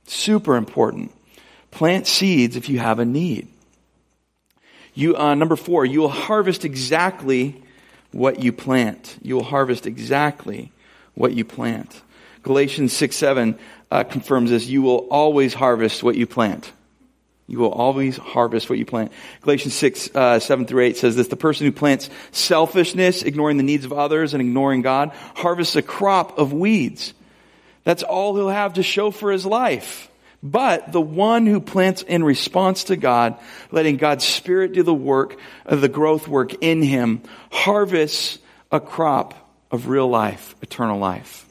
Super 0.06 0.56
important. 0.56 1.12
Plant 1.70 2.06
seeds 2.06 2.56
if 2.56 2.68
you 2.68 2.78
have 2.78 2.98
a 2.98 3.04
need. 3.04 3.48
You, 4.94 5.16
uh, 5.16 5.34
number 5.34 5.56
four, 5.56 5.84
you 5.84 6.00
will 6.00 6.08
harvest 6.08 6.64
exactly 6.64 7.62
what 8.12 8.42
you 8.42 8.52
plant. 8.52 9.18
You 9.20 9.36
will 9.36 9.44
harvest 9.44 9.86
exactly 9.86 10.70
what 11.14 11.34
you 11.34 11.44
plant. 11.44 12.00
Galatians 12.42 12.92
6 12.92 13.16
7 13.16 13.58
uh, 13.90 14.04
confirms 14.04 14.50
this. 14.50 14.66
You 14.66 14.82
will 14.82 15.06
always 15.10 15.54
harvest 15.54 16.02
what 16.02 16.16
you 16.16 16.26
plant. 16.26 16.72
You 17.48 17.60
will 17.60 17.72
always 17.72 18.16
harvest 18.16 18.68
what 18.68 18.78
you 18.78 18.84
plant. 18.84 19.12
Galatians 19.42 19.74
6, 19.74 20.10
uh, 20.14 20.38
7 20.40 20.66
through 20.66 20.82
8 20.82 20.96
says 20.96 21.14
this, 21.14 21.28
the 21.28 21.36
person 21.36 21.66
who 21.66 21.72
plants 21.72 22.10
selfishness, 22.32 23.22
ignoring 23.22 23.56
the 23.56 23.62
needs 23.62 23.84
of 23.84 23.92
others 23.92 24.34
and 24.34 24.40
ignoring 24.40 24.82
God, 24.82 25.10
harvests 25.36 25.76
a 25.76 25.82
crop 25.82 26.38
of 26.38 26.52
weeds 26.52 27.14
that's 27.86 28.02
all 28.02 28.34
he'll 28.34 28.48
have 28.48 28.74
to 28.74 28.82
show 28.82 29.12
for 29.12 29.30
his 29.30 29.46
life. 29.46 30.10
But 30.42 30.90
the 30.90 31.00
one 31.00 31.46
who 31.46 31.60
plants 31.60 32.02
in 32.02 32.24
response 32.24 32.84
to 32.84 32.96
God, 32.96 33.38
letting 33.70 33.96
God's 33.96 34.24
Spirit 34.24 34.72
do 34.72 34.82
the 34.82 34.92
work 34.92 35.38
of 35.64 35.80
the 35.80 35.88
growth 35.88 36.26
work 36.26 36.52
in 36.64 36.82
him, 36.82 37.22
harvests 37.52 38.40
a 38.72 38.80
crop 38.80 39.34
of 39.70 39.86
real 39.86 40.08
life, 40.08 40.56
eternal 40.62 40.98
life. 40.98 41.46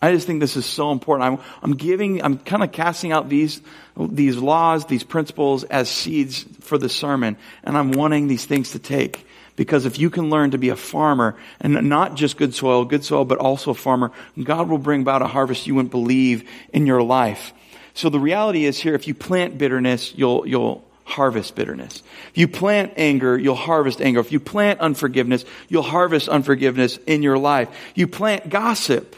I 0.00 0.12
just 0.12 0.26
think 0.26 0.40
this 0.40 0.56
is 0.56 0.64
so 0.64 0.92
important. 0.92 1.40
I'm, 1.40 1.46
I'm 1.62 1.76
giving, 1.76 2.22
I'm 2.22 2.38
kind 2.38 2.62
of 2.62 2.70
casting 2.70 3.10
out 3.10 3.28
these, 3.28 3.60
these 3.96 4.36
laws, 4.36 4.86
these 4.86 5.02
principles 5.02 5.64
as 5.64 5.90
seeds 5.90 6.44
for 6.60 6.78
the 6.78 6.88
sermon, 6.88 7.36
and 7.64 7.76
I'm 7.76 7.90
wanting 7.90 8.28
these 8.28 8.46
things 8.46 8.72
to 8.72 8.78
take 8.78 9.26
Because 9.58 9.86
if 9.86 9.98
you 9.98 10.08
can 10.08 10.30
learn 10.30 10.52
to 10.52 10.58
be 10.58 10.68
a 10.68 10.76
farmer 10.76 11.34
and 11.60 11.88
not 11.88 12.14
just 12.14 12.36
good 12.36 12.54
soil, 12.54 12.84
good 12.84 13.04
soil, 13.04 13.24
but 13.24 13.38
also 13.38 13.72
a 13.72 13.74
farmer, 13.74 14.12
God 14.40 14.68
will 14.68 14.78
bring 14.78 15.02
about 15.02 15.20
a 15.20 15.26
harvest 15.26 15.66
you 15.66 15.74
wouldn't 15.74 15.90
believe 15.90 16.48
in 16.72 16.86
your 16.86 17.02
life. 17.02 17.52
So 17.92 18.08
the 18.08 18.20
reality 18.20 18.66
is 18.66 18.78
here, 18.78 18.94
if 18.94 19.08
you 19.08 19.14
plant 19.14 19.58
bitterness, 19.58 20.14
you'll, 20.16 20.46
you'll 20.46 20.84
harvest 21.02 21.56
bitterness. 21.56 22.04
If 22.30 22.38
you 22.38 22.46
plant 22.46 22.92
anger, 22.96 23.36
you'll 23.36 23.56
harvest 23.56 24.00
anger. 24.00 24.20
If 24.20 24.30
you 24.30 24.38
plant 24.38 24.78
unforgiveness, 24.78 25.44
you'll 25.68 25.82
harvest 25.82 26.28
unforgiveness 26.28 26.96
in 27.08 27.24
your 27.24 27.36
life. 27.36 27.68
You 27.96 28.06
plant 28.06 28.48
gossip, 28.48 29.16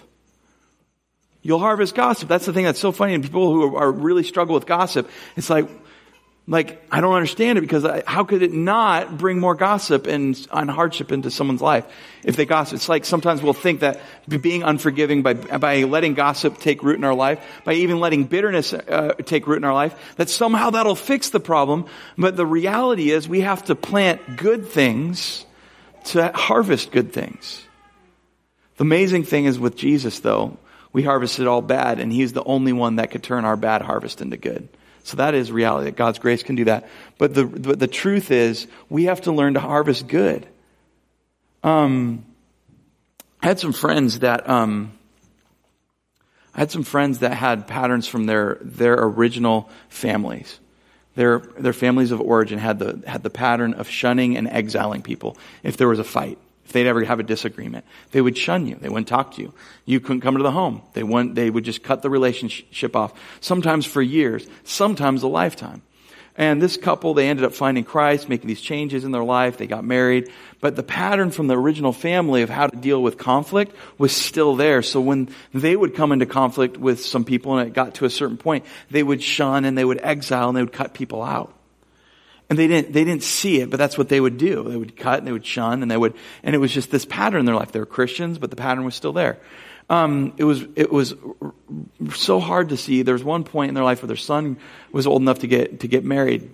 you'll 1.43 1.59
harvest 1.59 1.95
gossip. 1.95 2.29
That's 2.29 2.47
the 2.47 2.53
thing 2.53 2.65
that's 2.65 2.81
so 2.81 2.93
funny. 2.93 3.15
And 3.15 3.23
people 3.23 3.53
who 3.53 3.77
are 3.77 3.91
really 3.91 4.23
struggle 4.23 4.55
with 4.55 4.67
gossip, 4.67 5.09
it's 5.37 5.51
like, 5.51 5.69
like, 6.47 6.85
I 6.91 7.01
don't 7.01 7.15
understand 7.15 7.59
it 7.59 7.61
because 7.61 7.85
I, 7.85 8.03
how 8.07 8.25
could 8.25 8.43
it 8.43 8.53
not 8.53 9.17
bring 9.17 9.39
more 9.39 9.55
gossip 9.55 10.09
and, 10.09 10.37
and 10.53 10.69
hardship 10.69 11.13
into 11.13 11.31
someone's 11.31 11.61
life 11.61 11.85
if 12.25 12.35
they 12.35 12.45
gossip? 12.45 12.77
It's 12.77 12.89
like 12.89 13.05
sometimes 13.05 13.41
we'll 13.41 13.53
think 13.53 13.81
that 13.81 14.01
being 14.27 14.65
unforgiving 14.65 15.23
by, 15.23 15.35
by 15.35 15.85
letting 15.85 16.15
gossip 16.15 16.59
take 16.59 16.83
root 16.83 16.97
in 16.97 17.05
our 17.05 17.15
life, 17.15 17.63
by 17.65 17.75
even 17.75 18.01
letting 18.01 18.25
bitterness 18.25 18.73
uh, 18.73 19.15
take 19.25 19.47
root 19.47 19.59
in 19.59 19.65
our 19.65 19.75
life, 19.75 19.95
that 20.17 20.29
somehow 20.29 20.71
that'll 20.71 20.97
fix 20.97 21.31
the 21.31 21.39
problem. 21.39 21.87
But 22.19 22.37
the 22.37 22.47
reality 22.47 23.11
is 23.13 23.29
we 23.29 23.43
have 23.43 23.65
to 23.67 23.77
plant 23.77 24.37
good 24.37 24.67
things 24.67 25.47
to 26.07 26.33
harvest 26.35 26.91
good 26.91 27.13
things. 27.13 27.65
The 28.79 28.83
amazing 28.83 29.25
thing 29.25 29.45
is 29.45 29.59
with 29.59 29.77
Jesus 29.77 30.19
though, 30.19 30.57
we 30.93 31.03
harvested 31.03 31.47
all 31.47 31.63
bad 31.63 32.01
and 32.01 32.13
he's 32.13 32.33
the 32.33 32.45
only 32.45 32.73
one 32.73 32.97
that 32.97 33.11
could 33.11 33.23
turn 33.23 33.45
our 33.45 33.57
bad 33.57 33.83
harvest 33.83 34.21
into 34.21 34.37
good. 34.37 34.69
So 35.05 35.17
that 35.17 35.35
is 35.35 35.51
reality, 35.51 35.87
that 35.87 35.97
God's 35.97 36.19
grace 36.19 36.43
can 36.43 36.57
do 36.57 36.65
that. 36.65 36.89
But 37.19 37.35
the, 37.35 37.45
the, 37.45 37.77
the 37.77 37.87
truth 37.87 38.31
is, 38.31 38.67
we 38.89 39.05
have 39.05 39.23
to 39.23 39.33
learn 39.33 39.55
to 39.55 39.61
harvest 39.61 40.07
good. 40.07 40.47
Um, 41.63 42.25
I 43.43 43.47
had 43.47 43.59
some 43.59 43.73
friends 43.73 44.21
that, 44.21 44.49
um, 44.49 44.93
I 46.55 46.61
had 46.61 46.71
some 46.71 46.83
friends 46.83 47.21
that 47.21 47.33
had 47.33 47.67
patterns 47.67 48.07
from 48.07 48.27
their, 48.27 48.59
their 48.61 48.95
original 48.95 49.71
families. 49.89 50.59
Their, 51.15 51.39
their 51.39 51.73
families 51.73 52.11
of 52.11 52.21
origin 52.21 52.59
had 52.59 52.79
the, 52.79 53.03
had 53.07 53.23
the 53.23 53.31
pattern 53.31 53.75
of 53.75 53.89
shunning 53.89 54.37
and 54.37 54.49
exiling 54.49 55.03
people 55.03 55.37
if 55.63 55.77
there 55.77 55.89
was 55.89 55.99
a 55.99 56.05
fight 56.05 56.39
if 56.71 56.75
they'd 56.75 56.87
ever 56.87 57.03
have 57.03 57.19
a 57.19 57.25
disagreement. 57.25 57.85
They 58.13 58.21
would 58.21 58.39
shun 58.39 58.69
you. 58.69 58.77
They 58.77 58.89
wouldn't 58.89 59.09
talk 59.09 59.35
to 59.35 59.43
you. 59.43 59.53
You 59.87 59.99
couldn't 59.99 60.21
come 60.21 60.37
to 60.37 60.43
the 60.45 60.53
home. 60.53 60.83
They 60.93 61.03
wouldn't, 61.03 61.35
they 61.35 61.51
would 61.51 61.65
just 61.65 61.83
cut 61.83 62.03
the 62.03 62.09
relationship 62.09 62.95
off. 62.95 63.13
Sometimes 63.41 63.87
for 63.87 64.01
years, 64.01 64.47
sometimes 64.63 65.25
a 65.25 65.27
lifetime. 65.27 65.83
And 66.37 66.63
this 66.63 66.77
couple, 66.77 67.13
they 67.13 67.29
ended 67.29 67.45
up 67.45 67.55
finding 67.55 67.83
Christ, 67.83 68.29
making 68.29 68.47
these 68.47 68.61
changes 68.61 69.03
in 69.03 69.11
their 69.11 69.25
life. 69.25 69.57
They 69.57 69.67
got 69.67 69.85
married. 69.85 70.31
But 70.61 70.77
the 70.77 70.85
pattern 70.85 71.33
from 71.33 71.49
the 71.49 71.59
original 71.59 71.93
family 71.93 72.43
of 72.43 72.51
how 72.51 72.69
to 72.69 72.77
deal 72.77 73.03
with 73.03 73.19
conflict 73.19 73.75
was 73.99 74.13
still 74.13 74.55
there. 74.55 74.81
So 74.81 75.01
when 75.01 75.29
they 75.53 75.75
would 75.75 75.97
come 75.97 76.13
into 76.13 76.25
conflict 76.25 76.77
with 76.77 77.05
some 77.05 77.25
people 77.25 77.59
and 77.59 77.67
it 77.67 77.75
got 77.75 77.97
to 77.97 78.05
a 78.05 78.11
certain 78.11 78.37
point, 78.37 78.65
they 78.93 79.03
would 79.03 79.25
shun 79.25 79.65
and 79.65 79.77
they 79.77 79.85
would 79.85 80.01
exile 80.01 80.49
and 80.49 80.57
they 80.57 80.63
would 80.63 80.73
cut 80.73 80.95
people 80.95 81.21
out. 81.21 81.53
And 82.51 82.59
they 82.59 82.67
didn't, 82.67 82.93
they 82.93 83.05
didn't 83.05 83.23
see 83.23 83.61
it, 83.61 83.71
but 83.71 83.77
that's 83.79 83.97
what 83.97 84.09
they 84.09 84.21
would 84.21 84.37
do. 84.37 84.65
They 84.65 84.77
would 84.77 84.97
cut 84.97 85.21
and 85.21 85.27
they 85.27 85.33
would 85.33 85.47
shun 85.47 85.83
and 85.83 85.91
they 85.91 85.97
would, 85.97 86.15
and 86.43 86.53
it 86.53 86.59
was 86.59 86.73
just 86.73 86.91
this 86.91 87.05
pattern 87.05 87.41
in 87.41 87.47
their 87.47 87.55
life. 87.55 87.71
They 87.71 87.79
were 87.79 87.87
Christians, 87.87 88.39
but 88.39 88.51
the 88.51 88.57
pattern 88.57 88.85
was 88.85 88.97
still 88.97 89.13
there. 89.13 89.39
Um, 89.89 90.35
it 90.37 90.43
was, 90.43 90.65
it 90.75 90.91
was 90.91 91.15
so 92.13 92.41
hard 92.41 92.71
to 92.71 92.77
see. 92.77 93.03
There 93.03 93.15
was 93.15 93.23
one 93.23 93.45
point 93.45 93.69
in 93.69 93.75
their 93.77 93.85
life 93.85 94.03
where 94.03 94.09
their 94.09 94.17
son 94.17 94.57
was 94.91 95.07
old 95.07 95.23
enough 95.23 95.41
to 95.41 95.47
get, 95.47 95.81
to 95.81 95.89
get 95.89 96.05
married. 96.05 96.51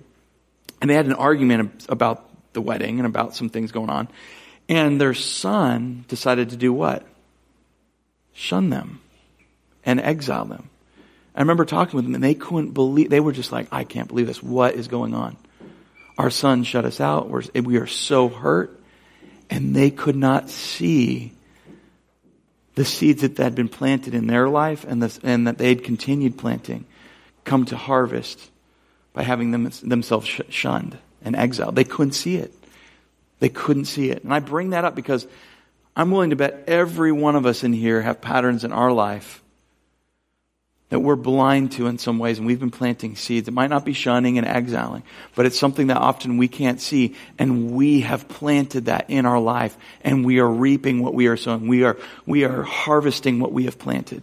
And 0.83 0.91
they 0.91 0.95
had 0.95 1.07
an 1.07 1.15
argument 1.15 1.87
about 1.89 2.29
the 2.53 2.61
wedding 2.61 2.99
and 2.99 3.07
about 3.07 3.35
some 3.35 3.49
things 3.49 3.73
going 3.73 3.91
on. 3.91 4.09
And 4.69 5.01
their 5.01 5.15
son 5.15 6.05
decided 6.09 6.51
to 6.51 6.57
do 6.57 6.73
what? 6.73 7.07
Shun 8.35 8.69
them 8.69 9.01
and 9.85 9.99
exile 9.99 10.45
them. 10.45 10.69
I 11.35 11.41
remember 11.41 11.65
talking 11.65 11.97
with 11.97 12.05
them 12.05 12.15
and 12.15 12.25
they 12.25 12.35
couldn't 12.35 12.73
believe, 12.73 13.09
they 13.09 13.21
were 13.21 13.33
just 13.33 13.53
like, 13.53 13.69
I 13.73 13.85
can't 13.85 14.09
believe 14.09 14.27
this. 14.27 14.43
What 14.43 14.75
is 14.75 14.89
going 14.89 15.15
on? 15.15 15.37
Our 16.19 16.31
son 16.31 16.65
shut 16.65 16.85
us 16.85 17.01
out. 17.01 17.29
We're, 17.29 17.43
we 17.55 17.77
are 17.77 17.87
so 17.87 18.29
hurt. 18.29 18.81
And 19.51 19.77
they 19.77 19.91
could 19.91 20.17
not 20.17 20.51
see 20.51 21.33
the 22.75 22.85
seeds 22.85 23.23
that 23.23 23.37
had 23.39 23.55
been 23.55 23.69
planted 23.69 24.15
in 24.15 24.27
their 24.27 24.49
life 24.49 24.85
and, 24.87 25.03
the, 25.03 25.19
and 25.23 25.47
that 25.47 25.59
they 25.59 25.69
had 25.69 25.85
continued 25.85 26.37
planting 26.37 26.85
come 27.45 27.65
to 27.67 27.77
harvest 27.77 28.51
by 29.13 29.23
having 29.23 29.51
them, 29.51 29.71
themselves 29.83 30.29
shunned 30.51 30.99
and 31.23 31.37
exiled. 31.37 31.75
They 31.75 31.85
couldn't 31.85 32.13
see 32.13 32.37
it. 32.37 32.53
They 33.39 33.49
couldn't 33.49 33.87
see 33.87 34.11
it. 34.11 34.25
And 34.25 34.33
I 34.33 34.41
bring 34.41 34.71
that 34.71 34.85
up 34.85 34.95
because 34.95 35.27
I'm 35.95 36.11
willing 36.11 36.31
to 36.31 36.37
bet 36.37 36.65
every 36.67 37.13
one 37.13 37.37
of 37.37 37.47
us 37.47 37.65
in 37.65 37.73
here 37.73 38.03
have 38.03 38.21
patterns 38.21 38.65
in 38.65 38.73
our 38.73 38.93
life 38.93 39.43
that 40.89 41.01
we're 41.01 41.17
blind 41.17 41.73
to 41.73 41.89
in 41.89 41.99
some 41.99 42.19
ways, 42.19 42.39
and 42.39 42.47
we've 42.47 42.61
been 42.61 42.71
planting 42.71 43.17
seeds. 43.17 43.49
It 43.49 43.55
might 43.55 43.71
not 43.71 43.85
be 43.85 43.93
shunning 43.93 44.39
and 44.39 44.47
exiling, 44.47 45.03
but 45.35 45.45
it's 45.45 45.59
something 45.59 45.89
that 45.89 45.97
often 45.97 46.39
we 46.39 46.47
can't 46.47 46.81
see, 46.81 47.17
and 47.39 47.73
we 47.73 48.03
have 48.03 48.29
planted 48.29 48.85
that 48.85 49.11
in 49.11 49.27
our 49.27 49.41
life, 49.41 49.77
and 50.03 50.25
we 50.25 50.39
are 50.39 50.49
reaping 50.49 51.03
what 51.03 51.13
we 51.13 51.27
are 51.27 51.37
sowing. 51.37 51.67
We 51.67 51.83
are, 51.83 51.97
we 52.25 52.45
are 52.45 52.63
harvesting 52.63 53.41
what 53.41 53.53
we 53.53 53.65
have 53.65 53.79
planted. 53.79 54.23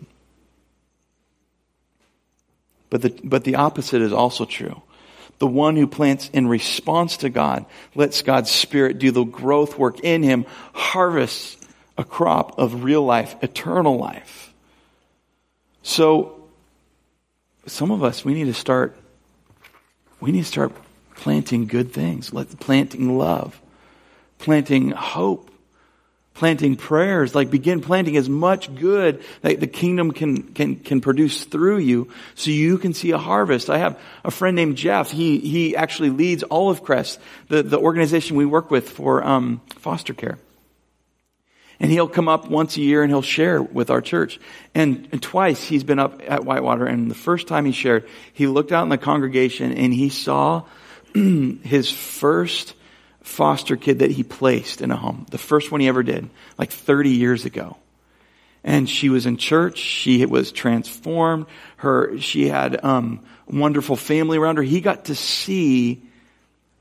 But 2.90 3.02
the, 3.02 3.20
but 3.24 3.44
the 3.44 3.56
opposite 3.56 4.02
is 4.02 4.14
also 4.14 4.46
true. 4.46 4.82
The 5.40 5.48
one 5.48 5.76
who 5.76 5.88
plants 5.88 6.30
in 6.32 6.48
response 6.48 7.18
to 7.18 7.30
God, 7.30 7.66
lets 7.96 8.22
God's 8.22 8.52
Spirit 8.52 9.00
do 9.00 9.12
the 9.12 9.26
growth 9.26 9.78
work 9.78 10.00
in 10.00 10.24
him, 10.24 10.46
harvests 10.74 11.58
a 11.98 12.06
crop 12.06 12.58
of 12.58 12.84
real 12.84 13.04
life, 13.04 13.36
eternal 13.42 13.98
life. 13.98 14.54
So, 15.82 16.43
some 17.66 17.92
of 17.92 18.04
us, 18.04 18.26
we 18.26 18.34
need 18.34 18.46
to 18.46 18.54
start, 18.54 18.96
we 20.20 20.32
need 20.32 20.42
to 20.42 20.48
start 20.48 20.74
planting 21.16 21.68
good 21.68 21.92
things, 21.92 22.34
Let, 22.34 22.60
planting 22.60 23.18
love, 23.18 23.60
planting 24.40 24.92
hope, 24.92 25.50
planting 26.34 26.76
prayers, 26.76 27.36
like 27.36 27.50
begin 27.50 27.80
planting 27.80 28.18
as 28.18 28.28
much 28.28 28.74
good 28.76 29.24
that 29.42 29.60
the 29.60 29.68
kingdom 29.68 30.12
can, 30.12 30.44
can, 30.54 30.76
can 30.78 31.00
produce 31.00 31.46
through 31.46 31.78
you 31.78 32.10
so 32.36 32.50
you 32.50 32.78
can 32.78 32.94
see 32.94 33.12
a 33.12 33.18
harvest. 33.18 33.70
I 33.70 33.78
have 33.78 34.00
a 34.24 34.32
friend 34.32 34.56
named 34.56 34.76
Jeff. 34.76 35.12
He, 35.12 35.40
he 35.40 35.76
actually 35.76 36.10
leads 36.10 36.44
Olive 36.50 36.84
Crest, 36.84 37.20
the, 37.50 37.62
the 37.64 37.78
organization 37.78 38.36
we 38.36 38.46
work 38.46 38.72
with 38.72 38.90
for, 38.90 39.24
um, 39.24 39.62
foster 39.78 40.14
care. 40.14 40.40
And 41.84 41.92
he'll 41.92 42.08
come 42.08 42.30
up 42.30 42.50
once 42.50 42.78
a 42.78 42.82
year 42.82 43.04
and 43.04 43.12
he'll 43.12 43.22
share 43.22 43.62
with 43.62 43.90
our 43.92 44.00
church. 44.00 44.40
And, 44.74 45.10
and, 45.12 45.22
twice 45.22 45.62
he's 45.62 45.84
been 45.84 46.00
up 46.00 46.22
at 46.26 46.46
Whitewater 46.46 46.86
and 46.86 47.12
the 47.12 47.16
first 47.16 47.46
time 47.50 47.66
he 47.66 47.74
shared, 47.74 48.08
he 48.32 48.48
looked 48.48 48.72
out 48.72 48.84
in 48.84 48.90
the 48.90 48.98
congregation 48.98 49.74
and 49.74 49.94
he 49.94 50.08
saw 50.08 50.64
his 51.14 51.92
first 51.92 52.74
foster 53.20 53.76
kid 53.76 54.00
that 54.00 54.12
he 54.12 54.24
placed 54.24 54.82
in 54.82 54.92
a 54.92 54.96
home. 54.96 55.26
The 55.30 55.38
first 55.38 55.74
one 55.74 55.82
he 55.82 55.90
ever 55.90 56.04
did, 56.04 56.30
like 56.58 56.72
30 56.72 57.10
years 57.10 57.44
ago. 57.44 57.76
And 58.64 58.90
she 58.90 59.10
was 59.10 59.26
in 59.26 59.36
church. 59.36 59.78
She 59.78 60.26
was 60.26 60.54
transformed. 60.54 61.48
Her, 61.76 62.18
she 62.20 62.48
had, 62.48 62.82
um, 62.86 63.26
wonderful 63.46 63.98
family 63.98 64.38
around 64.38 64.56
her. 64.56 64.64
He 64.64 64.80
got 64.80 65.06
to 65.06 65.16
see 65.16 66.02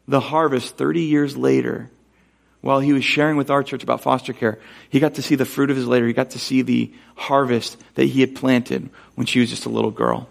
the 0.07 0.21
harvest 0.21 0.77
30 0.77 1.03
years 1.03 1.37
later 1.37 1.91
while 2.63 2.79
he 2.79 2.93
was 2.93 3.05
sharing 3.05 3.37
with 3.37 3.51
our 3.51 3.63
church 3.63 3.83
about 3.83 4.01
foster 4.01 4.33
care, 4.33 4.59
he 4.89 5.01
got 5.01 5.15
to 5.15 5.23
see 5.23 5.35
the 5.35 5.45
fruit 5.45 5.71
of 5.71 5.77
his 5.77 5.87
labor. 5.87 6.07
He 6.07 6.13
got 6.13 6.31
to 6.31 6.39
see 6.39 6.63
the 6.63 6.93
harvest 7.17 7.77
that 7.97 8.05
he 8.05 8.21
had 8.21 8.37
planted 8.37 8.89
when 9.17 9.27
she 9.27 9.41
was 9.41 9.51
just 9.51 9.67
a 9.67 9.69
little 9.69 9.91
girl. 9.91 10.29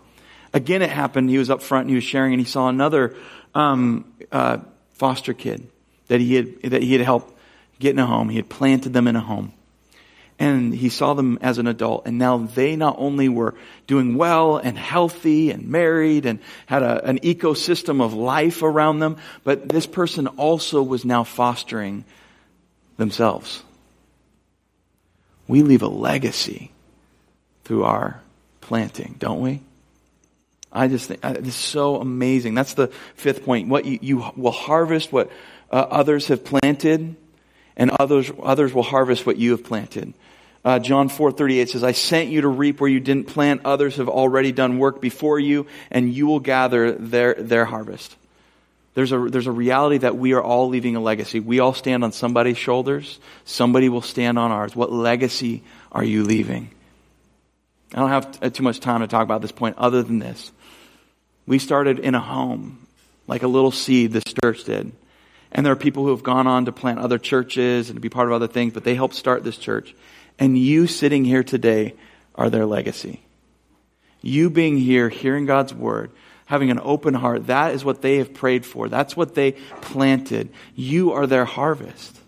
Again, 0.53 0.81
it 0.81 0.89
happened. 0.89 1.29
He 1.29 1.37
was 1.37 1.49
up 1.49 1.61
front 1.61 1.83
and 1.83 1.89
he 1.89 1.95
was 1.95 2.05
sharing, 2.05 2.33
and 2.33 2.41
he 2.41 2.47
saw 2.47 2.69
another 2.69 3.15
um, 3.53 4.05
uh, 4.31 4.59
foster 4.93 5.33
kid 5.33 5.67
that 6.07 6.21
he 6.21 6.35
had 6.35 6.61
that 6.71 6.81
he 6.81 6.93
had 6.93 7.01
helped 7.01 7.37
get 7.79 7.91
in 7.91 7.99
a 7.99 8.05
home. 8.05 8.29
He 8.29 8.37
had 8.37 8.49
planted 8.49 8.93
them 8.93 9.07
in 9.07 9.17
a 9.17 9.21
home, 9.21 9.51
and 10.39 10.73
he 10.73 10.87
saw 10.87 11.13
them 11.13 11.37
as 11.41 11.57
an 11.57 11.67
adult. 11.67 12.05
And 12.05 12.17
now 12.17 12.37
they 12.37 12.77
not 12.77 12.95
only 12.97 13.27
were 13.27 13.55
doing 13.87 14.15
well 14.15 14.55
and 14.55 14.77
healthy 14.77 15.51
and 15.51 15.67
married 15.67 16.25
and 16.25 16.39
had 16.65 16.81
a, 16.81 17.05
an 17.05 17.19
ecosystem 17.19 18.01
of 18.01 18.13
life 18.13 18.63
around 18.63 18.99
them, 18.99 19.17
but 19.43 19.67
this 19.67 19.85
person 19.85 20.27
also 20.27 20.81
was 20.81 21.03
now 21.03 21.25
fostering 21.25 22.05
themselves. 23.01 23.63
We 25.47 25.63
leave 25.63 25.81
a 25.81 25.87
legacy 25.87 26.71
through 27.65 27.83
our 27.83 28.21
planting, 28.61 29.15
don't 29.19 29.41
we? 29.41 29.61
I 30.71 30.87
just 30.87 31.07
think 31.07 31.19
it's 31.23 31.55
so 31.55 31.97
amazing. 31.97 32.55
That's 32.55 32.75
the 32.75 32.87
fifth 33.15 33.43
point. 33.43 33.67
What 33.67 33.83
you, 33.83 33.99
you 34.01 34.31
will 34.37 34.51
harvest 34.51 35.11
what 35.11 35.29
uh, 35.69 35.75
others 35.75 36.27
have 36.27 36.45
planted, 36.45 37.17
and 37.75 37.91
others 37.99 38.31
others 38.41 38.73
will 38.73 38.83
harvest 38.83 39.25
what 39.25 39.35
you 39.35 39.51
have 39.51 39.65
planted. 39.65 40.13
Uh, 40.63 40.79
John 40.79 41.09
four 41.09 41.33
thirty 41.33 41.59
eight 41.59 41.69
says, 41.71 41.83
"I 41.83 41.91
sent 41.91 42.29
you 42.29 42.41
to 42.41 42.47
reap 42.47 42.79
where 42.79 42.89
you 42.89 43.01
didn't 43.01 43.27
plant. 43.27 43.61
Others 43.65 43.97
have 43.97 44.07
already 44.07 44.53
done 44.53 44.77
work 44.77 45.01
before 45.01 45.39
you, 45.39 45.65
and 45.89 46.13
you 46.13 46.27
will 46.27 46.39
gather 46.39 46.93
their 46.93 47.33
their 47.33 47.65
harvest." 47.65 48.15
There's 48.93 49.11
a, 49.11 49.19
there's 49.19 49.47
a 49.47 49.51
reality 49.51 49.99
that 49.99 50.17
we 50.17 50.33
are 50.33 50.41
all 50.41 50.67
leaving 50.67 50.95
a 50.95 50.99
legacy. 50.99 51.39
We 51.39 51.59
all 51.59 51.73
stand 51.73 52.03
on 52.03 52.11
somebody's 52.11 52.57
shoulders. 52.57 53.19
Somebody 53.45 53.87
will 53.87 54.01
stand 54.01 54.37
on 54.37 54.51
ours. 54.51 54.75
What 54.75 54.91
legacy 54.91 55.63
are 55.91 56.03
you 56.03 56.23
leaving? 56.23 56.69
I 57.93 57.99
don't 57.99 58.09
have 58.09 58.39
uh, 58.41 58.49
too 58.49 58.63
much 58.63 58.79
time 58.79 59.01
to 59.01 59.07
talk 59.07 59.23
about 59.23 59.41
this 59.41 59.51
point 59.51 59.77
other 59.77 60.03
than 60.03 60.19
this. 60.19 60.51
We 61.45 61.57
started 61.59 61.99
in 61.99 62.15
a 62.15 62.19
home, 62.19 62.85
like 63.27 63.43
a 63.43 63.47
little 63.47 63.71
seed 63.71 64.11
this 64.11 64.23
church 64.41 64.65
did. 64.65 64.91
And 65.53 65.65
there 65.65 65.73
are 65.73 65.77
people 65.77 66.03
who 66.03 66.11
have 66.11 66.23
gone 66.23 66.47
on 66.47 66.65
to 66.65 66.71
plant 66.71 66.99
other 66.99 67.17
churches 67.17 67.89
and 67.89 67.97
to 67.97 68.01
be 68.01 68.09
part 68.09 68.27
of 68.27 68.33
other 68.33 68.47
things, 68.47 68.73
but 68.73 68.83
they 68.83 68.95
helped 68.95 69.15
start 69.15 69.43
this 69.43 69.57
church. 69.57 69.93
And 70.39 70.57
you 70.57 70.87
sitting 70.87 71.25
here 71.25 71.43
today 71.43 71.95
are 72.35 72.49
their 72.49 72.65
legacy. 72.65 73.21
You 74.21 74.49
being 74.49 74.77
here, 74.77 75.09
hearing 75.09 75.45
God's 75.45 75.73
word, 75.73 76.11
having 76.51 76.69
an 76.69 76.81
open 76.83 77.13
heart, 77.13 77.47
that 77.47 77.73
is 77.73 77.85
what 77.85 78.01
they 78.01 78.17
have 78.17 78.33
prayed 78.33 78.65
for. 78.65 78.89
That's 78.89 79.15
what 79.15 79.35
they 79.35 79.53
planted. 79.79 80.49
You 80.75 81.13
are 81.13 81.25
their 81.25 81.45
harvest. 81.45 82.19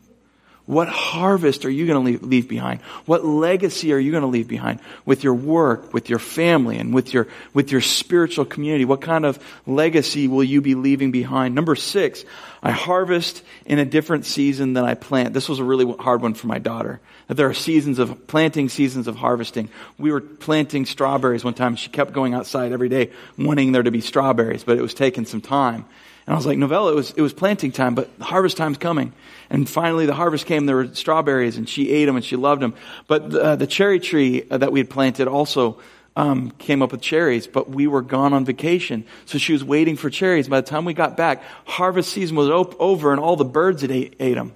What 0.66 0.88
harvest 0.88 1.66
are 1.66 1.70
you 1.70 1.86
going 1.86 2.18
to 2.18 2.26
leave 2.26 2.48
behind? 2.48 2.80
What 3.06 3.26
legacy 3.26 3.92
are 3.92 4.00
you 4.00 4.12
going 4.12 4.22
to 4.22 4.28
leave 4.28 4.48
behind 4.48 4.80
with 5.06 5.22
your 5.22 5.34
work, 5.34 5.94
with 5.94 6.10
your 6.10 6.20
family, 6.20 6.78
and 6.78 6.94
with 6.94 7.14
your, 7.14 7.28
with 7.54 7.70
your 7.70 7.82
spiritual 7.82 8.46
community? 8.46 8.86
What 8.86 9.02
kind 9.02 9.26
of 9.26 9.44
legacy 9.68 10.30
will 10.30 10.44
you 10.44 10.62
be 10.62 10.76
leaving 10.76 11.12
behind? 11.12 11.54
Number 11.54 11.76
six, 11.76 12.24
I 12.62 12.72
harvest 12.72 13.44
in 13.66 13.78
a 13.78 13.84
different 13.84 14.26
season 14.26 14.72
than 14.72 14.86
I 14.86 14.94
plant. 14.94 15.34
This 15.34 15.50
was 15.50 15.60
a 15.60 15.66
really 15.66 15.92
hard 15.98 16.22
one 16.22 16.34
for 16.34 16.48
my 16.48 16.60
daughter. 16.60 17.02
That 17.28 17.36
there 17.36 17.50
are 17.50 17.54
seasons 17.54 18.00
of 18.00 18.28
planting, 18.28 18.70
seasons 18.70 19.10
of 19.10 19.18
harvesting. 19.18 19.68
We 19.98 20.14
were 20.14 20.22
planting 20.22 20.86
strawberries 20.86 21.44
one 21.44 21.56
time. 21.56 21.76
She 21.76 21.90
kept 21.90 22.14
going 22.14 22.34
outside 22.34 22.72
every 22.72 22.90
day 22.90 23.12
wanting 23.38 23.74
there 23.74 23.84
to 23.84 23.92
be 23.92 24.00
strawberries, 24.00 24.64
but 24.64 24.78
it 24.78 24.82
was 24.82 24.94
taking 24.94 25.26
some 25.26 25.42
time. 25.42 25.84
And 26.26 26.34
I 26.34 26.38
was 26.38 26.46
like, 26.46 26.58
Novella, 26.58 26.92
it 26.92 26.96
was, 26.96 27.12
it 27.12 27.22
was 27.22 27.34
planting 27.34 27.72
time, 27.72 27.96
but 27.96 28.10
harvest 28.22 28.56
time's 28.56 28.78
coming. 28.78 29.12
And 29.50 29.70
finally 29.70 30.06
the 30.06 30.14
harvest 30.14 30.46
came, 30.46 30.66
there 30.66 30.78
were 30.78 30.94
strawberries 30.94 31.58
and 31.58 31.68
she 31.68 31.92
ate 31.92 32.06
them 32.06 32.16
and 32.16 32.24
she 32.24 32.36
loved 32.36 32.62
them. 32.62 32.76
But 33.08 33.30
the, 33.30 33.44
uh, 33.44 33.56
the 33.58 33.68
cherry 33.68 34.00
tree 34.00 34.46
uh, 34.50 34.58
that 34.60 34.72
we 34.72 34.80
had 34.80 34.90
planted 34.90 35.28
also 35.28 35.80
um, 36.16 36.52
came 36.52 36.82
up 36.82 36.92
with 36.92 37.02
cherries, 37.02 37.48
but 37.48 37.70
we 37.70 37.88
were 37.88 38.02
gone 38.02 38.34
on 38.34 38.46
vacation. 38.46 39.06
So 39.26 39.38
she 39.38 39.52
was 39.52 39.64
waiting 39.64 39.98
for 39.98 40.10
cherries. 40.10 40.48
By 40.48 40.62
the 40.62 40.68
time 40.68 40.86
we 40.86 40.94
got 40.94 41.18
back, 41.18 41.44
harvest 41.66 42.14
season 42.14 42.38
was 42.38 42.50
op- 42.50 42.80
over 42.80 43.12
and 43.12 43.20
all 43.20 43.36
the 43.36 43.46
birds 43.46 43.82
had 43.82 43.92
ate, 43.92 44.16
ate 44.20 44.36
them. 44.36 44.54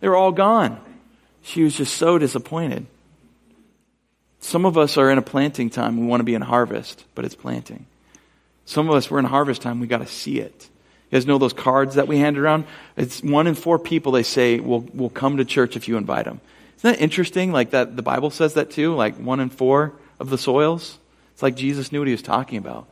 They 0.00 0.08
were 0.08 0.16
all 0.16 0.32
gone. 0.32 0.80
She 1.42 1.64
was 1.64 1.74
just 1.74 1.96
so 1.96 2.18
disappointed. 2.18 2.86
Some 4.40 4.64
of 4.64 4.78
us 4.78 4.96
are 4.96 5.10
in 5.10 5.18
a 5.18 5.22
planting 5.22 5.70
time. 5.70 5.98
We 5.98 6.06
want 6.06 6.20
to 6.20 6.24
be 6.24 6.34
in 6.34 6.42
harvest, 6.42 7.04
but 7.14 7.24
it's 7.24 7.34
planting. 7.34 7.86
Some 8.64 8.88
of 8.88 8.94
us, 8.94 9.10
we're 9.10 9.18
in 9.18 9.24
harvest 9.24 9.62
time. 9.62 9.80
We 9.80 9.86
got 9.86 9.98
to 9.98 10.06
see 10.06 10.38
it. 10.38 10.68
You 11.10 11.16
guys 11.16 11.26
know 11.26 11.38
those 11.38 11.52
cards 11.52 11.96
that 11.96 12.06
we 12.06 12.18
hand 12.18 12.38
around? 12.38 12.66
It's 12.96 13.22
one 13.22 13.46
in 13.46 13.54
four 13.54 13.78
people 13.78 14.12
they 14.12 14.22
say 14.22 14.60
will, 14.60 14.80
will 14.94 15.10
come 15.10 15.38
to 15.38 15.44
church 15.44 15.74
if 15.74 15.88
you 15.88 15.96
invite 15.96 16.24
them. 16.24 16.40
Isn't 16.78 16.92
that 16.92 17.02
interesting? 17.02 17.52
Like 17.52 17.70
that, 17.70 17.96
the 17.96 18.02
Bible 18.02 18.30
says 18.30 18.54
that 18.54 18.70
too? 18.70 18.94
Like 18.94 19.16
one 19.16 19.40
in 19.40 19.50
four 19.50 19.92
of 20.20 20.30
the 20.30 20.38
soils? 20.38 20.98
It's 21.32 21.42
like 21.42 21.56
Jesus 21.56 21.90
knew 21.90 22.00
what 22.00 22.08
he 22.08 22.12
was 22.12 22.22
talking 22.22 22.58
about. 22.58 22.86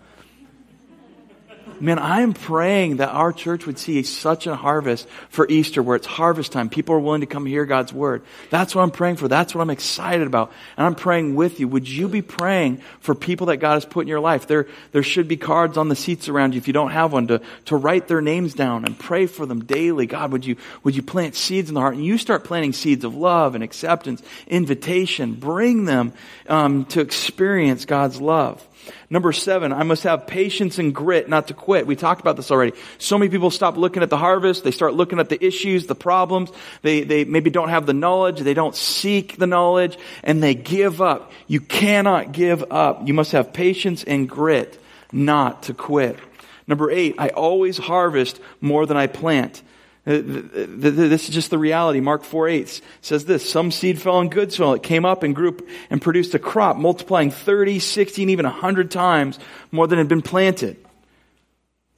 Man, 1.81 1.99
I 1.99 2.23
am 2.23 2.33
praying 2.33 2.97
that 2.97 3.11
our 3.11 3.33
church 3.33 3.67
would 3.67 3.79
see 3.79 4.03
such 4.03 4.47
a 4.47 4.57
harvest 4.57 5.09
for 5.29 5.47
Easter 5.49 5.83
where 5.83 5.97
it's 5.97 6.07
harvest 6.07 6.51
time. 6.51 6.69
People 6.69 6.97
are 6.97 7.01
willing 7.01 7.21
to 7.21 7.27
come 7.27 7.47
hear 7.47 7.65
God's 7.65 7.93
word. 7.93 8.23
That's 8.51 8.75
what 8.75 8.83
I'm 8.83 8.91
praying 8.91 9.17
for. 9.17 9.29
That's 9.29 9.55
what 9.55 9.63
I'm 9.63 9.71
excited 9.71 10.27
about. 10.27 10.53
And 10.77 10.87
I'm 10.87 10.95
praying 10.97 11.37
with 11.37 11.61
you. 11.61 11.69
Would 11.69 11.89
you 11.89 12.09
be 12.09 12.23
praying 12.23 12.83
for 13.01 13.15
people 13.15 13.47
that 13.47 13.59
God 13.59 13.75
has 13.75 13.85
put 13.85 14.03
in 14.03 14.09
your 14.09 14.21
life? 14.21 14.49
There, 14.49 14.67
there 14.93 15.05
should 15.05 15.29
be 15.29 15.37
cards 15.37 15.77
on 15.77 15.89
the 15.89 15.97
seats 15.97 16.29
around 16.29 16.55
you 16.55 16.59
if 16.59 16.67
you 16.67 16.73
don't 16.73 16.91
have 16.91 17.13
one 17.13 17.29
to, 17.29 17.41
to 17.67 17.77
write 17.77 18.09
their 18.09 18.21
names 18.21 18.55
down 18.55 18.85
and 18.85 18.99
pray 18.99 19.27
for 19.27 19.47
them 19.47 19.65
daily. 19.65 20.07
God, 20.07 20.33
would 20.33 20.45
you, 20.45 20.57
would 20.83 20.97
you 20.97 21.03
plant 21.03 21.37
seeds 21.37 21.69
in 21.69 21.75
the 21.75 21.81
heart? 21.81 21.95
And 21.95 22.05
you 22.05 22.19
start 22.19 22.45
planting 22.45 22.73
seeds 22.73 23.05
of 23.05 23.15
love 23.15 23.55
and 23.55 23.63
acceptance, 23.63 24.23
invitation. 24.49 25.35
Bring 25.35 25.85
them 25.85 26.13
um, 26.49 26.87
to 26.87 27.01
experience 27.01 27.85
God's 27.85 28.21
love. 28.21 28.65
Number 29.11 29.33
seven, 29.33 29.73
I 29.73 29.83
must 29.83 30.03
have 30.05 30.27
patience 30.27 30.79
and 30.79 30.95
grit 30.95 31.29
not 31.29 31.49
to 31.49 31.55
quit. 31.55 31.87
We 31.87 31.97
talked 31.97 32.21
about 32.21 32.37
this 32.37 32.51
already. 32.51 32.73
So 32.99 33.19
many 33.19 33.31
people 33.31 33.51
stop 33.51 33.77
looking 33.77 34.03
at 34.03 34.11
the 34.11 34.17
harvest. 34.17 34.65
They 34.65 34.71
start 34.71 34.95
looking 34.95 35.19
at 35.19 35.29
the 35.29 35.45
issues, 35.45 35.87
the 35.87 35.95
problems. 35.95 36.51
They, 36.83 37.03
they 37.03 37.25
maybe 37.25 37.51
don't 37.51 37.69
have 37.69 37.87
the 37.87 37.95
knowledge. 37.95 38.41
They 38.41 38.55
don't 38.55 38.75
seek 38.75 39.37
the 39.37 39.47
knowledge 39.47 39.99
and 40.23 40.43
they 40.43 40.55
give 40.55 41.01
up. 41.01 41.33
You 41.47 41.61
cannot 41.61 42.33
give 42.33 42.71
up. 42.71 43.07
You 43.07 43.15
must 43.15 43.33
have 43.33 43.53
patience 43.53 44.05
and 44.05 44.29
grit 44.29 44.81
not 45.13 45.65
to 45.65 45.75
quit. 45.75 46.19
Number 46.67 46.91
eight, 46.91 47.15
I 47.19 47.29
always 47.31 47.79
harvest 47.79 48.41
more 48.61 48.85
than 48.85 48.97
I 48.97 49.07
plant. 49.07 49.63
Uh, 50.09 50.23
this 50.25 51.29
is 51.29 51.35
just 51.35 51.51
the 51.51 51.59
reality. 51.59 52.01
Mark 52.01 52.25
4 52.25 52.49
8 52.49 52.81
says 53.03 53.27
this 53.27 53.49
Some 53.49 53.71
seed 53.71 54.01
fell 54.01 54.21
in 54.21 54.31
good 54.31 54.51
soil. 54.51 54.73
It 54.73 54.83
came 54.83 55.05
up 55.05 55.23
and 55.23 55.37
grew 55.37 55.59
and 55.91 56.01
produced 56.01 56.35
a 56.35 56.39
crop, 56.39 56.79
multiplying 56.79 57.31
30, 57.31 57.79
60, 57.79 58.23
and 58.23 58.31
even 58.31 58.47
100 58.47 58.91
times 58.91 59.39
more 59.71 59.87
than 59.87 59.99
had 59.99 60.09
been 60.09 60.23
planted. 60.23 60.83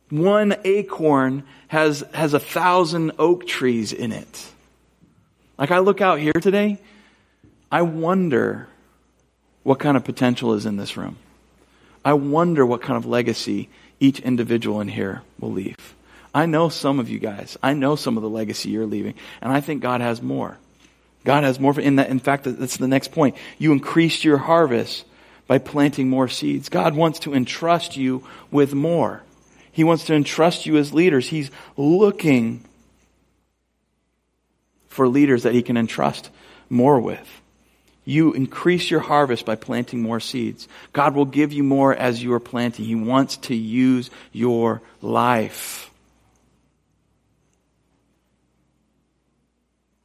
One 0.08 0.56
acorn 0.64 1.44
has, 1.68 2.02
has 2.12 2.34
a 2.34 2.40
thousand 2.40 3.12
oak 3.20 3.46
trees 3.46 3.92
in 3.92 4.11
it. 4.11 4.48
Like 5.56 5.70
I 5.70 5.78
look 5.78 6.00
out 6.00 6.18
here 6.18 6.32
today, 6.32 6.78
I 7.70 7.82
wonder 7.82 8.66
what 9.62 9.78
kind 9.78 9.96
of 9.96 10.02
potential 10.02 10.54
is 10.54 10.66
in 10.66 10.76
this 10.76 10.96
room. 10.96 11.16
I 12.04 12.14
wonder 12.14 12.66
what 12.66 12.82
kind 12.82 12.96
of 12.96 13.06
legacy 13.06 13.68
each 14.00 14.18
individual 14.18 14.80
in 14.80 14.88
here 14.88 15.22
will 15.38 15.52
leave. 15.52 15.94
I 16.34 16.46
know 16.46 16.68
some 16.68 17.00
of 17.00 17.08
you 17.08 17.18
guys. 17.18 17.58
I 17.62 17.74
know 17.74 17.96
some 17.96 18.16
of 18.16 18.22
the 18.22 18.28
legacy 18.28 18.70
you're 18.70 18.86
leaving. 18.86 19.14
And 19.40 19.52
I 19.52 19.60
think 19.60 19.82
God 19.82 20.00
has 20.00 20.22
more. 20.22 20.56
God 21.24 21.44
has 21.44 21.58
more. 21.58 21.78
In, 21.78 21.96
that, 21.96 22.08
in 22.08 22.20
fact, 22.20 22.44
that's 22.44 22.76
the 22.76 22.88
next 22.88 23.12
point. 23.12 23.36
You 23.58 23.72
increased 23.72 24.24
your 24.24 24.38
harvest 24.38 25.04
by 25.46 25.58
planting 25.58 26.08
more 26.08 26.28
seeds. 26.28 26.68
God 26.68 26.94
wants 26.94 27.20
to 27.20 27.34
entrust 27.34 27.96
you 27.96 28.24
with 28.50 28.72
more. 28.72 29.22
He 29.72 29.84
wants 29.84 30.06
to 30.06 30.14
entrust 30.14 30.66
you 30.66 30.76
as 30.76 30.92
leaders. 30.92 31.28
He's 31.28 31.50
looking 31.76 32.64
for 34.88 35.08
leaders 35.08 35.42
that 35.42 35.54
he 35.54 35.62
can 35.62 35.76
entrust 35.76 36.30
more 36.68 37.00
with. 37.00 37.28
You 38.04 38.32
increase 38.32 38.90
your 38.90 39.00
harvest 39.00 39.44
by 39.44 39.56
planting 39.56 40.02
more 40.02 40.20
seeds. 40.20 40.68
God 40.92 41.14
will 41.14 41.26
give 41.26 41.52
you 41.52 41.62
more 41.62 41.94
as 41.94 42.22
you 42.22 42.32
are 42.32 42.40
planting. 42.40 42.84
He 42.84 42.94
wants 42.94 43.36
to 43.38 43.54
use 43.54 44.10
your 44.32 44.82
life. 45.02 45.89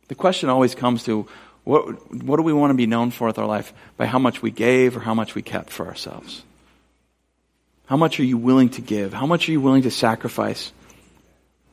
The 0.07 0.15
question 0.15 0.49
always 0.49 0.75
comes 0.75 1.03
to 1.05 1.27
what, 1.63 2.13
what 2.13 2.37
do 2.37 2.43
we 2.43 2.53
want 2.53 2.71
to 2.71 2.75
be 2.75 2.85
known 2.85 3.11
for 3.11 3.27
with 3.27 3.39
our 3.39 3.47
life? 3.47 3.73
By 3.97 4.05
how 4.05 4.19
much 4.19 4.41
we 4.41 4.51
gave 4.51 4.95
or 4.95 4.99
how 4.99 5.13
much 5.13 5.33
we 5.33 5.41
kept 5.41 5.71
for 5.71 5.87
ourselves? 5.87 6.43
How 7.87 7.97
much 7.97 8.19
are 8.19 8.23
you 8.23 8.37
willing 8.37 8.69
to 8.69 8.81
give? 8.81 9.13
How 9.13 9.25
much 9.25 9.49
are 9.49 9.51
you 9.51 9.61
willing 9.61 9.83
to 9.83 9.91
sacrifice 9.91 10.71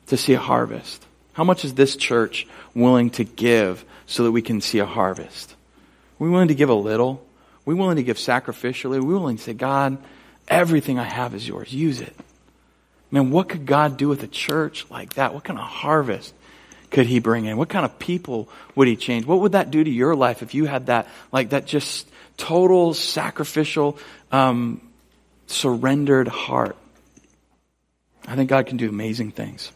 to 0.07 0.17
see 0.17 0.33
a 0.33 0.39
harvest? 0.39 1.05
How 1.33 1.43
much 1.43 1.63
is 1.63 1.75
this 1.75 1.95
church 1.95 2.47
willing 2.75 3.11
to 3.11 3.23
give 3.23 3.85
so 4.05 4.23
that 4.23 4.31
we 4.31 4.41
can 4.41 4.61
see 4.61 4.79
a 4.79 4.85
harvest? 4.85 5.51
Are 6.19 6.23
we 6.23 6.29
willing 6.29 6.49
to 6.49 6.55
give 6.55 6.69
a 6.69 6.75
little? 6.75 7.23
Are 7.55 7.65
we 7.65 7.73
willing 7.75 7.97
to 7.97 8.03
give 8.03 8.17
sacrificially? 8.17 8.97
Are 8.97 9.03
we 9.03 9.13
willing 9.13 9.37
to 9.37 9.43
say, 9.43 9.53
God, 9.53 9.97
everything 10.47 10.99
I 10.99 11.03
have 11.03 11.33
is 11.33 11.47
yours. 11.47 11.73
Use 11.73 12.01
it. 12.01 12.15
Man, 13.11 13.29
what 13.29 13.49
could 13.49 13.65
God 13.65 13.97
do 13.97 14.07
with 14.07 14.23
a 14.23 14.27
church 14.27 14.85
like 14.89 15.13
that? 15.15 15.33
What 15.33 15.43
kind 15.43 15.59
of 15.59 15.65
harvest 15.65 16.33
could 16.93 17.07
he 17.07 17.19
bring 17.19 17.45
in? 17.45 17.57
What 17.57 17.69
kind 17.69 17.83
of 17.85 17.97
people 17.99 18.47
would 18.75 18.87
he 18.87 18.95
change? 18.95 19.25
What 19.25 19.39
would 19.39 19.53
that 19.53 19.71
do 19.71 19.83
to 19.83 19.89
your 19.89 20.15
life 20.15 20.43
if 20.43 20.53
you 20.53 20.65
had 20.65 20.85
that, 20.85 21.07
like 21.31 21.49
that 21.49 21.65
just 21.65 22.07
total 22.37 22.93
sacrificial, 22.93 23.97
um, 24.31 24.79
surrendered 25.47 26.27
heart? 26.27 26.77
I 28.27 28.35
think 28.35 28.49
God 28.49 28.67
can 28.67 28.77
do 28.77 28.87
amazing 28.87 29.31
things. 29.31 29.71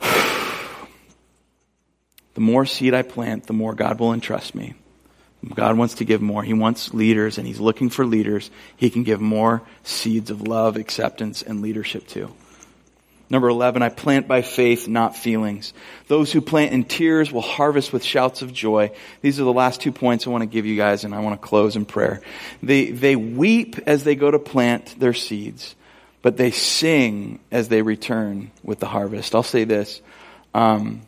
the 0.00 0.06
more 2.36 2.64
seed 2.64 2.94
I 2.94 3.02
plant, 3.02 3.48
the 3.48 3.52
more 3.52 3.74
God 3.74 3.98
will 3.98 4.12
entrust 4.12 4.54
me. 4.54 4.74
God 5.54 5.76
wants 5.76 5.94
to 5.94 6.04
give 6.04 6.22
more. 6.22 6.44
He 6.44 6.54
wants 6.54 6.94
leaders 6.94 7.36
and 7.36 7.48
He's 7.48 7.58
looking 7.58 7.90
for 7.90 8.06
leaders. 8.06 8.48
He 8.76 8.90
can 8.90 9.02
give 9.02 9.20
more 9.20 9.62
seeds 9.82 10.30
of 10.30 10.42
love, 10.42 10.76
acceptance, 10.76 11.42
and 11.42 11.62
leadership 11.62 12.06
to. 12.08 12.32
Number 13.30 13.48
11, 13.48 13.82
I 13.82 13.90
plant 13.90 14.26
by 14.26 14.40
faith, 14.40 14.88
not 14.88 15.14
feelings. 15.14 15.74
Those 16.06 16.32
who 16.32 16.40
plant 16.40 16.72
in 16.72 16.84
tears 16.84 17.30
will 17.30 17.42
harvest 17.42 17.92
with 17.92 18.02
shouts 18.02 18.40
of 18.40 18.54
joy. 18.54 18.92
These 19.20 19.38
are 19.38 19.44
the 19.44 19.52
last 19.52 19.82
two 19.82 19.92
points 19.92 20.26
I 20.26 20.30
want 20.30 20.42
to 20.42 20.46
give 20.46 20.64
you 20.64 20.76
guys, 20.76 21.04
and 21.04 21.14
I 21.14 21.20
want 21.20 21.40
to 21.40 21.46
close 21.46 21.76
in 21.76 21.84
prayer. 21.84 22.22
They, 22.62 22.90
they 22.90 23.16
weep 23.16 23.76
as 23.86 24.04
they 24.04 24.14
go 24.14 24.30
to 24.30 24.38
plant 24.38 24.98
their 24.98 25.12
seeds, 25.12 25.74
but 26.22 26.38
they 26.38 26.50
sing 26.50 27.40
as 27.50 27.68
they 27.68 27.82
return 27.82 28.50
with 28.62 28.80
the 28.80 28.86
harvest. 28.86 29.34
I'll 29.34 29.42
say 29.42 29.64
this. 29.64 30.00
Um, 30.54 31.02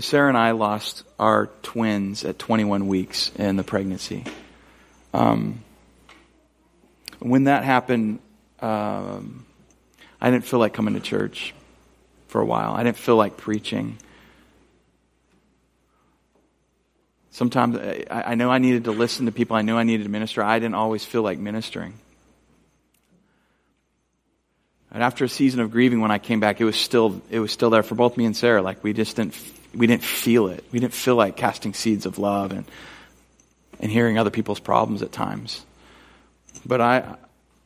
Sarah 0.00 0.28
and 0.28 0.38
I 0.38 0.52
lost 0.52 1.04
our 1.18 1.46
twins 1.62 2.24
at 2.24 2.38
21 2.38 2.88
weeks 2.88 3.30
in 3.36 3.56
the 3.56 3.62
pregnancy. 3.62 4.24
Um, 5.14 5.62
when 7.20 7.44
that 7.44 7.62
happened, 7.62 8.18
um, 8.60 9.46
I 10.22 10.30
didn't 10.30 10.44
feel 10.44 10.60
like 10.60 10.72
coming 10.72 10.94
to 10.94 11.00
church 11.00 11.52
for 12.28 12.40
a 12.40 12.44
while. 12.44 12.74
I 12.74 12.84
didn't 12.84 12.96
feel 12.96 13.16
like 13.16 13.36
preaching. 13.36 13.98
Sometimes 17.32 17.76
I, 17.76 18.04
I 18.08 18.34
know 18.36 18.48
I 18.48 18.58
needed 18.58 18.84
to 18.84 18.92
listen 18.92 19.26
to 19.26 19.32
people. 19.32 19.56
I 19.56 19.62
knew 19.62 19.76
I 19.76 19.82
needed 19.82 20.04
to 20.04 20.08
minister. 20.08 20.40
I 20.40 20.60
didn't 20.60 20.76
always 20.76 21.04
feel 21.04 21.22
like 21.22 21.40
ministering. 21.40 21.94
And 24.92 25.02
after 25.02 25.24
a 25.24 25.28
season 25.28 25.58
of 25.58 25.72
grieving, 25.72 26.00
when 26.00 26.12
I 26.12 26.18
came 26.18 26.38
back, 26.38 26.60
it 26.60 26.64
was 26.64 26.76
still 26.76 27.20
it 27.28 27.40
was 27.40 27.50
still 27.50 27.70
there 27.70 27.82
for 27.82 27.96
both 27.96 28.16
me 28.16 28.24
and 28.24 28.36
Sarah. 28.36 28.62
Like 28.62 28.84
we 28.84 28.92
just 28.92 29.16
didn't 29.16 29.36
we 29.74 29.88
didn't 29.88 30.04
feel 30.04 30.46
it. 30.46 30.62
We 30.70 30.78
didn't 30.78 30.94
feel 30.94 31.16
like 31.16 31.36
casting 31.36 31.74
seeds 31.74 32.06
of 32.06 32.18
love 32.18 32.52
and 32.52 32.64
and 33.80 33.90
hearing 33.90 34.18
other 34.18 34.30
people's 34.30 34.60
problems 34.60 35.02
at 35.02 35.10
times. 35.10 35.64
But 36.64 36.80
I 36.80 37.16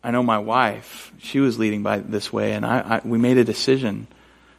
I 0.06 0.12
know 0.12 0.22
my 0.22 0.38
wife. 0.38 1.12
She 1.18 1.40
was 1.40 1.58
leading 1.58 1.82
by 1.82 1.98
this 1.98 2.32
way, 2.32 2.52
and 2.52 2.64
I, 2.64 2.78
I 2.78 3.00
we 3.04 3.18
made 3.18 3.38
a 3.38 3.44
decision 3.44 4.06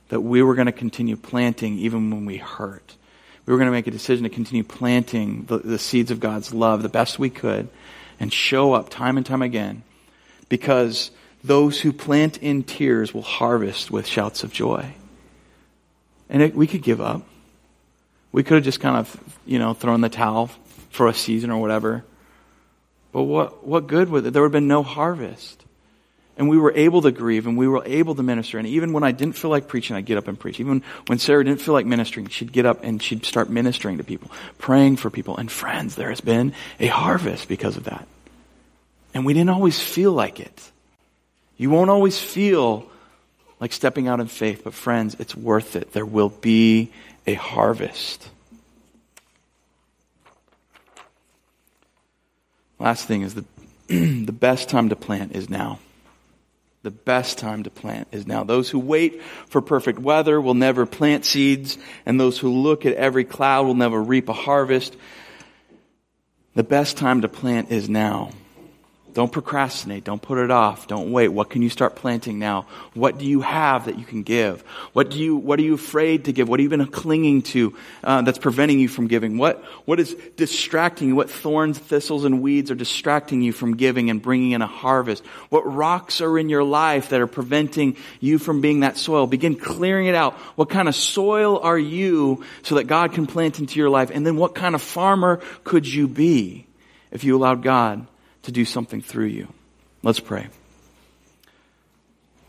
that 0.10 0.20
we 0.20 0.44
were 0.44 0.56
going 0.56 0.66
to 0.66 0.74
continue 0.74 1.16
planting 1.16 1.80
even 1.80 2.12
when 2.12 2.26
we 2.26 2.36
hurt. 2.36 2.98
We 3.46 3.54
were 3.54 3.58
going 3.58 3.68
to 3.68 3.72
make 3.72 3.88
a 3.88 3.92
decision 3.92 4.24
to 4.24 4.30
continue 4.30 4.66
planting 4.66 5.46
the, 5.46 5.60
the 5.60 5.80
seeds 5.80 6.12
of 6.12 6.20
God's 6.20 6.54
love 6.54 6.84
the 6.84 6.90
best 6.90 7.18
we 7.18 7.30
could, 7.30 7.70
and 8.20 8.34
show 8.34 8.74
up 8.74 8.90
time 8.90 9.16
and 9.16 9.26
time 9.26 9.42
again, 9.42 9.84
because 10.50 11.12
those 11.46 11.80
who 11.80 11.94
plant 11.94 12.40
in 12.40 12.64
tears 12.64 13.14
will 13.14 13.22
harvest 13.22 13.90
with 13.90 14.06
shouts 14.06 14.44
of 14.44 14.52
joy. 14.52 14.96
And 16.28 16.42
it, 16.42 16.56
we 16.56 16.68
could 16.68 16.84
give 16.84 17.00
up. 17.00 17.22
We 18.34 18.44
could 18.44 18.56
have 18.56 18.66
just 18.66 18.82
kind 18.82 18.98
of, 18.98 19.18
you 19.46 19.60
know, 19.60 19.74
thrown 19.74 20.02
the 20.02 20.10
towel 20.10 20.48
for 20.90 21.08
a 21.08 21.14
season 21.14 21.52
or 21.52 21.62
whatever. 21.62 22.04
But 23.12 23.24
what, 23.24 23.66
what 23.66 23.88
good 23.88 24.10
would 24.10 24.26
it? 24.26 24.34
There 24.34 24.42
would 24.42 24.48
have 24.48 24.52
been 24.52 24.68
no 24.68 24.84
harvest. 24.84 25.64
And 26.38 26.48
we 26.48 26.58
were 26.60 26.72
able 26.76 27.02
to 27.02 27.12
grieve 27.12 27.48
and 27.48 27.58
we 27.58 27.68
were 27.68 27.82
able 27.84 28.14
to 28.14 28.22
minister. 28.22 28.60
And 28.60 28.68
even 28.68 28.94
when 28.94 29.04
I 29.04 29.12
didn't 29.12 29.36
feel 29.36 29.50
like 29.50 29.68
preaching, 29.68 29.96
I'd 29.96 30.06
get 30.06 30.20
up 30.20 30.28
and 30.28 30.40
preach. 30.40 30.60
Even 30.60 30.84
when 31.08 31.18
Sarah 31.18 31.44
didn't 31.44 31.62
feel 31.62 31.74
like 31.74 31.88
ministering, 31.88 32.28
she'd 32.28 32.52
get 32.52 32.68
up 32.68 32.84
and 32.84 33.02
she'd 33.02 33.26
start 33.26 33.50
ministering 33.50 33.98
to 33.98 34.04
people, 34.04 34.30
praying 34.60 34.98
for 34.98 35.10
people. 35.10 35.36
And 35.36 35.52
friends, 35.52 35.96
there 35.96 36.10
has 36.10 36.22
been 36.22 36.54
a 36.80 36.88
harvest 36.88 37.48
because 37.48 37.76
of 37.76 37.86
that. 37.86 38.08
And 39.16 39.26
we 39.26 39.34
didn't 39.34 39.50
always 39.50 39.80
feel 39.80 40.12
like 40.12 40.40
it. 40.40 40.72
You 41.58 41.72
won't 41.72 41.90
always 41.90 42.20
feel 42.20 42.88
like 43.60 43.74
stepping 43.74 44.08
out 44.08 44.20
in 44.20 44.28
faith, 44.28 44.62
but 44.64 44.76
friends, 44.76 45.16
it's 45.20 45.36
worth 45.36 45.76
it. 45.76 45.94
There 45.94 46.06
will 46.06 46.30
be 46.30 46.92
a 47.26 47.34
harvest. 47.34 48.30
Last 52.80 53.06
thing 53.06 53.22
is 53.22 53.36
the, 53.36 53.46
the 53.88 54.32
best 54.32 54.70
time 54.70 54.90
to 54.90 54.96
plant 54.96 55.36
is 55.36 55.50
now. 55.50 55.80
The 56.84 56.92
best 56.92 57.38
time 57.38 57.64
to 57.64 57.70
plant 57.70 58.08
is 58.12 58.28
now. 58.28 58.44
Those 58.44 58.70
who 58.70 58.80
wait 58.80 59.22
for 59.48 59.62
perfect 59.62 60.00
weather 60.00 60.40
will 60.40 60.54
never 60.54 60.86
plant 60.86 61.26
seeds, 61.26 61.78
and 62.06 62.20
those 62.20 62.38
who 62.38 62.50
look 62.50 62.86
at 62.86 62.94
every 62.94 63.26
cloud 63.26 63.66
will 63.66 63.74
never 63.74 64.02
reap 64.02 64.30
a 64.30 64.34
harvest. 64.34 64.96
The 66.56 66.64
best 66.64 66.98
time 66.98 67.22
to 67.22 67.28
plant 67.28 67.72
is 67.72 67.90
now. 67.90 68.32
Don't 69.18 69.32
procrastinate. 69.32 70.04
Don't 70.04 70.22
put 70.22 70.38
it 70.38 70.52
off. 70.52 70.86
Don't 70.86 71.12
wait. 71.12 71.30
What 71.30 71.50
can 71.50 71.64
you 71.64 71.72
start 71.72 71.96
planting 71.96 72.38
now? 72.38 72.68
What 72.94 73.18
do 73.18 73.26
you 73.26 73.42
have 73.42 73.86
that 73.86 73.98
you 73.98 74.06
can 74.06 74.22
give? 74.22 74.62
What 74.94 75.10
do 75.10 75.18
you, 75.18 75.36
what 75.36 75.58
are 75.58 75.64
you 75.64 75.74
afraid 75.74 76.26
to 76.26 76.32
give? 76.32 76.48
What 76.48 76.60
have 76.60 76.64
you 76.66 76.78
been 76.78 76.86
clinging 76.86 77.42
to 77.42 77.76
uh, 78.04 78.22
that's 78.22 78.38
preventing 78.38 78.78
you 78.80 78.88
from 78.88 79.08
giving? 79.08 79.40
What, 79.40 79.64
what 79.86 80.00
is 80.00 80.16
distracting 80.36 81.08
you? 81.08 81.16
What 81.16 81.32
thorns, 81.32 81.80
thistles, 81.80 82.26
and 82.26 82.44
weeds 82.44 82.70
are 82.70 82.76
distracting 82.76 83.42
you 83.42 83.54
from 83.54 83.76
giving 83.76 84.12
and 84.12 84.22
bringing 84.22 84.52
in 84.52 84.62
a 84.62 84.68
harvest? 84.68 85.26
What 85.50 85.62
rocks 85.62 86.22
are 86.22 86.38
in 86.38 86.48
your 86.48 86.64
life 86.64 87.10
that 87.10 87.20
are 87.20 87.26
preventing 87.26 87.98
you 88.20 88.38
from 88.38 88.62
being 88.62 88.82
that 88.82 88.98
soil? 88.98 89.26
Begin 89.26 89.56
clearing 89.56 90.06
it 90.06 90.14
out. 90.14 90.36
What 90.58 90.70
kind 90.70 90.88
of 90.88 90.94
soil 90.94 91.58
are 91.58 91.80
you 91.80 92.44
so 92.62 92.76
that 92.76 92.84
God 92.84 93.14
can 93.14 93.26
plant 93.26 93.58
into 93.58 93.80
your 93.80 93.90
life? 93.90 94.12
And 94.14 94.28
then 94.28 94.36
what 94.36 94.54
kind 94.54 94.76
of 94.76 94.82
farmer 94.84 95.42
could 95.64 95.88
you 95.88 96.08
be 96.08 96.68
if 97.10 97.24
you 97.24 97.36
allowed 97.36 97.64
God 97.64 98.06
to 98.44 98.52
do 98.52 98.66
something 98.66 99.02
through 99.02 99.26
you. 99.26 99.48
Let's 100.04 100.20
pray. 100.20 100.48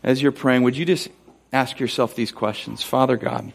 As 0.03 0.21
you're 0.21 0.31
praying, 0.31 0.63
would 0.63 0.77
you 0.77 0.85
just 0.85 1.09
ask 1.51 1.79
yourself 1.79 2.15
these 2.15 2.31
questions? 2.31 2.81
Father 2.81 3.17
God, 3.17 3.51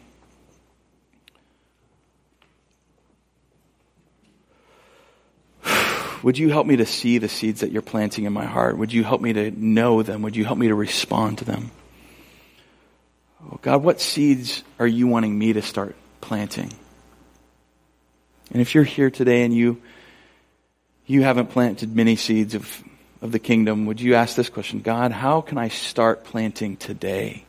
would 6.22 6.38
you 6.38 6.50
help 6.50 6.66
me 6.66 6.76
to 6.76 6.86
see 6.86 7.18
the 7.18 7.28
seeds 7.28 7.60
that 7.60 7.70
you're 7.70 7.82
planting 7.82 8.24
in 8.24 8.32
my 8.32 8.44
heart? 8.44 8.76
Would 8.78 8.92
you 8.92 9.04
help 9.04 9.20
me 9.20 9.32
to 9.32 9.50
know 9.50 10.02
them? 10.02 10.22
Would 10.22 10.36
you 10.36 10.44
help 10.44 10.58
me 10.58 10.68
to 10.68 10.74
respond 10.74 11.38
to 11.38 11.44
them? 11.44 11.70
Oh 13.50 13.58
God, 13.62 13.82
what 13.82 14.00
seeds 14.00 14.62
are 14.78 14.86
you 14.86 15.06
wanting 15.06 15.38
me 15.38 15.52
to 15.52 15.62
start 15.62 15.94
planting? 16.20 16.72
And 18.50 18.60
if 18.60 18.74
you're 18.74 18.84
here 18.84 19.10
today 19.10 19.42
and 19.42 19.54
you 19.54 19.82
you 21.06 21.22
haven't 21.22 21.50
planted 21.50 21.94
many 21.94 22.16
seeds 22.16 22.54
of, 22.54 22.82
of 23.20 23.32
the 23.32 23.38
kingdom, 23.38 23.86
would 23.86 24.00
you 24.00 24.14
ask 24.14 24.36
this 24.36 24.48
question 24.48 24.80
God, 24.80 25.12
how 25.12 25.40
can 25.40 25.58
I 25.58 25.68
start 25.68 26.24
planting 26.24 26.76
today? 26.76 27.44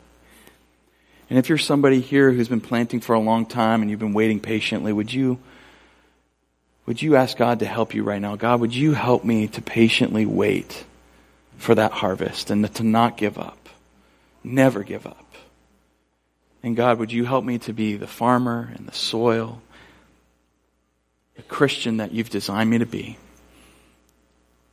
And 1.28 1.38
if 1.38 1.48
you're 1.48 1.58
somebody 1.58 2.00
here 2.00 2.30
who's 2.30 2.48
been 2.48 2.60
planting 2.60 3.00
for 3.00 3.14
a 3.14 3.20
long 3.20 3.46
time 3.46 3.82
and 3.82 3.90
you've 3.90 4.00
been 4.00 4.12
waiting 4.12 4.38
patiently, 4.38 4.92
would 4.92 5.12
you, 5.12 5.38
would 6.86 7.02
you 7.02 7.16
ask 7.16 7.36
God 7.36 7.58
to 7.60 7.66
help 7.66 7.94
you 7.94 8.04
right 8.04 8.22
now? 8.22 8.36
God, 8.36 8.60
would 8.60 8.74
you 8.74 8.92
help 8.92 9.24
me 9.24 9.48
to 9.48 9.62
patiently 9.62 10.24
wait 10.24 10.84
for 11.56 11.74
that 11.74 11.90
harvest 11.90 12.50
and 12.50 12.72
to 12.76 12.84
not 12.84 13.16
give 13.16 13.38
up? 13.38 13.68
Never 14.44 14.84
give 14.84 15.04
up. 15.04 15.24
And 16.62 16.76
God, 16.76 17.00
would 17.00 17.12
you 17.12 17.24
help 17.24 17.44
me 17.44 17.58
to 17.60 17.72
be 17.72 17.96
the 17.96 18.06
farmer 18.06 18.72
and 18.76 18.86
the 18.86 18.94
soil, 18.94 19.60
the 21.34 21.42
Christian 21.42 21.96
that 21.96 22.12
you've 22.12 22.30
designed 22.30 22.70
me 22.70 22.78
to 22.78 22.86
be? 22.86 23.18